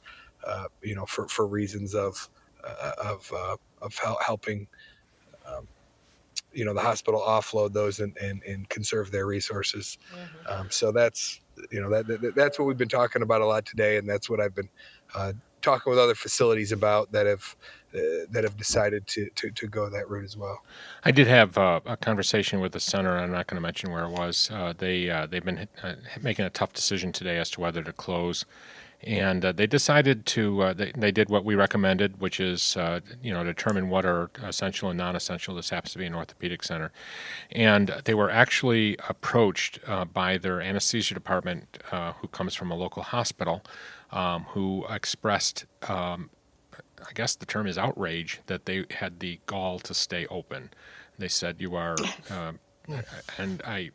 uh, 0.46 0.66
you 0.82 0.94
know 0.94 1.06
for, 1.06 1.28
for 1.28 1.46
reasons 1.46 1.94
of 1.94 2.28
of 2.64 3.32
uh, 3.34 3.56
of 3.80 3.98
helping 4.24 4.66
um, 5.46 5.66
you 6.52 6.64
know 6.64 6.74
the 6.74 6.80
hospital 6.80 7.20
offload 7.20 7.72
those 7.72 8.00
and, 8.00 8.16
and, 8.18 8.42
and 8.44 8.68
conserve 8.68 9.10
their 9.10 9.26
resources. 9.26 9.98
Mm-hmm. 10.12 10.60
Um, 10.60 10.70
so 10.70 10.92
that's 10.92 11.40
you 11.70 11.80
know 11.80 11.90
that, 11.90 12.06
that, 12.06 12.34
that's 12.34 12.58
what 12.58 12.66
we've 12.66 12.78
been 12.78 12.88
talking 12.88 13.22
about 13.22 13.40
a 13.40 13.46
lot 13.46 13.64
today, 13.66 13.96
and 13.96 14.08
that's 14.08 14.28
what 14.28 14.40
I've 14.40 14.54
been 14.54 14.68
uh, 15.14 15.32
talking 15.60 15.90
with 15.90 15.98
other 15.98 16.14
facilities 16.14 16.72
about 16.72 17.12
that 17.12 17.26
have 17.26 17.56
uh, 17.94 18.26
that 18.30 18.42
have 18.44 18.56
decided 18.56 19.06
to, 19.06 19.28
to, 19.34 19.50
to 19.50 19.66
go 19.66 19.88
that 19.90 20.08
route 20.08 20.24
as 20.24 20.36
well. 20.36 20.62
I 21.04 21.10
did 21.10 21.26
have 21.26 21.58
uh, 21.58 21.80
a 21.84 21.96
conversation 21.96 22.60
with 22.60 22.72
the 22.72 22.80
center. 22.80 23.18
I'm 23.18 23.30
not 23.30 23.46
going 23.46 23.56
to 23.56 23.60
mention 23.60 23.90
where 23.90 24.04
it 24.04 24.10
was. 24.10 24.50
Uh, 24.52 24.72
they 24.76 25.10
uh, 25.10 25.26
they've 25.26 25.44
been 25.44 25.68
uh, 25.82 25.94
making 26.20 26.44
a 26.44 26.50
tough 26.50 26.72
decision 26.72 27.12
today 27.12 27.38
as 27.38 27.50
to 27.50 27.60
whether 27.60 27.82
to 27.82 27.92
close 27.92 28.44
and 29.04 29.44
uh, 29.44 29.52
they 29.52 29.66
decided 29.66 30.24
to 30.26 30.62
uh, 30.62 30.72
they, 30.72 30.92
they 30.96 31.10
did 31.10 31.28
what 31.28 31.44
we 31.44 31.54
recommended 31.54 32.20
which 32.20 32.38
is 32.38 32.76
uh, 32.76 33.00
you 33.22 33.32
know 33.32 33.42
determine 33.42 33.88
what 33.88 34.04
are 34.04 34.30
essential 34.42 34.90
and 34.90 34.98
non-essential. 34.98 35.54
This 35.54 35.70
happens 35.70 35.92
to 35.92 35.98
be 35.98 36.06
an 36.06 36.14
orthopedic 36.14 36.62
center. 36.62 36.92
And 37.50 37.88
they 38.04 38.14
were 38.14 38.30
actually 38.30 38.96
approached 39.08 39.80
uh, 39.86 40.04
by 40.04 40.38
their 40.38 40.60
anesthesia 40.60 41.14
department 41.14 41.78
uh, 41.90 42.12
who 42.14 42.28
comes 42.28 42.54
from 42.54 42.70
a 42.70 42.76
local 42.76 43.02
hospital 43.02 43.62
um, 44.10 44.44
who 44.50 44.86
expressed 44.88 45.64
um, 45.88 46.30
i 47.08 47.12
guess 47.14 47.34
the 47.34 47.46
term 47.46 47.66
is 47.66 47.76
outrage 47.76 48.40
that 48.46 48.66
they 48.66 48.84
had 48.90 49.20
the 49.20 49.40
gall 49.46 49.78
to 49.80 49.94
stay 49.94 50.26
open. 50.26 50.70
They 51.18 51.28
said 51.28 51.56
you 51.58 51.74
are 51.74 51.96
uh, 52.30 52.52
and 53.38 53.62
i 53.64 53.90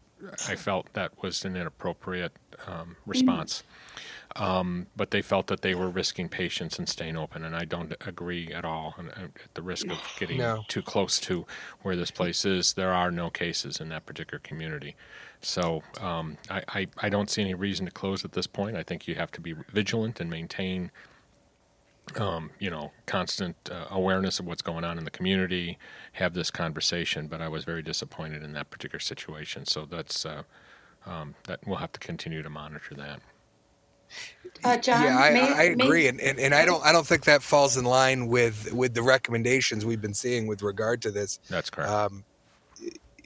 i 0.47 0.55
felt 0.55 0.91
that 0.93 1.11
was 1.21 1.45
an 1.45 1.55
inappropriate 1.55 2.33
um, 2.65 2.95
response 3.05 3.63
um, 4.37 4.87
but 4.95 5.11
they 5.11 5.21
felt 5.21 5.47
that 5.47 5.61
they 5.61 5.73
were 5.73 5.89
risking 5.89 6.29
patients 6.29 6.77
and 6.77 6.87
staying 6.87 7.17
open, 7.17 7.43
and 7.43 7.55
I 7.55 7.65
don't 7.65 7.93
agree 8.05 8.53
at 8.53 8.65
all. 8.65 8.95
And 8.97 9.09
at 9.09 9.31
the 9.53 9.61
risk 9.61 9.89
of 9.89 9.99
getting 10.19 10.37
no. 10.37 10.63
too 10.67 10.81
close 10.81 11.19
to 11.21 11.45
where 11.81 11.95
this 11.95 12.11
place 12.11 12.45
is, 12.45 12.73
there 12.73 12.93
are 12.93 13.11
no 13.11 13.29
cases 13.29 13.79
in 13.79 13.89
that 13.89 14.05
particular 14.05 14.39
community. 14.39 14.95
So 15.41 15.83
um, 15.99 16.37
I, 16.49 16.63
I, 16.67 16.87
I, 16.97 17.09
don't 17.09 17.29
see 17.29 17.43
any 17.43 17.53
reason 17.53 17.85
to 17.85 17.91
close 17.91 18.25
at 18.25 18.31
this 18.31 18.47
point. 18.47 18.75
I 18.75 18.81
think 18.81 19.07
you 19.07 19.13
have 19.15 19.31
to 19.33 19.41
be 19.41 19.53
vigilant 19.71 20.19
and 20.19 20.31
maintain 20.31 20.89
um, 22.15 22.51
you 22.57 22.69
know, 22.69 22.91
constant 23.05 23.55
uh, 23.69 23.85
awareness 23.89 24.39
of 24.39 24.45
what's 24.45 24.61
going 24.61 24.83
on 24.83 24.97
in 24.97 25.03
the 25.03 25.11
community, 25.11 25.77
have 26.13 26.33
this 26.33 26.49
conversation. 26.49 27.27
But 27.27 27.41
I 27.41 27.49
was 27.49 27.65
very 27.65 27.81
disappointed 27.81 28.43
in 28.43 28.53
that 28.53 28.69
particular 28.69 28.99
situation. 28.99 29.65
So 29.65 29.85
that's 29.85 30.25
uh, 30.25 30.43
um, 31.05 31.35
that 31.43 31.59
we'll 31.65 31.77
have 31.77 31.91
to 31.93 31.99
continue 31.99 32.41
to 32.41 32.49
monitor 32.49 32.95
that. 32.95 33.19
Uh, 34.63 34.77
John, 34.77 35.03
yeah, 35.03 35.17
I, 35.19 35.29
may- 35.31 35.41
I 35.53 35.75
may- 35.75 35.83
agree, 35.85 36.07
and, 36.07 36.19
and, 36.19 36.39
and 36.39 36.53
I 36.55 36.65
don't 36.65 36.83
I 36.83 36.91
don't 36.91 37.05
think 37.05 37.25
that 37.25 37.43
falls 37.43 37.77
in 37.77 37.85
line 37.85 38.27
with 38.27 38.73
with 38.73 38.93
the 38.95 39.03
recommendations 39.03 39.85
we've 39.85 40.01
been 40.01 40.15
seeing 40.15 40.47
with 40.47 40.63
regard 40.63 41.01
to 41.03 41.11
this. 41.11 41.39
That's 41.49 41.69
correct. 41.69 41.91
Um, 41.91 42.23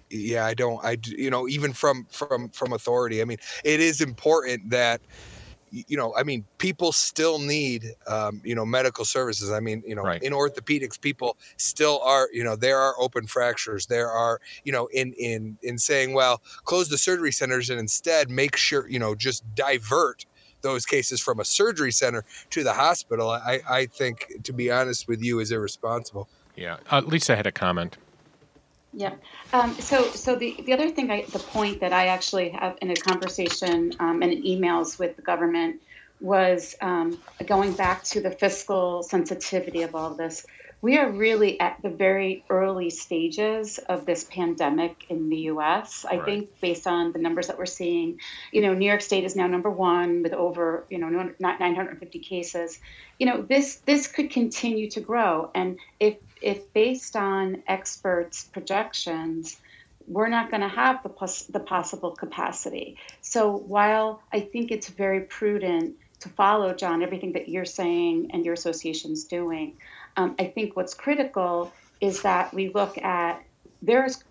yeah, 0.09 0.45
I 0.45 0.53
don't. 0.53 0.83
I 0.83 0.97
you 1.05 1.29
know 1.29 1.47
even 1.47 1.71
from 1.73 2.05
from 2.09 2.49
from 2.49 2.73
authority. 2.73 3.21
I 3.21 3.25
mean, 3.25 3.37
it 3.63 3.79
is 3.79 4.01
important 4.01 4.69
that 4.71 4.99
you 5.71 5.95
know. 5.95 6.13
I 6.17 6.23
mean, 6.23 6.43
people 6.57 6.91
still 6.91 7.39
need 7.39 7.85
um, 8.07 8.41
you 8.43 8.53
know 8.53 8.65
medical 8.65 9.05
services. 9.05 9.51
I 9.51 9.61
mean, 9.61 9.81
you 9.87 9.95
know, 9.95 10.03
Right. 10.03 10.21
in 10.21 10.33
orthopedics, 10.33 10.99
people 10.99 11.37
still 11.55 12.01
are 12.03 12.27
you 12.33 12.43
know 12.43 12.57
there 12.57 12.77
are 12.77 12.93
open 12.99 13.25
fractures. 13.25 13.85
There 13.85 14.09
are 14.11 14.41
you 14.65 14.73
know 14.73 14.87
in 14.87 15.13
in 15.13 15.57
in 15.63 15.77
saying 15.77 16.11
well 16.13 16.41
close 16.65 16.89
the 16.89 16.97
surgery 16.97 17.31
centers 17.31 17.69
and 17.69 17.79
instead 17.79 18.29
make 18.29 18.57
sure 18.57 18.89
you 18.89 18.99
know 18.99 19.15
just 19.15 19.43
divert 19.55 20.25
those 20.61 20.85
cases 20.85 21.19
from 21.19 21.39
a 21.39 21.45
surgery 21.45 21.91
center 21.91 22.23
to 22.51 22.63
the 22.63 22.73
hospital. 22.73 23.29
I 23.29 23.61
I 23.69 23.85
think 23.85 24.31
to 24.43 24.53
be 24.53 24.71
honest 24.71 25.07
with 25.07 25.21
you 25.21 25.39
is 25.39 25.51
irresponsible. 25.51 26.27
yeah. 26.55 26.77
Uh, 26.89 27.01
Lisa 27.05 27.35
had 27.35 27.47
a 27.47 27.51
comment. 27.51 27.97
Yeah. 28.93 29.13
Um, 29.53 29.73
so, 29.75 30.03
so 30.11 30.35
the, 30.35 30.57
the 30.65 30.73
other 30.73 30.89
thing, 30.89 31.11
I, 31.11 31.23
the 31.31 31.39
point 31.39 31.79
that 31.79 31.93
I 31.93 32.07
actually 32.07 32.49
have 32.49 32.77
in 32.81 32.91
a 32.91 32.95
conversation 32.95 33.93
um, 33.99 34.21
and 34.21 34.33
in 34.33 34.43
emails 34.43 34.99
with 34.99 35.15
the 35.15 35.21
government 35.21 35.81
was 36.19 36.75
um, 36.81 37.17
going 37.45 37.73
back 37.73 38.03
to 38.03 38.21
the 38.21 38.31
fiscal 38.31 39.01
sensitivity 39.01 39.81
of 39.81 39.95
all 39.95 40.13
this. 40.13 40.45
We 40.81 40.97
are 40.97 41.11
really 41.11 41.59
at 41.59 41.79
the 41.83 41.89
very 41.89 42.43
early 42.49 42.89
stages 42.89 43.77
of 43.77 44.07
this 44.07 44.23
pandemic 44.23 45.05
in 45.09 45.29
the 45.29 45.37
U.S. 45.53 46.05
I 46.09 46.15
Right. 46.15 46.25
think, 46.25 46.59
based 46.59 46.87
on 46.87 47.11
the 47.11 47.19
numbers 47.19 47.47
that 47.47 47.57
we're 47.59 47.67
seeing, 47.67 48.19
you 48.51 48.61
know, 48.61 48.73
New 48.73 48.87
York 48.87 49.01
State 49.01 49.23
is 49.23 49.35
now 49.35 49.45
number 49.45 49.69
one 49.69 50.23
with 50.23 50.33
over, 50.33 50.85
you 50.89 50.97
know, 50.97 51.31
950 51.39 52.19
cases. 52.19 52.79
You 53.19 53.27
know, 53.27 53.41
this 53.43 53.75
this 53.85 54.07
could 54.07 54.31
continue 54.31 54.89
to 54.89 55.01
grow, 55.01 55.51
and 55.53 55.77
if 55.99 56.17
if 56.41 56.73
based 56.73 57.15
on 57.15 57.61
experts' 57.67 58.45
projections, 58.45 59.57
we're 60.07 60.29
not 60.29 60.49
going 60.49 60.61
to 60.61 60.67
have 60.67 61.03
the 61.03 61.09
pos- 61.09 61.43
the 61.43 61.59
possible 61.59 62.11
capacity. 62.11 62.97
So 63.21 63.55
while 63.55 64.23
I 64.33 64.39
think 64.39 64.71
it's 64.71 64.89
very 64.89 65.21
prudent 65.21 65.95
to 66.21 66.29
follow 66.29 66.73
John 66.73 67.01
everything 67.03 67.33
that 67.33 67.49
you're 67.49 67.65
saying 67.65 68.29
and 68.33 68.45
your 68.45 68.53
association's 68.53 69.23
doing, 69.25 69.77
um, 70.17 70.35
I 70.39 70.45
think 70.45 70.75
what's 70.75 70.93
critical 70.93 71.71
is 71.99 72.21
that 72.23 72.53
we 72.53 72.69
look 72.69 72.97
at 72.97 73.43
there's 73.81 74.23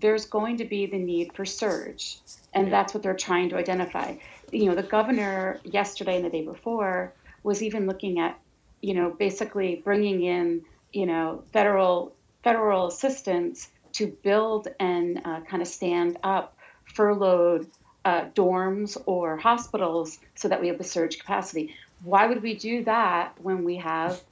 there's 0.00 0.24
going 0.24 0.56
to 0.56 0.64
be 0.64 0.86
the 0.86 0.98
need 0.98 1.32
for 1.34 1.44
surge, 1.44 2.18
and 2.54 2.72
that's 2.72 2.94
what 2.94 3.02
they're 3.02 3.14
trying 3.14 3.48
to 3.50 3.56
identify. 3.56 4.14
You 4.50 4.66
know, 4.66 4.74
the 4.74 4.82
governor 4.82 5.60
yesterday 5.64 6.16
and 6.16 6.24
the 6.24 6.30
day 6.30 6.42
before 6.42 7.12
was 7.42 7.62
even 7.62 7.86
looking 7.86 8.18
at, 8.18 8.38
you 8.80 8.94
know, 8.94 9.10
basically 9.10 9.82
bringing 9.84 10.22
in, 10.22 10.62
you 10.92 11.06
know, 11.06 11.42
federal 11.52 12.14
federal 12.42 12.86
assistance 12.86 13.68
to 13.92 14.06
build 14.22 14.68
and 14.80 15.20
uh, 15.24 15.40
kind 15.42 15.62
of 15.62 15.68
stand 15.68 16.16
up 16.22 16.56
furloughed 16.84 17.66
uh, 18.04 18.24
dorms 18.34 18.96
or 19.06 19.36
hospitals 19.36 20.18
so 20.34 20.48
that 20.48 20.60
we 20.60 20.68
have 20.68 20.78
the 20.78 20.84
surge 20.84 21.18
capacity. 21.18 21.74
Why 22.02 22.26
would 22.26 22.42
we 22.42 22.54
do 22.54 22.82
that 22.84 23.34
when 23.42 23.64
we 23.64 23.76
have 23.76 24.22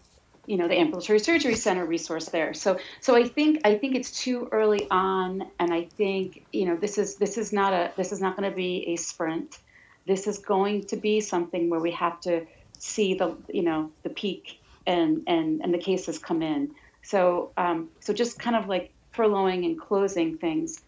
you 0.49 0.57
know 0.57 0.67
the 0.67 0.79
ambulatory 0.79 1.19
surgery 1.19 1.55
center 1.55 1.85
resource 1.85 2.31
there. 2.31 2.55
So 2.55 2.79
so 3.01 3.15
i 3.15 3.25
think 3.29 3.61
i 3.65 3.77
think 3.77 3.95
it's 3.95 4.11
too 4.11 4.49
early 4.51 4.89
on 4.91 5.47
and 5.61 5.73
i 5.73 5.83
think 5.85 6.47
you 6.53 6.65
know 6.65 6.77
this 6.77 6.97
is 6.97 7.17
this 7.17 7.37
is 7.37 7.53
not 7.53 7.73
a 7.75 7.93
this 7.97 8.13
is 8.13 8.21
not 8.21 8.35
going 8.37 8.51
to 8.51 8.57
be 8.57 8.89
a 8.89 8.97
sprint. 8.97 9.59
This 10.07 10.27
is 10.27 10.39
going 10.39 10.85
to 10.87 10.97
be 10.97 11.21
something 11.21 11.69
where 11.69 11.81
we 11.81 11.91
have 11.93 12.19
to 12.23 12.47
see 12.79 13.13
the 13.13 13.37
you 13.53 13.63
know 13.63 13.91
the 14.05 14.11
peak 14.11 14.61
and 14.87 15.23
and 15.27 15.61
and 15.63 15.73
the 15.75 15.79
cases 15.91 16.19
come 16.19 16.43
in. 16.43 16.75
So 17.03 17.53
um 17.59 17.91
so 18.01 18.15
just 18.15 18.39
kind 18.39 18.57
of 18.57 18.69
like 18.69 18.91
furloughing 19.15 19.67
and 19.67 19.79
closing 19.79 20.39
things 20.39 20.81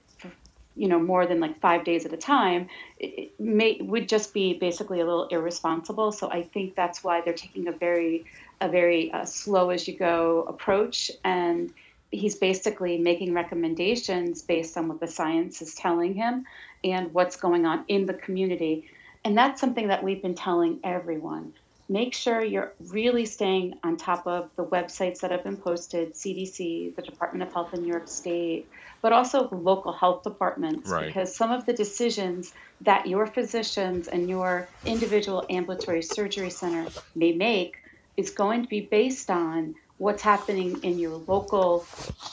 you 0.76 0.88
know 0.88 0.98
more 0.98 1.26
than 1.26 1.40
like 1.40 1.58
five 1.61 1.84
days 1.84 2.06
at 2.06 2.12
a 2.12 2.16
time 2.16 2.68
it 2.98 3.38
may 3.40 3.76
would 3.80 4.08
just 4.08 4.32
be 4.32 4.54
basically 4.54 5.00
a 5.00 5.04
little 5.04 5.26
irresponsible. 5.28 6.12
So 6.12 6.30
i 6.30 6.42
think 6.42 6.74
that's 6.74 7.04
why 7.04 7.20
they're 7.20 7.42
taking 7.46 7.68
a 7.68 7.72
very 7.72 8.24
a 8.61 8.68
very 8.68 9.12
uh, 9.12 9.24
slow 9.24 9.70
as 9.70 9.86
you 9.88 9.96
go 9.98 10.44
approach 10.48 11.11
and 11.24 11.70
he's 12.11 12.36
basically 12.36 12.98
making 12.98 13.32
recommendations 13.34 14.42
based 14.42 14.76
on 14.76 14.88
what 14.88 15.00
the 15.00 15.06
science 15.06 15.62
is 15.62 15.74
telling 15.74 16.14
him 16.14 16.44
and 16.84 17.12
what's 17.14 17.36
going 17.36 17.66
on 17.66 17.84
in 17.88 18.06
the 18.06 18.14
community 18.14 18.86
and 19.24 19.36
that's 19.36 19.61
something 19.61 19.88
that 19.88 20.02
we've 20.02 20.22
been 20.22 20.34
telling 20.34 20.80
everyone 20.84 21.52
make 21.88 22.14
sure 22.14 22.42
you're 22.44 22.74
really 22.90 23.24
staying 23.26 23.74
on 23.84 23.96
top 23.96 24.26
of 24.26 24.50
the 24.56 24.64
websites 24.66 25.20
that 25.20 25.30
have 25.30 25.44
been 25.44 25.56
posted 25.56 26.14
cdc 26.14 26.94
the 26.96 27.02
department 27.02 27.42
of 27.42 27.52
health 27.52 27.72
in 27.74 27.82
new 27.82 27.88
york 27.88 28.08
state 28.08 28.68
but 29.02 29.12
also 29.12 29.48
local 29.52 29.92
health 29.92 30.22
departments 30.22 30.90
Right. 30.90 31.06
because 31.06 31.34
some 31.36 31.50
of 31.50 31.66
the 31.66 31.72
decisions 31.72 32.52
that 32.80 33.06
your 33.06 33.26
physicians 33.26 34.08
and 34.08 34.28
your 34.28 34.70
individual 34.84 35.44
ambulatory 35.50 36.02
surgery 36.02 36.50
center 36.50 36.92
may 37.14 37.32
make 37.32 37.76
is 38.16 38.30
going 38.30 38.62
to 38.62 38.68
be 38.68 38.82
based 38.82 39.30
on 39.30 39.74
what's 39.98 40.22
happening 40.22 40.82
in 40.82 40.98
your 40.98 41.16
local 41.26 41.84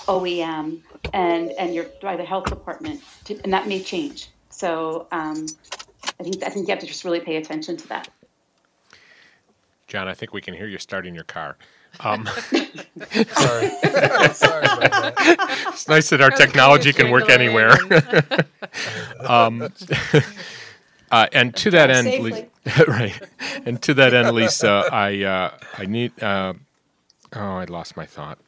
OEM 0.08 0.82
and 1.14 1.52
and 1.52 1.76
your 1.76 1.86
by 2.02 2.16
the 2.16 2.26
health 2.26 2.46
department, 2.46 3.02
to, 3.26 3.40
and 3.44 3.54
that 3.54 3.68
may 3.68 3.82
change. 3.82 4.30
So 4.50 5.08
um, 5.12 5.48
I 6.20 6.24
think 6.24 6.44
I 6.44 6.50
think 6.50 6.68
you 6.68 6.72
have 6.74 6.80
to 6.80 6.88
just 6.88 7.04
really 7.04 7.20
pay 7.20 7.36
attention 7.36 7.78
to 7.78 7.88
that. 7.90 8.10
John, 9.88 10.08
I 10.08 10.14
think 10.14 10.34
we 10.34 10.42
can 10.42 10.54
hear 10.54 10.68
you 10.68 10.78
starting 10.78 11.16
your 11.16 11.24
car. 11.24 11.58
Um, 12.02 12.28
Sorry, 12.98 13.70
sorry 14.34 14.66
about 14.66 14.92
that. 14.92 15.66
it's 15.68 15.88
nice 15.88 16.10
that 16.10 16.20
our 16.22 16.32
technology 16.32 16.92
can 16.92 17.12
work 17.12 17.30
anywhere. 17.30 17.74
um, 19.20 19.72
uh, 21.12 21.28
and 21.32 21.56
to 21.58 21.72
that 21.72 21.90
end, 21.90 22.08
Safely. 22.08 22.32
Li- 22.32 22.48
right, 22.88 23.20
and 23.66 23.82
to 23.84 23.94
that 23.94 24.14
end, 24.14 24.36
Lisa, 24.36 24.90
I 24.92 25.24
uh, 25.24 25.58
I 25.78 25.86
need. 25.86 26.22
Uh, 26.22 26.54
oh, 27.34 27.40
I 27.58 27.66
lost 27.66 27.96
my 27.96 28.06
thought. 28.06 28.40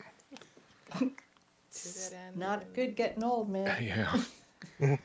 Not 2.36 2.74
good 2.74 2.95
getting 2.95 3.24
old, 3.24 3.49
man. 3.49 3.76
Yeah. 3.84 4.22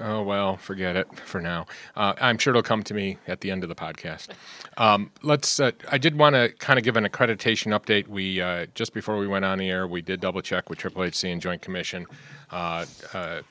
oh 0.00 0.22
well, 0.22 0.56
forget 0.56 0.96
it 0.96 1.06
for 1.18 1.40
now. 1.40 1.66
Uh, 1.96 2.12
I'm 2.20 2.38
sure 2.38 2.52
it'll 2.52 2.62
come 2.62 2.82
to 2.84 2.94
me 2.94 3.18
at 3.26 3.40
the 3.40 3.50
end 3.50 3.62
of 3.64 3.68
the 3.68 3.74
podcast. 3.74 4.28
Um, 4.76 5.10
let's. 5.22 5.58
Uh, 5.60 5.72
I 5.90 5.98
did 5.98 6.16
want 6.16 6.34
to 6.34 6.48
kind 6.58 6.78
of 6.78 6.84
give 6.84 6.96
an 6.96 7.04
accreditation 7.04 7.68
update. 7.76 8.06
We 8.08 8.40
uh, 8.40 8.66
just 8.74 8.92
before 8.92 9.18
we 9.18 9.26
went 9.26 9.44
on 9.44 9.58
the 9.58 9.68
air, 9.68 9.86
we 9.86 10.00
did 10.00 10.20
double 10.20 10.42
check 10.42 10.70
with 10.70 10.78
Triple 10.78 11.04
HC 11.04 11.24
and 11.24 11.40
Joint 11.40 11.62
Commission, 11.62 12.06
uh, 12.50 12.84
uh, 13.12 13.42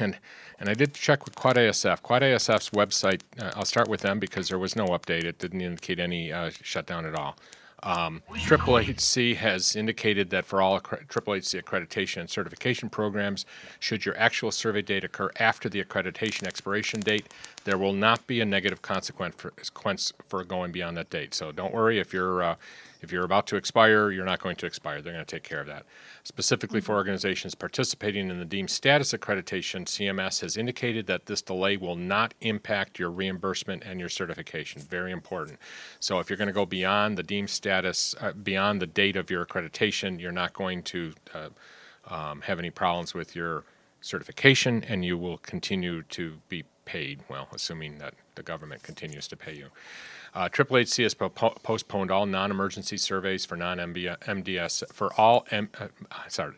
and 0.00 0.16
and 0.60 0.68
I 0.68 0.74
did 0.74 0.94
check 0.94 1.24
with 1.24 1.34
Quad 1.34 1.56
ASF. 1.56 2.02
Quad 2.02 2.22
ASF's 2.22 2.70
website. 2.70 3.22
Uh, 3.40 3.52
I'll 3.54 3.64
start 3.64 3.88
with 3.88 4.00
them 4.00 4.18
because 4.18 4.48
there 4.48 4.58
was 4.58 4.76
no 4.76 4.86
update. 4.86 5.24
It 5.24 5.38
didn't 5.38 5.60
indicate 5.60 6.00
any 6.00 6.32
uh, 6.32 6.50
shutdown 6.62 7.06
at 7.06 7.14
all. 7.14 7.36
Um, 7.84 8.22
Triple 8.38 8.78
HC 8.78 9.36
has 9.36 9.76
indicated 9.76 10.30
that 10.30 10.44
for 10.44 10.60
all 10.60 10.80
accre- 10.80 11.06
Triple 11.06 11.34
HC 11.34 11.62
accreditation 11.62 12.18
and 12.18 12.28
certification 12.28 12.90
programs, 12.90 13.46
should 13.78 14.04
your 14.04 14.18
actual 14.18 14.50
survey 14.50 14.82
date 14.82 15.04
occur 15.04 15.30
after 15.38 15.68
the 15.68 15.82
accreditation 15.82 16.44
expiration 16.44 16.98
date, 17.00 17.32
there 17.64 17.78
will 17.78 17.92
not 17.92 18.26
be 18.26 18.40
a 18.40 18.44
negative 18.44 18.82
consequence 18.82 19.36
for, 19.36 19.50
consequence 19.50 20.12
for 20.28 20.42
going 20.42 20.72
beyond 20.72 20.96
that 20.96 21.08
date. 21.10 21.34
So 21.34 21.52
don't 21.52 21.72
worry 21.72 22.00
if 22.00 22.12
you're 22.12 22.42
uh, 22.42 22.56
if 23.00 23.12
you're 23.12 23.24
about 23.24 23.46
to 23.48 23.56
expire, 23.56 24.10
you're 24.10 24.24
not 24.24 24.40
going 24.40 24.56
to 24.56 24.66
expire. 24.66 25.00
They're 25.00 25.12
going 25.12 25.24
to 25.24 25.36
take 25.36 25.44
care 25.44 25.60
of 25.60 25.66
that. 25.66 25.86
Specifically 26.24 26.80
for 26.80 26.94
organizations 26.94 27.54
participating 27.54 28.28
in 28.28 28.38
the 28.38 28.44
deemed 28.44 28.70
status 28.70 29.12
accreditation, 29.12 29.84
CMS 29.84 30.40
has 30.40 30.56
indicated 30.56 31.06
that 31.06 31.26
this 31.26 31.42
delay 31.42 31.76
will 31.76 31.96
not 31.96 32.34
impact 32.40 32.98
your 32.98 33.10
reimbursement 33.10 33.84
and 33.84 34.00
your 34.00 34.08
certification. 34.08 34.82
Very 34.82 35.12
important. 35.12 35.58
So 36.00 36.18
if 36.18 36.28
you're 36.28 36.36
going 36.36 36.48
to 36.48 36.52
go 36.52 36.66
beyond 36.66 37.16
the 37.16 37.22
deemed 37.22 37.50
status, 37.50 38.14
uh, 38.20 38.32
beyond 38.32 38.82
the 38.82 38.86
date 38.86 39.16
of 39.16 39.30
your 39.30 39.44
accreditation, 39.46 40.20
you're 40.20 40.32
not 40.32 40.52
going 40.52 40.82
to 40.84 41.12
uh, 41.34 41.48
um, 42.06 42.40
have 42.42 42.58
any 42.58 42.70
problems 42.70 43.14
with 43.14 43.36
your 43.36 43.64
certification, 44.00 44.84
and 44.88 45.04
you 45.04 45.18
will 45.18 45.38
continue 45.38 46.02
to 46.04 46.40
be 46.48 46.64
paid. 46.84 47.20
Well, 47.28 47.48
assuming 47.52 47.98
that 47.98 48.14
the 48.34 48.42
government 48.42 48.82
continues 48.82 49.28
to 49.28 49.36
pay 49.36 49.54
you. 49.54 49.68
Uh, 50.34 50.48
Triple 50.48 50.76
HC 50.78 50.96
has 50.98 51.14
po- 51.14 51.30
postponed 51.30 52.10
all 52.10 52.26
non-emergency 52.26 52.96
surveys 52.96 53.44
for 53.44 53.56
non-MDS 53.56 54.92
for 54.92 55.12
all 55.18 55.46
M, 55.50 55.70
uh, 55.80 55.88
sorry 56.28 56.54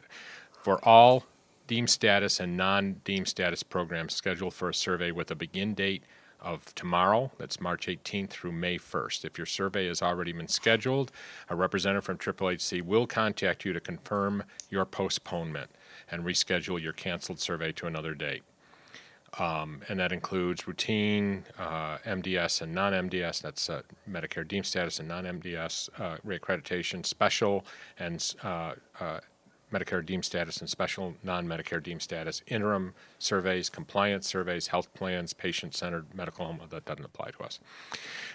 for 0.52 0.84
all 0.86 1.24
deemed 1.66 1.88
status 1.88 2.40
and 2.40 2.56
non-deemed 2.56 3.28
status 3.28 3.62
programs 3.62 4.14
scheduled 4.14 4.52
for 4.54 4.68
a 4.68 4.74
survey 4.74 5.10
with 5.10 5.30
a 5.30 5.34
begin 5.34 5.74
date 5.74 6.02
of 6.40 6.74
tomorrow, 6.74 7.30
that's 7.38 7.60
March 7.60 7.86
18th 7.86 8.30
through 8.30 8.52
May 8.52 8.78
1st. 8.78 9.24
If 9.24 9.38
your 9.38 9.46
survey 9.46 9.86
has 9.88 10.02
already 10.02 10.32
been 10.32 10.48
scheduled, 10.48 11.12
a 11.48 11.54
representative 11.54 12.04
from 12.04 12.18
HHC 12.18 12.82
will 12.82 13.06
contact 13.06 13.64
you 13.64 13.72
to 13.72 13.80
confirm 13.80 14.44
your 14.70 14.84
postponement 14.84 15.70
and 16.10 16.24
reschedule 16.24 16.80
your 16.80 16.92
canceled 16.92 17.40
survey 17.40 17.72
to 17.72 17.86
another 17.86 18.14
date. 18.14 18.42
Um, 19.38 19.82
and 19.88 20.00
that 20.00 20.12
includes 20.12 20.66
routine, 20.66 21.44
uh, 21.58 21.98
MDS 21.98 22.62
and 22.62 22.74
non-MDS, 22.74 23.40
that's 23.40 23.70
uh, 23.70 23.82
Medicare 24.10 24.46
deemed 24.46 24.66
status 24.66 24.98
and 24.98 25.06
non-MDS 25.08 25.88
uh, 26.00 26.16
reaccreditation, 26.26 27.06
special 27.06 27.64
and 27.98 28.34
uh, 28.42 28.72
uh, 28.98 29.20
Medicare 29.72 30.04
deemed 30.04 30.24
status 30.24 30.58
and 30.60 30.68
special 30.68 31.14
non-Medicare 31.22 31.82
deemed 31.82 32.02
status, 32.02 32.42
interim 32.46 32.94
surveys, 33.18 33.68
compliance 33.68 34.26
surveys, 34.26 34.68
health 34.68 34.92
plans, 34.94 35.32
patient-centered 35.32 36.14
medical 36.14 36.44
home, 36.44 36.60
that 36.70 36.84
doesn't 36.84 37.04
apply 37.04 37.30
to 37.30 37.42
us. 37.44 37.60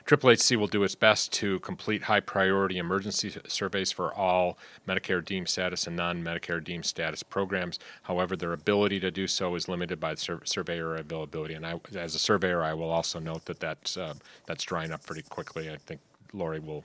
HHC 0.07 0.55
will 0.55 0.67
do 0.67 0.83
its 0.83 0.95
best 0.95 1.33
to 1.33 1.59
complete 1.59 2.03
high-priority 2.03 2.77
emergency 2.77 3.33
surveys 3.47 3.91
for 3.91 4.13
all 4.13 4.57
Medicare 4.88 5.23
deemed 5.23 5.49
status 5.49 5.88
and 5.88 5.95
non-Medicare 5.95 6.63
deemed 6.63 6.86
status 6.86 7.23
programs. 7.23 7.79
However, 8.03 8.36
their 8.36 8.53
ability 8.53 8.99
to 9.01 9.11
do 9.11 9.27
so 9.27 9.55
is 9.55 9.67
limited 9.67 9.99
by 9.99 10.15
sur- 10.15 10.41
surveyor 10.45 10.95
availability. 10.95 11.55
And 11.55 11.65
I, 11.65 11.79
as 11.95 12.15
a 12.15 12.19
surveyor, 12.19 12.63
I 12.63 12.73
will 12.73 12.91
also 12.91 13.19
note 13.19 13.45
that 13.45 13.59
that's, 13.59 13.97
uh, 13.97 14.13
that's 14.45 14.63
drying 14.63 14.91
up 14.91 15.03
pretty 15.03 15.23
quickly. 15.23 15.69
I 15.69 15.77
think 15.77 15.99
Lori 16.33 16.59
will 16.59 16.83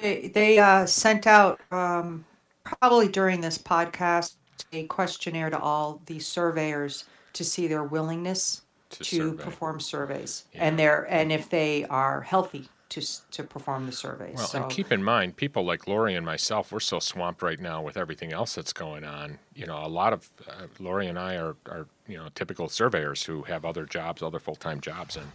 They, 0.00 0.28
they 0.28 0.58
uh, 0.58 0.86
sent 0.86 1.26
out, 1.26 1.60
um, 1.70 2.24
probably 2.80 3.08
during 3.08 3.40
this 3.40 3.58
podcast, 3.58 4.34
a 4.72 4.86
questionnaire 4.86 5.50
to 5.50 5.58
all 5.58 6.00
the 6.06 6.18
surveyors 6.18 7.04
to 7.34 7.44
see 7.44 7.66
their 7.66 7.84
willingness 7.84 8.62
To 8.90 8.98
to 9.04 9.16
survey. 9.30 9.44
perform 9.44 9.80
surveys 9.80 10.44
and 10.54 10.78
their, 10.78 11.02
and 11.10 11.30
if 11.32 11.48
they 11.50 11.84
are 11.86 12.22
healthy 12.22 12.68
to, 12.88 13.02
to 13.32 13.42
perform 13.42 13.86
the 13.86 13.92
surveys. 13.92 14.36
Well, 14.36 14.46
So, 14.46 14.62
and 14.62 14.70
keep 14.70 14.92
in 14.92 15.02
mind, 15.02 15.36
people 15.36 15.64
like 15.64 15.88
Lori 15.88 16.14
and 16.14 16.24
myself, 16.24 16.70
we're 16.70 16.78
so 16.80 17.00
swamped 17.00 17.42
right 17.42 17.58
now 17.58 17.82
with 17.82 17.96
everything 17.96 18.32
else 18.32 18.54
that's 18.54 18.72
going 18.72 19.02
on. 19.04 19.38
You 19.54 19.66
know, 19.66 19.84
a 19.84 19.88
lot 19.88 20.12
of 20.12 20.28
uh, 20.48 20.66
Lori 20.78 21.08
and 21.08 21.18
I 21.18 21.34
are, 21.36 21.56
are, 21.68 21.86
you 22.06 22.16
know, 22.16 22.28
typical 22.34 22.68
surveyors 22.68 23.24
who 23.24 23.42
have 23.42 23.64
other 23.64 23.86
jobs, 23.86 24.22
other 24.22 24.38
full-time 24.38 24.80
jobs, 24.80 25.16
and 25.16 25.26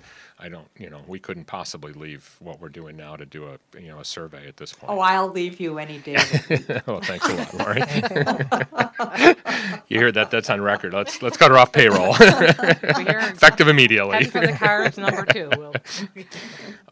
I 0.42 0.50
don't, 0.50 0.68
you 0.78 0.90
know, 0.90 1.02
we 1.08 1.20
couldn't 1.20 1.46
possibly 1.46 1.94
leave 1.94 2.36
what 2.40 2.60
we're 2.60 2.70
doing 2.70 2.98
now 2.98 3.16
to 3.16 3.26
do 3.26 3.46
a, 3.48 3.80
you 3.80 3.90
know, 3.90 4.00
a 4.00 4.06
survey 4.06 4.48
at 4.48 4.58
this 4.58 4.74
point. 4.74 4.92
oh, 4.92 5.00
I'll 5.00 5.28
leave 5.30 5.60
you 5.60 5.78
any 5.78 6.00
day. 6.00 6.16
well, 6.88 7.00
thanks 7.02 7.30
a 7.30 7.34
lot, 7.36 7.54
Lori. 7.54 7.82
you 9.88 10.00
hear 10.00 10.12
that? 10.12 10.30
That's 10.32 10.50
on 10.50 10.62
record. 10.62 10.94
Let's 10.94 11.22
let's 11.22 11.38
cut 11.38 11.52
her 11.52 11.58
off 11.58 11.72
payroll, 11.72 12.16
effective 12.20 13.68
immediately. 13.68 14.26
for 14.26 14.42
the 14.42 14.54
cars 14.54 14.98
number 14.98 15.26
two. 15.26 15.50
We'll, 15.58 15.74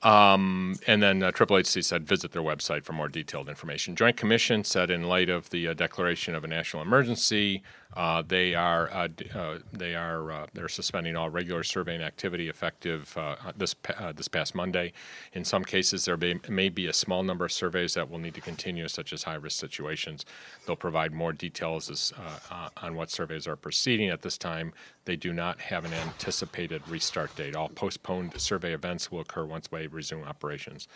And 0.04 1.04
then 1.04 1.24
uh, 1.24 1.32
Triple 1.32 1.58
HC 1.58 1.84
said 1.84 2.08
visit 2.08 2.32
their 2.32 2.41
website 2.41 2.84
for 2.84 2.93
more 2.93 3.08
detailed 3.08 3.50
information. 3.50 3.95
Joint 3.95 4.18
Commission 4.18 4.64
said 4.64 4.89
in 4.91 5.04
light 5.04 5.30
of 5.30 5.50
the 5.50 5.68
uh, 5.70 5.74
declaration 5.74 6.36
of 6.36 6.43
a 6.43 6.47
national 6.47 6.82
emergency, 6.84 7.64
uh, 7.95 8.22
they 8.22 8.54
are 8.56 8.91
uh, 8.93 9.08
d- 9.08 9.30
uh, 9.34 9.58
they 9.74 9.95
are 9.95 10.32
uh, 10.32 10.45
they're 10.54 10.68
suspending 10.70 11.16
all 11.16 11.30
regular 11.30 11.64
surveying 11.64 12.02
activity 12.02 12.47
effective 12.50 13.18
uh, 13.18 13.36
this 13.56 13.76
uh, 13.98 14.12
this 14.12 14.28
past 14.28 14.56
Monday. 14.56 14.94
In 15.34 15.44
some 15.46 15.64
cases, 15.64 16.06
there 16.06 16.18
may, 16.18 16.40
may 16.48 16.70
be 16.70 16.88
a 16.88 16.94
small 16.94 17.24
number 17.24 17.46
of 17.46 17.52
surveys 17.52 17.94
that 17.94 18.10
will 18.10 18.20
need 18.20 18.34
to 18.36 18.42
continue, 18.42 18.88
such 18.88 19.14
as 19.14 19.24
high 19.24 19.36
risk 19.36 19.60
situations. 19.60 20.26
They'll 20.66 20.76
provide 20.76 21.14
more 21.14 21.34
details 21.34 21.90
as, 21.90 22.14
uh, 22.18 22.54
uh, 22.54 22.70
on 22.86 22.96
what 22.96 23.10
surveys 23.10 23.48
are 23.48 23.56
proceeding 23.56 24.10
at 24.10 24.22
this 24.22 24.38
time. 24.38 24.74
They 25.06 25.16
do 25.16 25.34
not 25.34 25.60
have 25.62 25.86
an 25.86 25.94
anticipated 25.94 26.82
restart 26.88 27.36
date. 27.36 27.56
All 27.56 27.70
postponed 27.70 28.40
survey 28.40 28.74
events 28.74 29.12
will 29.12 29.22
occur 29.22 29.46
once 29.46 29.72
we 29.72 29.88
resume 29.88 30.24
operations. 30.24 30.88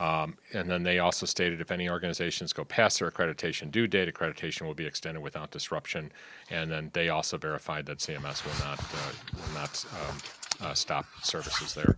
Um, 0.00 0.38
And 0.54 0.68
then 0.70 0.82
they 0.82 0.98
also 0.98 1.26
stated 1.26 1.60
if 1.60 1.70
any 1.70 1.88
organizations 1.88 2.54
go 2.54 2.64
past 2.64 2.98
their 2.98 3.10
accreditation 3.10 3.70
due 3.70 3.86
date, 3.86 4.12
accreditation 4.12 4.62
will 4.66 4.74
be 4.74 4.86
extended 4.86 5.20
without 5.20 5.50
disruption. 5.50 6.10
And 6.50 6.70
then 6.70 6.90
they 6.94 7.10
also 7.10 7.36
verified 7.36 7.84
that 7.86 7.98
CMS 7.98 8.42
will 8.44 8.66
not, 8.66 8.80
uh, 8.80 9.12
will 9.36 9.54
not 9.54 9.84
um, 10.00 10.16
uh, 10.62 10.74
stop 10.74 11.04
services 11.22 11.74
there. 11.74 11.96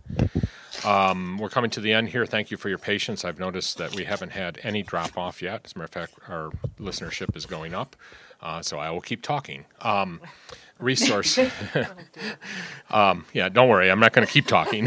Um, 0.83 1.37
We're 1.37 1.49
coming 1.49 1.71
to 1.71 1.79
the 1.79 1.93
end 1.93 2.09
here. 2.09 2.25
Thank 2.25 2.51
you 2.51 2.57
for 2.57 2.67
your 2.67 2.77
patience. 2.77 3.23
I've 3.23 3.39
noticed 3.39 3.77
that 3.77 3.95
we 3.95 4.03
haven't 4.03 4.31
had 4.31 4.59
any 4.63 4.83
drop 4.83 5.17
off 5.17 5.41
yet. 5.41 5.61
As 5.63 5.73
a 5.73 5.79
matter 5.79 5.85
of 5.85 5.91
fact, 5.91 6.29
our 6.29 6.51
listenership 6.79 7.37
is 7.37 7.45
going 7.45 7.73
up, 7.73 7.95
uh, 8.43 8.61
so 8.61 8.77
I 8.77 8.91
will 8.91 9.01
keep 9.01 9.23
talking. 9.23 9.65
Um, 9.81 10.21
Resource. 10.79 11.39
Um, 12.91 13.25
Yeah, 13.33 13.49
don't 13.49 13.69
worry, 13.69 13.89
I'm 13.89 13.99
not 13.99 14.13
going 14.13 14.27
to 14.27 14.31
keep 14.31 14.45
talking. 14.45 14.85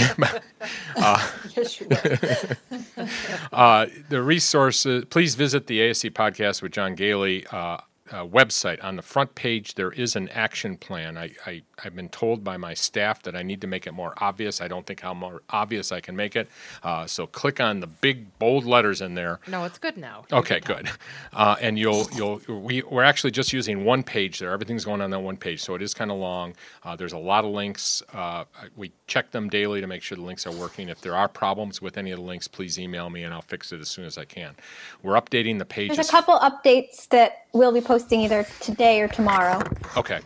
Yes, 1.56 1.80
you 1.80 1.88
will. 1.88 3.06
Uh, 3.52 3.86
the 4.08 4.22
resources, 4.22 5.04
please 5.06 5.34
visit 5.34 5.66
the 5.66 5.80
ASC 5.80 6.10
podcast 6.12 6.62
with 6.62 6.70
John 6.72 6.94
Goehle 6.94 7.44
uh, 8.10 8.24
website. 8.24 8.82
On 8.84 8.96
the 8.96 9.02
front 9.02 9.34
page, 9.34 9.74
there 9.74 9.92
is 9.92 10.16
an 10.16 10.28
action 10.30 10.76
plan. 10.76 11.16
I, 11.16 11.30
I, 11.46 11.62
I've 11.84 11.94
been 11.94 12.08
told 12.08 12.44
by 12.44 12.56
my 12.56 12.74
staff 12.74 13.22
that 13.22 13.34
I 13.34 13.42
need 13.42 13.60
to 13.60 13.66
make 13.66 13.86
it 13.86 13.92
more 13.92 14.14
obvious. 14.18 14.60
I 14.60 14.68
don't 14.68 14.86
think 14.86 15.00
how 15.00 15.14
more 15.14 15.42
obvious 15.50 15.92
I 15.92 16.00
can 16.00 16.16
make 16.16 16.36
it. 16.36 16.48
Uh, 16.82 17.06
so 17.06 17.26
click 17.26 17.60
on 17.60 17.80
the 17.80 17.86
big 17.86 18.38
bold 18.38 18.64
letters 18.64 19.00
in 19.00 19.14
there. 19.14 19.40
no, 19.46 19.64
it's 19.64 19.78
good 19.78 19.96
now. 19.96 20.24
Okay, 20.32 20.60
good. 20.60 20.90
Uh, 21.32 21.56
and 21.60 21.78
you'll 21.78 22.06
you'll 22.14 22.40
we 22.48 22.82
we're 22.82 23.02
actually 23.02 23.30
just 23.30 23.52
using 23.52 23.84
one 23.84 24.02
page 24.02 24.38
there. 24.38 24.52
Everything's 24.52 24.84
going 24.84 25.00
on 25.00 25.10
that 25.10 25.20
one 25.20 25.36
page, 25.36 25.62
so 25.62 25.74
it 25.74 25.82
is 25.82 25.92
kind 25.92 26.10
of 26.10 26.18
long. 26.18 26.54
Uh, 26.82 26.96
there's 26.96 27.12
a 27.12 27.18
lot 27.18 27.44
of 27.44 27.50
links. 27.50 28.02
Uh, 28.12 28.44
we 28.76 28.92
check 29.06 29.30
them 29.30 29.48
daily 29.48 29.80
to 29.80 29.86
make 29.86 30.02
sure 30.02 30.16
the 30.16 30.22
links 30.22 30.46
are 30.46 30.52
working. 30.52 30.88
If 30.88 31.00
there 31.00 31.14
are 31.14 31.28
problems 31.28 31.82
with 31.82 31.98
any 31.98 32.10
of 32.10 32.18
the 32.18 32.24
links, 32.24 32.48
please 32.48 32.78
email 32.78 33.10
me 33.10 33.24
and 33.24 33.34
I'll 33.34 33.42
fix 33.42 33.72
it 33.72 33.80
as 33.80 33.88
soon 33.88 34.04
as 34.04 34.16
I 34.16 34.24
can. 34.24 34.54
We're 35.02 35.20
updating 35.20 35.58
the 35.58 35.64
pages. 35.64 35.96
There's 35.96 36.08
a 36.08 36.12
couple 36.12 36.38
updates 36.38 37.08
that 37.08 37.45
we'll 37.56 37.72
be 37.72 37.80
posting 37.80 38.20
either 38.20 38.46
today 38.60 39.00
or 39.00 39.08
tomorrow. 39.08 39.62
Okay. 39.96 40.20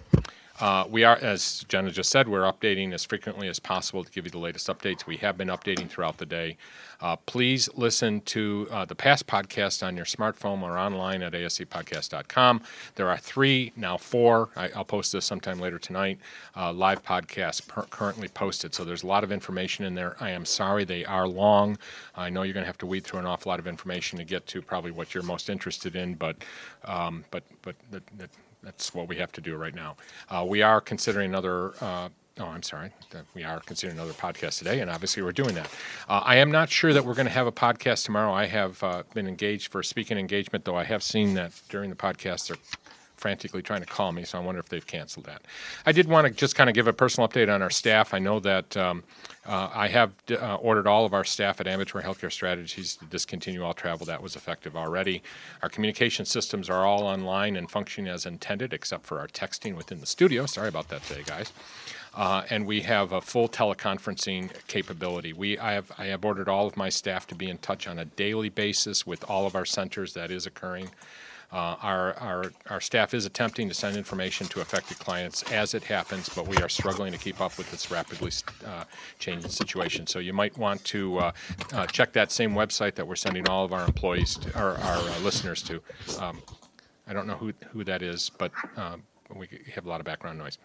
Uh, 0.60 0.84
we 0.90 1.04
are, 1.04 1.16
as 1.16 1.64
Jenna 1.68 1.90
just 1.90 2.10
said, 2.10 2.28
we're 2.28 2.42
updating 2.42 2.92
as 2.92 3.04
frequently 3.04 3.48
as 3.48 3.58
possible 3.58 4.04
to 4.04 4.10
give 4.10 4.26
you 4.26 4.30
the 4.30 4.38
latest 4.38 4.66
updates. 4.68 5.06
We 5.06 5.16
have 5.18 5.38
been 5.38 5.48
updating 5.48 5.88
throughout 5.88 6.18
the 6.18 6.26
day. 6.26 6.58
Uh, 7.00 7.16
please 7.16 7.70
listen 7.74 8.20
to 8.20 8.68
uh, 8.70 8.84
the 8.84 8.94
past 8.94 9.26
podcast 9.26 9.86
on 9.86 9.96
your 9.96 10.04
smartphone 10.04 10.62
or 10.62 10.78
online 10.78 11.22
at 11.22 11.32
ascpodcast.com. 11.32 12.60
There 12.96 13.08
are 13.08 13.16
three, 13.16 13.72
now 13.74 13.96
four, 13.96 14.50
I, 14.54 14.68
I'll 14.76 14.84
post 14.84 15.12
this 15.12 15.24
sometime 15.24 15.58
later 15.58 15.78
tonight, 15.78 16.18
uh, 16.54 16.74
live 16.74 17.02
podcasts 17.02 17.66
per- 17.66 17.84
currently 17.84 18.28
posted. 18.28 18.74
So 18.74 18.84
there's 18.84 19.02
a 19.02 19.06
lot 19.06 19.24
of 19.24 19.32
information 19.32 19.86
in 19.86 19.94
there. 19.94 20.14
I 20.20 20.30
am 20.30 20.44
sorry 20.44 20.84
they 20.84 21.06
are 21.06 21.26
long. 21.26 21.78
I 22.14 22.28
know 22.28 22.42
you're 22.42 22.52
going 22.52 22.64
to 22.64 22.68
have 22.68 22.78
to 22.78 22.86
weed 22.86 23.04
through 23.04 23.20
an 23.20 23.26
awful 23.26 23.48
lot 23.48 23.60
of 23.60 23.66
information 23.66 24.18
to 24.18 24.24
get 24.24 24.46
to 24.48 24.60
probably 24.60 24.90
what 24.90 25.14
you're 25.14 25.22
most 25.22 25.48
interested 25.48 25.96
in, 25.96 26.14
but, 26.14 26.36
um, 26.84 27.24
but, 27.30 27.44
but 27.62 27.76
that's 28.62 28.94
what 28.94 29.08
we 29.08 29.16
have 29.16 29.32
to 29.32 29.40
do 29.40 29.56
right 29.56 29.74
now. 29.74 29.96
Uh, 30.28 30.44
we 30.46 30.62
are 30.62 30.80
considering 30.80 31.30
another. 31.30 31.72
Uh, 31.80 32.08
oh, 32.38 32.44
I'm 32.44 32.62
sorry. 32.62 32.90
We 33.34 33.44
are 33.44 33.60
considering 33.60 33.98
another 33.98 34.12
podcast 34.14 34.58
today, 34.58 34.80
and 34.80 34.90
obviously 34.90 35.22
we're 35.22 35.32
doing 35.32 35.54
that. 35.54 35.68
Uh, 36.08 36.22
I 36.24 36.36
am 36.36 36.50
not 36.50 36.70
sure 36.70 36.92
that 36.92 37.04
we're 37.04 37.14
going 37.14 37.26
to 37.26 37.32
have 37.32 37.46
a 37.46 37.52
podcast 37.52 38.04
tomorrow. 38.04 38.32
I 38.32 38.46
have 38.46 38.82
uh, 38.82 39.02
been 39.14 39.26
engaged 39.26 39.70
for 39.72 39.82
speaking 39.82 40.18
engagement, 40.18 40.64
though 40.64 40.76
I 40.76 40.84
have 40.84 41.02
seen 41.02 41.34
that 41.34 41.52
during 41.68 41.90
the 41.90 41.96
podcast 41.96 42.48
they're 42.48 42.56
frantically 43.20 43.62
trying 43.62 43.80
to 43.80 43.86
call 43.86 44.12
me, 44.12 44.24
so 44.24 44.38
I 44.38 44.40
wonder 44.40 44.58
if 44.58 44.70
they've 44.70 44.86
canceled 44.86 45.26
that. 45.26 45.42
I 45.84 45.92
did 45.92 46.08
want 46.08 46.26
to 46.26 46.32
just 46.32 46.54
kind 46.56 46.70
of 46.70 46.74
give 46.74 46.86
a 46.86 46.92
personal 46.92 47.28
update 47.28 47.52
on 47.54 47.60
our 47.60 47.70
staff. 47.70 48.14
I 48.14 48.18
know 48.18 48.40
that 48.40 48.76
um, 48.76 49.04
uh, 49.46 49.68
I 49.74 49.88
have 49.88 50.12
uh, 50.30 50.54
ordered 50.56 50.86
all 50.86 51.04
of 51.04 51.12
our 51.12 51.24
staff 51.24 51.60
at 51.60 51.66
Ambulatory 51.66 52.02
Healthcare 52.02 52.32
Strategies 52.32 52.96
to 52.96 53.04
discontinue 53.04 53.62
all 53.62 53.74
travel. 53.74 54.06
That 54.06 54.22
was 54.22 54.36
effective 54.36 54.74
already. 54.74 55.22
Our 55.62 55.68
communication 55.68 56.24
systems 56.24 56.70
are 56.70 56.86
all 56.86 57.02
online 57.04 57.56
and 57.56 57.70
functioning 57.70 58.10
as 58.10 58.24
intended, 58.24 58.72
except 58.72 59.04
for 59.04 59.20
our 59.20 59.28
texting 59.28 59.76
within 59.76 60.00
the 60.00 60.06
studio. 60.06 60.46
Sorry 60.46 60.68
about 60.68 60.88
that 60.88 61.02
today, 61.04 61.22
guys. 61.26 61.52
Uh, 62.14 62.42
and 62.50 62.66
we 62.66 62.80
have 62.80 63.12
a 63.12 63.20
full 63.20 63.48
teleconferencing 63.48 64.50
capability. 64.66 65.32
We, 65.32 65.58
I 65.58 65.74
have, 65.74 65.92
I 65.96 66.06
have 66.06 66.24
ordered 66.24 66.48
all 66.48 66.66
of 66.66 66.76
my 66.76 66.88
staff 66.88 67.26
to 67.28 67.34
be 67.36 67.48
in 67.48 67.58
touch 67.58 67.86
on 67.86 67.98
a 67.98 68.04
daily 68.04 68.48
basis 68.48 69.06
with 69.06 69.22
all 69.30 69.46
of 69.46 69.54
our 69.54 69.64
centers. 69.64 70.14
That 70.14 70.30
is 70.30 70.44
occurring. 70.44 70.90
Uh, 71.52 71.74
Our, 71.82 72.14
our, 72.18 72.52
our 72.68 72.80
staff 72.80 73.12
is 73.12 73.26
attempting 73.26 73.68
to 73.68 73.74
send 73.74 73.96
information 73.96 74.46
to 74.48 74.60
affected 74.60 75.00
clients 75.00 75.42
as 75.50 75.74
it 75.74 75.82
happens, 75.82 76.28
but 76.28 76.46
we 76.46 76.56
are 76.58 76.68
struggling 76.68 77.10
to 77.10 77.18
keep 77.18 77.40
up 77.40 77.58
with 77.58 77.68
this 77.72 77.90
rapidly 77.90 78.30
uh, 78.64 78.84
changing 79.18 79.50
situation. 79.50 80.06
So 80.06 80.20
you 80.20 80.32
might 80.32 80.56
want 80.56 80.84
to 80.84 81.18
uh, 81.18 81.32
uh, 81.72 81.86
check 81.86 82.12
that 82.12 82.30
same 82.30 82.52
website 82.54 82.94
that 82.94 83.06
we're 83.08 83.16
sending 83.16 83.48
all 83.48 83.64
of 83.64 83.72
our 83.72 83.84
employees, 83.84 84.36
to- 84.36 84.56
or 84.56 84.76
our 84.78 84.98
uh, 84.98 85.18
listeners 85.24 85.60
to. 85.64 85.82
Um, 86.20 86.40
I 87.08 87.12
don't 87.12 87.26
know 87.26 87.34
who, 87.34 87.52
who 87.72 87.82
that 87.82 88.00
is, 88.02 88.30
but 88.38 88.52
um, 88.76 89.02
we 89.34 89.48
have 89.74 89.84
a 89.86 89.88
lot 89.88 89.98
of 90.00 90.06
background 90.06 90.38
noise. 90.38 90.56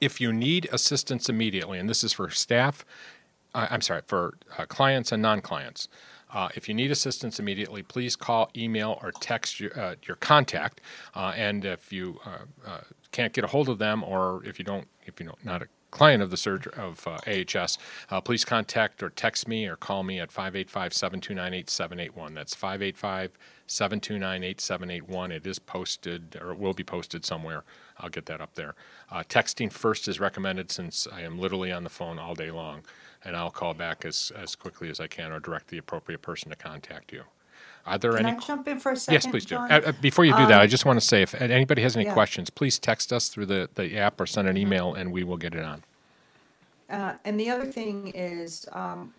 If 0.00 0.20
you 0.20 0.32
need 0.32 0.68
assistance 0.72 1.28
immediately, 1.28 1.78
and 1.78 1.88
this 1.88 2.02
is 2.02 2.12
for 2.12 2.28
staff, 2.30 2.84
I- 3.54 3.68
I'm 3.70 3.82
sorry, 3.82 4.02
for 4.08 4.34
uh, 4.58 4.66
clients 4.66 5.12
and 5.12 5.22
non-clients. 5.22 5.88
Uh, 6.32 6.48
If 6.56 6.68
you 6.68 6.74
need 6.74 6.90
assistance 6.90 7.38
immediately, 7.40 7.82
please 7.82 8.16
call, 8.16 8.50
email, 8.56 8.98
or 9.02 9.12
text 9.12 9.60
your, 9.60 9.78
uh, 9.78 9.94
your 10.06 10.16
contact. 10.16 10.80
Uh, 11.14 11.32
And 11.36 11.64
if 11.64 11.92
you 11.92 12.20
uh, 12.26 12.38
uh, 12.66 12.80
can't 13.12 13.32
get 13.32 13.44
a 13.44 13.48
hold 13.48 13.68
of 13.68 13.78
them, 13.78 14.02
or 14.04 14.42
if 14.44 14.58
you 14.58 14.64
don't 14.64 14.88
if 15.06 15.20
you're 15.20 15.32
not 15.44 15.62
a 15.62 15.68
client 15.90 16.22
of 16.22 16.30
the 16.30 16.36
surge 16.36 16.66
of 16.68 17.06
uh, 17.06 17.18
AHS, 17.26 17.78
please 18.24 18.44
contact 18.44 19.02
or 19.02 19.08
text 19.10 19.46
me 19.48 19.66
or 19.66 19.76
call 19.76 20.02
me 20.02 20.18
at 20.20 20.30
585-729-8781. 20.30 22.34
That's 22.34 22.54
585-729-8781. 22.56 25.30
It 25.32 25.46
is 25.46 25.58
posted 25.60 26.36
or 26.42 26.52
it 26.52 26.58
will 26.58 26.74
be 26.74 26.84
posted 26.84 27.24
somewhere. 27.24 27.64
I'll 27.98 28.10
get 28.10 28.26
that 28.26 28.40
up 28.42 28.54
there. 28.56 28.74
Texting 29.10 29.72
first 29.72 30.06
is 30.08 30.20
recommended 30.20 30.70
since 30.70 31.06
I 31.10 31.22
am 31.22 31.38
literally 31.38 31.72
on 31.72 31.84
the 31.84 31.90
phone 31.90 32.18
all 32.18 32.34
day 32.34 32.50
long, 32.50 32.82
and 33.26 33.36
I'll 33.36 33.50
call 33.50 33.74
back 33.74 34.04
as, 34.04 34.32
as 34.36 34.54
quickly 34.54 34.88
as 34.88 35.00
I 35.00 35.08
can 35.08 35.32
or 35.32 35.40
direct 35.40 35.68
the 35.68 35.78
appropriate 35.78 36.22
person 36.22 36.48
to 36.50 36.56
contact 36.56 37.12
you. 37.12 37.22
Are 37.84 37.98
there 37.98 38.12
Can 38.16 38.26
any? 38.26 38.36
I 38.36 38.40
jump 38.40 38.68
in 38.68 38.78
for 38.80 38.92
a 38.92 38.96
second, 38.96 39.14
Yes, 39.14 39.26
please 39.26 39.44
do. 39.44 39.56
John? 39.56 39.70
Uh, 39.70 39.80
uh, 39.86 39.92
Before 40.00 40.24
you 40.24 40.32
do 40.36 40.46
that, 40.46 40.60
I 40.60 40.64
Um, 40.64 40.68
just 40.68 40.84
want 40.84 40.98
to 41.00 41.04
say, 41.06 41.22
if 41.22 41.34
anybody 41.34 41.82
has 41.82 41.96
any 41.96 42.04
yeah. 42.06 42.14
questions, 42.14 42.50
please 42.50 42.78
text 42.78 43.12
us 43.12 43.28
through 43.28 43.46
the, 43.46 43.68
the 43.74 43.96
app 43.98 44.20
or 44.20 44.26
send 44.26 44.48
an 44.48 44.54
Mm-hmm. 44.54 44.62
email, 44.66 44.94
and 44.94 45.12
we 45.12 45.24
will 45.24 45.36
get 45.36 45.54
it 45.54 45.64
on. 45.64 45.82
Uh, 46.88 47.14
and 47.24 47.38
the 47.38 47.50
other 47.50 47.66
thing 47.66 48.08
is, 48.14 48.66
um, 48.72 49.12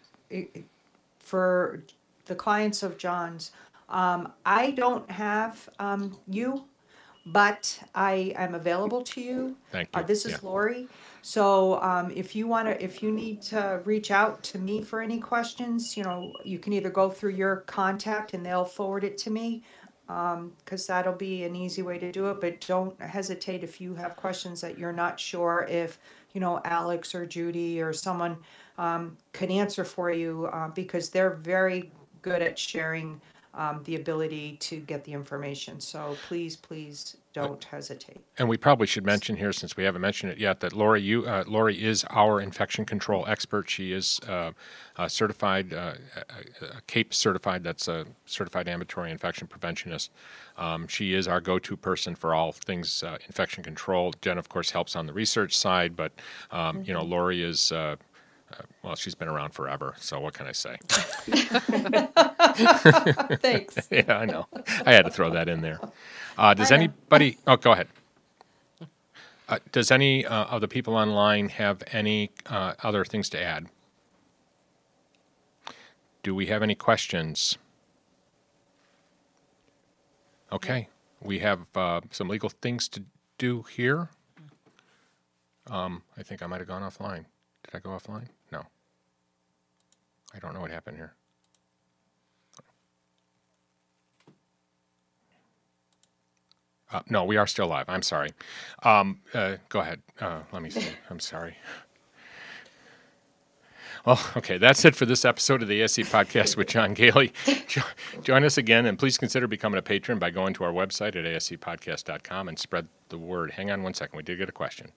for 1.19 1.81
the 2.25 2.35
clients 2.35 2.83
of 2.83 2.97
John's, 2.97 3.51
um, 3.89 4.31
I 4.45 4.71
don't 4.71 5.09
have, 5.11 5.69
um, 5.79 6.17
you, 6.29 6.65
but 7.25 7.79
I 7.95 8.33
am 8.35 8.53
available 8.55 9.01
to 9.03 9.21
you. 9.21 9.55
Thank 9.71 9.89
Uh, 9.93 9.99
you. 9.99 10.05
this 10.07 10.25
Yeah. 10.25 10.35
is 10.35 10.43
Lori. 10.43 10.87
So, 11.21 11.81
um, 11.81 12.11
if 12.11 12.35
you 12.35 12.47
wanna, 12.47 12.77
if 12.79 13.03
you 13.03 13.11
need 13.11 13.41
to 13.43 13.81
reach 13.85 14.11
out 14.11 14.43
to 14.43 14.59
me 14.59 14.81
for 14.81 15.01
any 15.01 15.19
questions, 15.19 15.97
you 15.97 16.03
know, 16.03 16.33
you 16.43 16.59
can 16.59 16.73
either 16.73 16.89
go 16.89 17.09
through 17.09 17.31
your 17.31 17.57
contact 17.67 18.33
and 18.33 18.45
they'll 18.45 18.65
forward 18.65 19.03
it 19.03 19.17
to 19.19 19.29
me. 19.29 19.63
Um, 20.09 20.53
cause 20.63 20.87
that'll 20.87 21.11
be 21.11 21.43
an 21.43 21.53
easy 21.53 21.81
way 21.81 21.97
to 21.99 22.13
do 22.13 22.29
it, 22.29 22.39
but 22.39 22.65
don't 22.65 22.97
hesitate 23.01 23.61
if 23.61 23.81
you 23.81 23.93
have 23.95 24.15
questions 24.15 24.61
that 24.61 24.77
you're 24.77 24.93
not 24.93 25.19
sure 25.19 25.67
if, 25.69 25.99
you 26.31 26.39
know, 26.39 26.61
Alex 26.63 27.13
or 27.13 27.25
Judy 27.25 27.81
or 27.81 27.91
someone, 27.91 28.37
um, 28.77 29.17
could 29.33 29.51
answer 29.51 29.83
for 29.83 30.09
you, 30.09 30.45
uh, 30.53 30.69
because 30.69 31.09
they're 31.09 31.31
very 31.31 31.91
good 32.21 32.41
at 32.41 32.57
sharing, 32.57 33.19
um, 33.53 33.81
the 33.83 33.95
ability 33.95 34.55
to 34.61 34.79
get 34.79 35.03
the 35.03 35.11
information. 35.11 35.81
So 35.81 36.15
please, 36.29 36.55
please 36.55 37.17
don't 37.45 37.63
hesitate. 37.63 38.19
And 38.37 38.47
we 38.49 38.57
probably 38.57 38.87
should 38.87 39.05
mention 39.05 39.35
here, 39.35 39.53
since 39.53 39.77
we 39.77 39.83
haven't 39.83 40.01
mentioned 40.01 40.31
it 40.31 40.37
yet, 40.37 40.59
that 40.61 40.73
Lori, 40.73 41.01
you, 41.01 41.25
uh, 41.25 41.43
Lori 41.47 41.83
is 41.83 42.05
our 42.09 42.41
infection 42.41 42.85
control 42.85 43.25
expert. 43.27 43.69
She 43.69 43.91
is 43.91 44.19
uh, 44.27 44.51
uh, 44.95 45.07
certified, 45.07 45.73
uh, 45.73 45.93
uh, 46.15 46.21
uh, 46.61 46.65
CAIP 46.87 47.13
certified, 47.13 47.63
that's 47.63 47.87
a 47.87 48.05
certified 48.25 48.67
ambulatory 48.67 49.11
infection 49.11 49.47
preventionist. 49.47 50.09
Um, 50.57 50.87
she 50.87 51.13
is 51.13 51.27
our 51.27 51.39
go-to 51.39 51.77
person 51.77 52.15
for 52.15 52.33
all 52.33 52.51
things 52.51 53.03
uh, 53.03 53.17
infection 53.27 53.63
control. 53.63 54.13
Jen, 54.21 54.37
of 54.37 54.49
course, 54.49 54.71
helps 54.71 54.95
on 54.95 55.05
the 55.05 55.13
research 55.13 55.55
side, 55.55 55.95
but 55.95 56.11
um, 56.51 56.83
you 56.83 56.93
know, 56.93 57.03
Lori 57.03 57.43
is. 57.43 57.71
Uh, 58.51 58.63
well, 58.81 58.95
she's 58.95 59.15
been 59.15 59.27
around 59.27 59.51
forever, 59.51 59.93
so 59.99 60.19
what 60.19 60.33
can 60.33 60.47
I 60.47 60.51
say? 60.53 60.77
Thanks. 63.41 63.87
yeah, 63.91 64.17
I 64.17 64.25
know. 64.25 64.47
I 64.85 64.93
had 64.93 65.05
to 65.05 65.11
throw 65.11 65.29
that 65.31 65.49
in 65.49 65.61
there. 65.61 65.79
Uh, 66.37 66.53
does 66.53 66.71
anybody? 66.71 67.37
Oh, 67.45 67.57
go 67.57 67.73
ahead. 67.73 67.87
Uh, 69.49 69.59
does 69.71 69.91
any 69.91 70.25
uh, 70.25 70.45
of 70.45 70.61
the 70.61 70.67
people 70.67 70.95
online 70.95 71.49
have 71.49 71.81
any 71.91 72.31
uh, 72.47 72.73
other 72.83 73.05
things 73.05 73.29
to 73.29 73.41
add? 73.41 73.67
Do 76.23 76.35
we 76.35 76.47
have 76.47 76.61
any 76.61 76.75
questions? 76.75 77.57
Okay, 80.51 80.89
we 81.21 81.39
have 81.39 81.67
uh, 81.75 82.01
some 82.11 82.27
legal 82.27 82.49
things 82.49 82.87
to 82.89 83.03
do 83.37 83.63
here. 83.63 84.09
Um, 85.69 86.03
I 86.17 86.23
think 86.23 86.41
I 86.41 86.47
might 86.47 86.59
have 86.59 86.67
gone 86.67 86.81
offline. 86.81 87.25
Did 87.63 87.75
I 87.75 87.79
go 87.79 87.89
offline? 87.89 88.27
I 90.37 90.39
don't 90.39 90.53
know 90.53 90.61
what 90.61 90.71
happened 90.71 90.97
here. 90.97 91.13
Uh, 96.91 97.01
no, 97.09 97.25
we 97.25 97.35
are 97.35 97.47
still 97.47 97.67
live. 97.67 97.85
I'm 97.89 98.01
sorry. 98.01 98.29
Um, 98.83 99.19
uh, 99.33 99.57
go 99.67 99.79
ahead. 99.81 100.01
Uh, 100.21 100.41
let 100.53 100.61
me 100.61 100.69
see. 100.69 100.85
I'm 101.09 101.19
sorry. 101.19 101.57
Well, 104.05 104.21
okay, 104.37 104.57
that's 104.57 104.85
it 104.85 104.95
for 104.95 105.05
this 105.05 105.25
episode 105.25 105.61
of 105.61 105.67
the 105.67 105.81
ASC 105.81 106.05
Podcast 106.05 106.55
with 106.55 106.67
John 106.69 106.95
Goehle. 106.95 107.33
Jo- 107.67 107.81
Join 108.21 108.45
us 108.45 108.57
again, 108.57 108.85
and 108.85 108.97
please 108.97 109.17
consider 109.17 109.47
becoming 109.47 109.77
a 109.79 109.81
patron 109.81 110.17
by 110.17 110.29
going 110.29 110.53
to 110.53 110.63
our 110.63 110.71
website 110.71 111.17
at 111.17 111.25
ascpodcast.com 111.25 112.47
and 112.47 112.57
spread 112.57 112.87
the 113.09 113.17
word. 113.17 113.51
Hang 113.51 113.69
on 113.69 113.83
one 113.83 113.93
second. 113.93 114.15
We 114.15 114.23
did 114.23 114.37
get 114.37 114.47
a 114.47 114.53
question. 114.53 114.91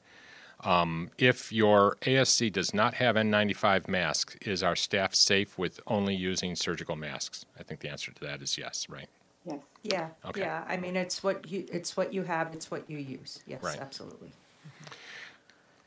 Um, 0.64 1.10
if 1.16 1.52
your 1.52 1.96
ASC 2.02 2.52
does 2.52 2.74
not 2.74 2.94
have 2.94 3.16
N95 3.16 3.88
masks, 3.88 4.36
is 4.42 4.62
our 4.62 4.76
staff 4.76 5.14
safe 5.14 5.56
with 5.58 5.80
only 5.86 6.14
using 6.14 6.54
surgical 6.54 6.96
masks? 6.96 7.46
I 7.58 7.62
think 7.62 7.80
the 7.80 7.88
answer 7.88 8.12
to 8.12 8.20
that 8.26 8.42
is 8.42 8.58
yes, 8.58 8.86
right? 8.88 9.08
Yes. 9.46 9.58
Yeah, 9.82 10.08
Okay. 10.26 10.42
yeah, 10.42 10.64
I 10.68 10.76
mean, 10.76 10.96
it's 10.96 11.22
what 11.24 11.48
you, 11.50 11.64
it's 11.72 11.96
what 11.96 12.12
you 12.12 12.22
have, 12.24 12.52
it's 12.52 12.70
what 12.70 12.88
you 12.90 12.98
use, 12.98 13.42
yes, 13.46 13.62
Right. 13.62 13.80
absolutely. 13.80 14.32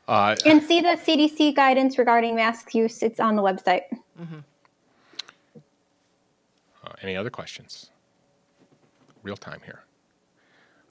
Uh, 0.08 0.34
And 0.44 0.60
see 0.62 0.80
the 0.80 0.96
CDC 0.96 1.54
guidance 1.54 1.96
regarding 1.96 2.34
mask 2.34 2.74
use. 2.74 3.02
It's 3.02 3.20
on 3.20 3.36
the 3.36 3.42
website. 3.42 3.82
Uh, 6.84 6.92
any 7.00 7.16
other 7.16 7.30
questions? 7.30 7.90
Real 9.22 9.36
time 9.36 9.60
here. 9.64 9.84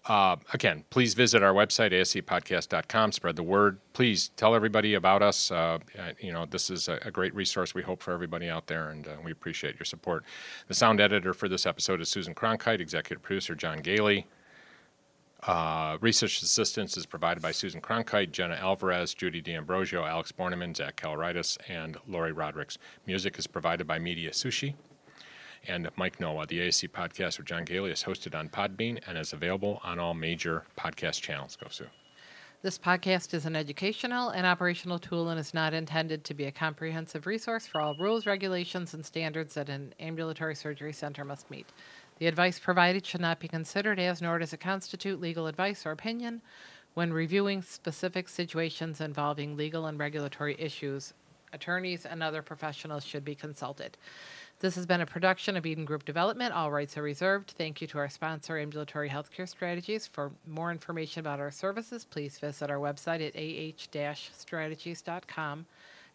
Uh, 0.05 0.35
again, 0.51 0.83
please 0.89 1.13
visit 1.13 1.41
our 1.41 1.53
website, 1.53 1.91
ascpodcast.com. 1.91 3.11
Spread 3.13 3.37
the 3.37 3.43
word. 3.43 3.79
Please 3.93 4.31
tell 4.35 4.53
everybody 4.53 4.95
about 4.95 5.21
us. 5.21 5.49
Uh, 5.49 5.79
uh, 5.97 6.11
you 6.19 6.33
know, 6.33 6.45
this 6.45 6.69
is 6.69 6.89
a, 6.89 6.99
a 7.05 7.11
great 7.11 7.33
resource 7.33 7.73
we 7.73 7.81
hope 7.81 8.03
for 8.03 8.11
everybody 8.11 8.49
out 8.49 8.67
there, 8.67 8.89
and 8.89 9.07
uh, 9.07 9.11
we 9.23 9.31
appreciate 9.31 9.75
your 9.75 9.85
support. 9.85 10.25
The 10.67 10.73
sound 10.73 10.99
editor 10.99 11.33
for 11.33 11.47
this 11.47 11.65
episode 11.65 12.01
is 12.01 12.09
Susan 12.09 12.35
Cronkite, 12.35 12.81
executive 12.81 13.23
producer 13.23 13.55
John 13.55 13.81
Goehle. 13.81 14.25
Uh, 15.47 15.97
research 16.01 16.41
assistance 16.41 16.97
is 16.97 17.05
provided 17.05 17.41
by 17.41 17.51
Susan 17.51 17.81
Cronkite, 17.81 18.31
Jenna 18.31 18.55
Alvarez, 18.55 19.13
Judy 19.13 19.41
D'Ambrosio, 19.41 20.03
Alex 20.03 20.31
Borneman, 20.31 20.75
Zach 20.75 20.95
Caloritis, 20.95 21.57
and 21.69 21.97
Lori 22.07 22.33
Rodericks. 22.33 22.77
Music 23.05 23.37
is 23.37 23.47
provided 23.47 23.85
by 23.87 23.99
Media 23.99 24.31
Sushi. 24.31 24.75
And 25.67 25.89
Mike 25.95 26.19
Noah, 26.19 26.45
the 26.45 26.59
ASC 26.59 26.89
podcast 26.89 27.37
with 27.37 27.47
John 27.47 27.65
Goehle, 27.65 27.91
is 27.91 28.03
hosted 28.03 28.37
on 28.37 28.49
Podbean 28.49 28.99
and 29.07 29.17
is 29.17 29.31
available 29.31 29.79
on 29.83 29.97
all 29.97 30.13
major 30.13 30.65
podcast 30.77 31.21
channels. 31.21 31.55
Go, 31.55 31.67
Sue. 31.69 31.87
This 32.63 32.77
podcast 32.77 33.33
is 33.33 33.45
an 33.45 33.55
educational 33.55 34.29
and 34.29 34.45
operational 34.45 34.99
tool 34.99 35.29
and 35.29 35.39
is 35.39 35.53
not 35.53 35.73
intended 35.73 36.23
to 36.23 36.33
be 36.33 36.45
a 36.45 36.51
comprehensive 36.51 37.25
resource 37.25 37.67
for 37.67 37.81
all 37.81 37.95
rules, 37.95 38.25
regulations, 38.25 38.93
and 38.93 39.05
standards 39.05 39.53
that 39.55 39.69
an 39.69 39.93
ambulatory 39.99 40.55
surgery 40.55 40.93
center 40.93 41.25
must 41.25 41.51
meet. 41.51 41.67
The 42.19 42.27
advice 42.27 42.59
provided 42.59 43.05
should 43.05 43.21
not 43.21 43.39
be 43.39 43.47
considered 43.47 43.99
as, 43.99 44.21
nor 44.21 44.39
does 44.39 44.53
it 44.53 44.59
constitute 44.59 45.19
legal 45.19 45.47
advice 45.47 45.85
or 45.85 45.91
opinion. 45.91 46.41
When 46.93 47.11
reviewing 47.11 47.61
specific 47.61 48.29
situations 48.29 49.01
involving 49.01 49.57
legal 49.57 49.87
and 49.87 49.99
regulatory 49.99 50.55
issues, 50.59 51.13
attorneys 51.53 52.05
and 52.05 52.21
other 52.21 52.41
professionals 52.41 53.05
should 53.05 53.25
be 53.25 53.35
consulted. 53.35 53.97
This 54.63 54.73
has 54.75 54.85
been 54.85 55.01
a 55.01 55.05
production 55.05 55.57
of 55.57 55.65
Eden 55.65 55.83
Group 55.83 56.05
Development. 56.05 56.53
All 56.53 56.71
rights 56.71 56.97
are 56.97 57.01
reserved. 57.01 57.53
Thank 57.57 57.81
you 57.81 57.87
to 57.87 57.97
our 57.97 58.07
sponsor, 58.07 58.57
Ambulatory 58.57 59.09
Healthcare 59.09 59.45
Strategies. 59.45 60.07
For 60.07 60.31
more 60.47 60.71
information 60.71 61.19
about 61.19 61.41
our 61.41 61.51
services, 61.51 62.05
please 62.05 62.39
visit 62.39 62.71
our 62.71 62.77
website 62.77 63.27
at 63.27 63.35
ah-strategies.com. 63.35 65.65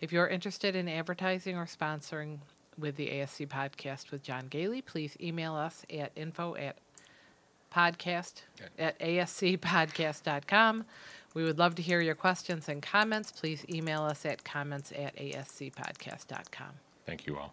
If 0.00 0.14
you're 0.14 0.28
interested 0.28 0.74
in 0.74 0.88
advertising 0.88 1.58
or 1.58 1.66
sponsoring 1.66 2.38
with 2.78 2.96
the 2.96 3.08
ASC 3.08 3.48
podcast 3.48 4.10
with 4.10 4.22
John 4.22 4.48
Goehle, 4.48 4.82
please 4.82 5.14
email 5.20 5.54
us 5.54 5.84
at 5.92 6.12
info 6.16 6.56
at 6.56 6.78
podcast 7.70 8.44
at 8.78 8.98
ascpodcast.com. 8.98 10.86
We 11.34 11.44
would 11.44 11.58
love 11.58 11.74
to 11.74 11.82
hear 11.82 12.00
your 12.00 12.14
questions 12.14 12.70
and 12.70 12.80
comments. 12.80 13.30
Please 13.30 13.66
email 13.68 14.04
us 14.04 14.24
at 14.24 14.42
comments 14.42 14.90
at 14.92 15.14
ascpodcast.com. 15.16 16.70
Thank 17.04 17.26
you 17.26 17.36
all. 17.36 17.52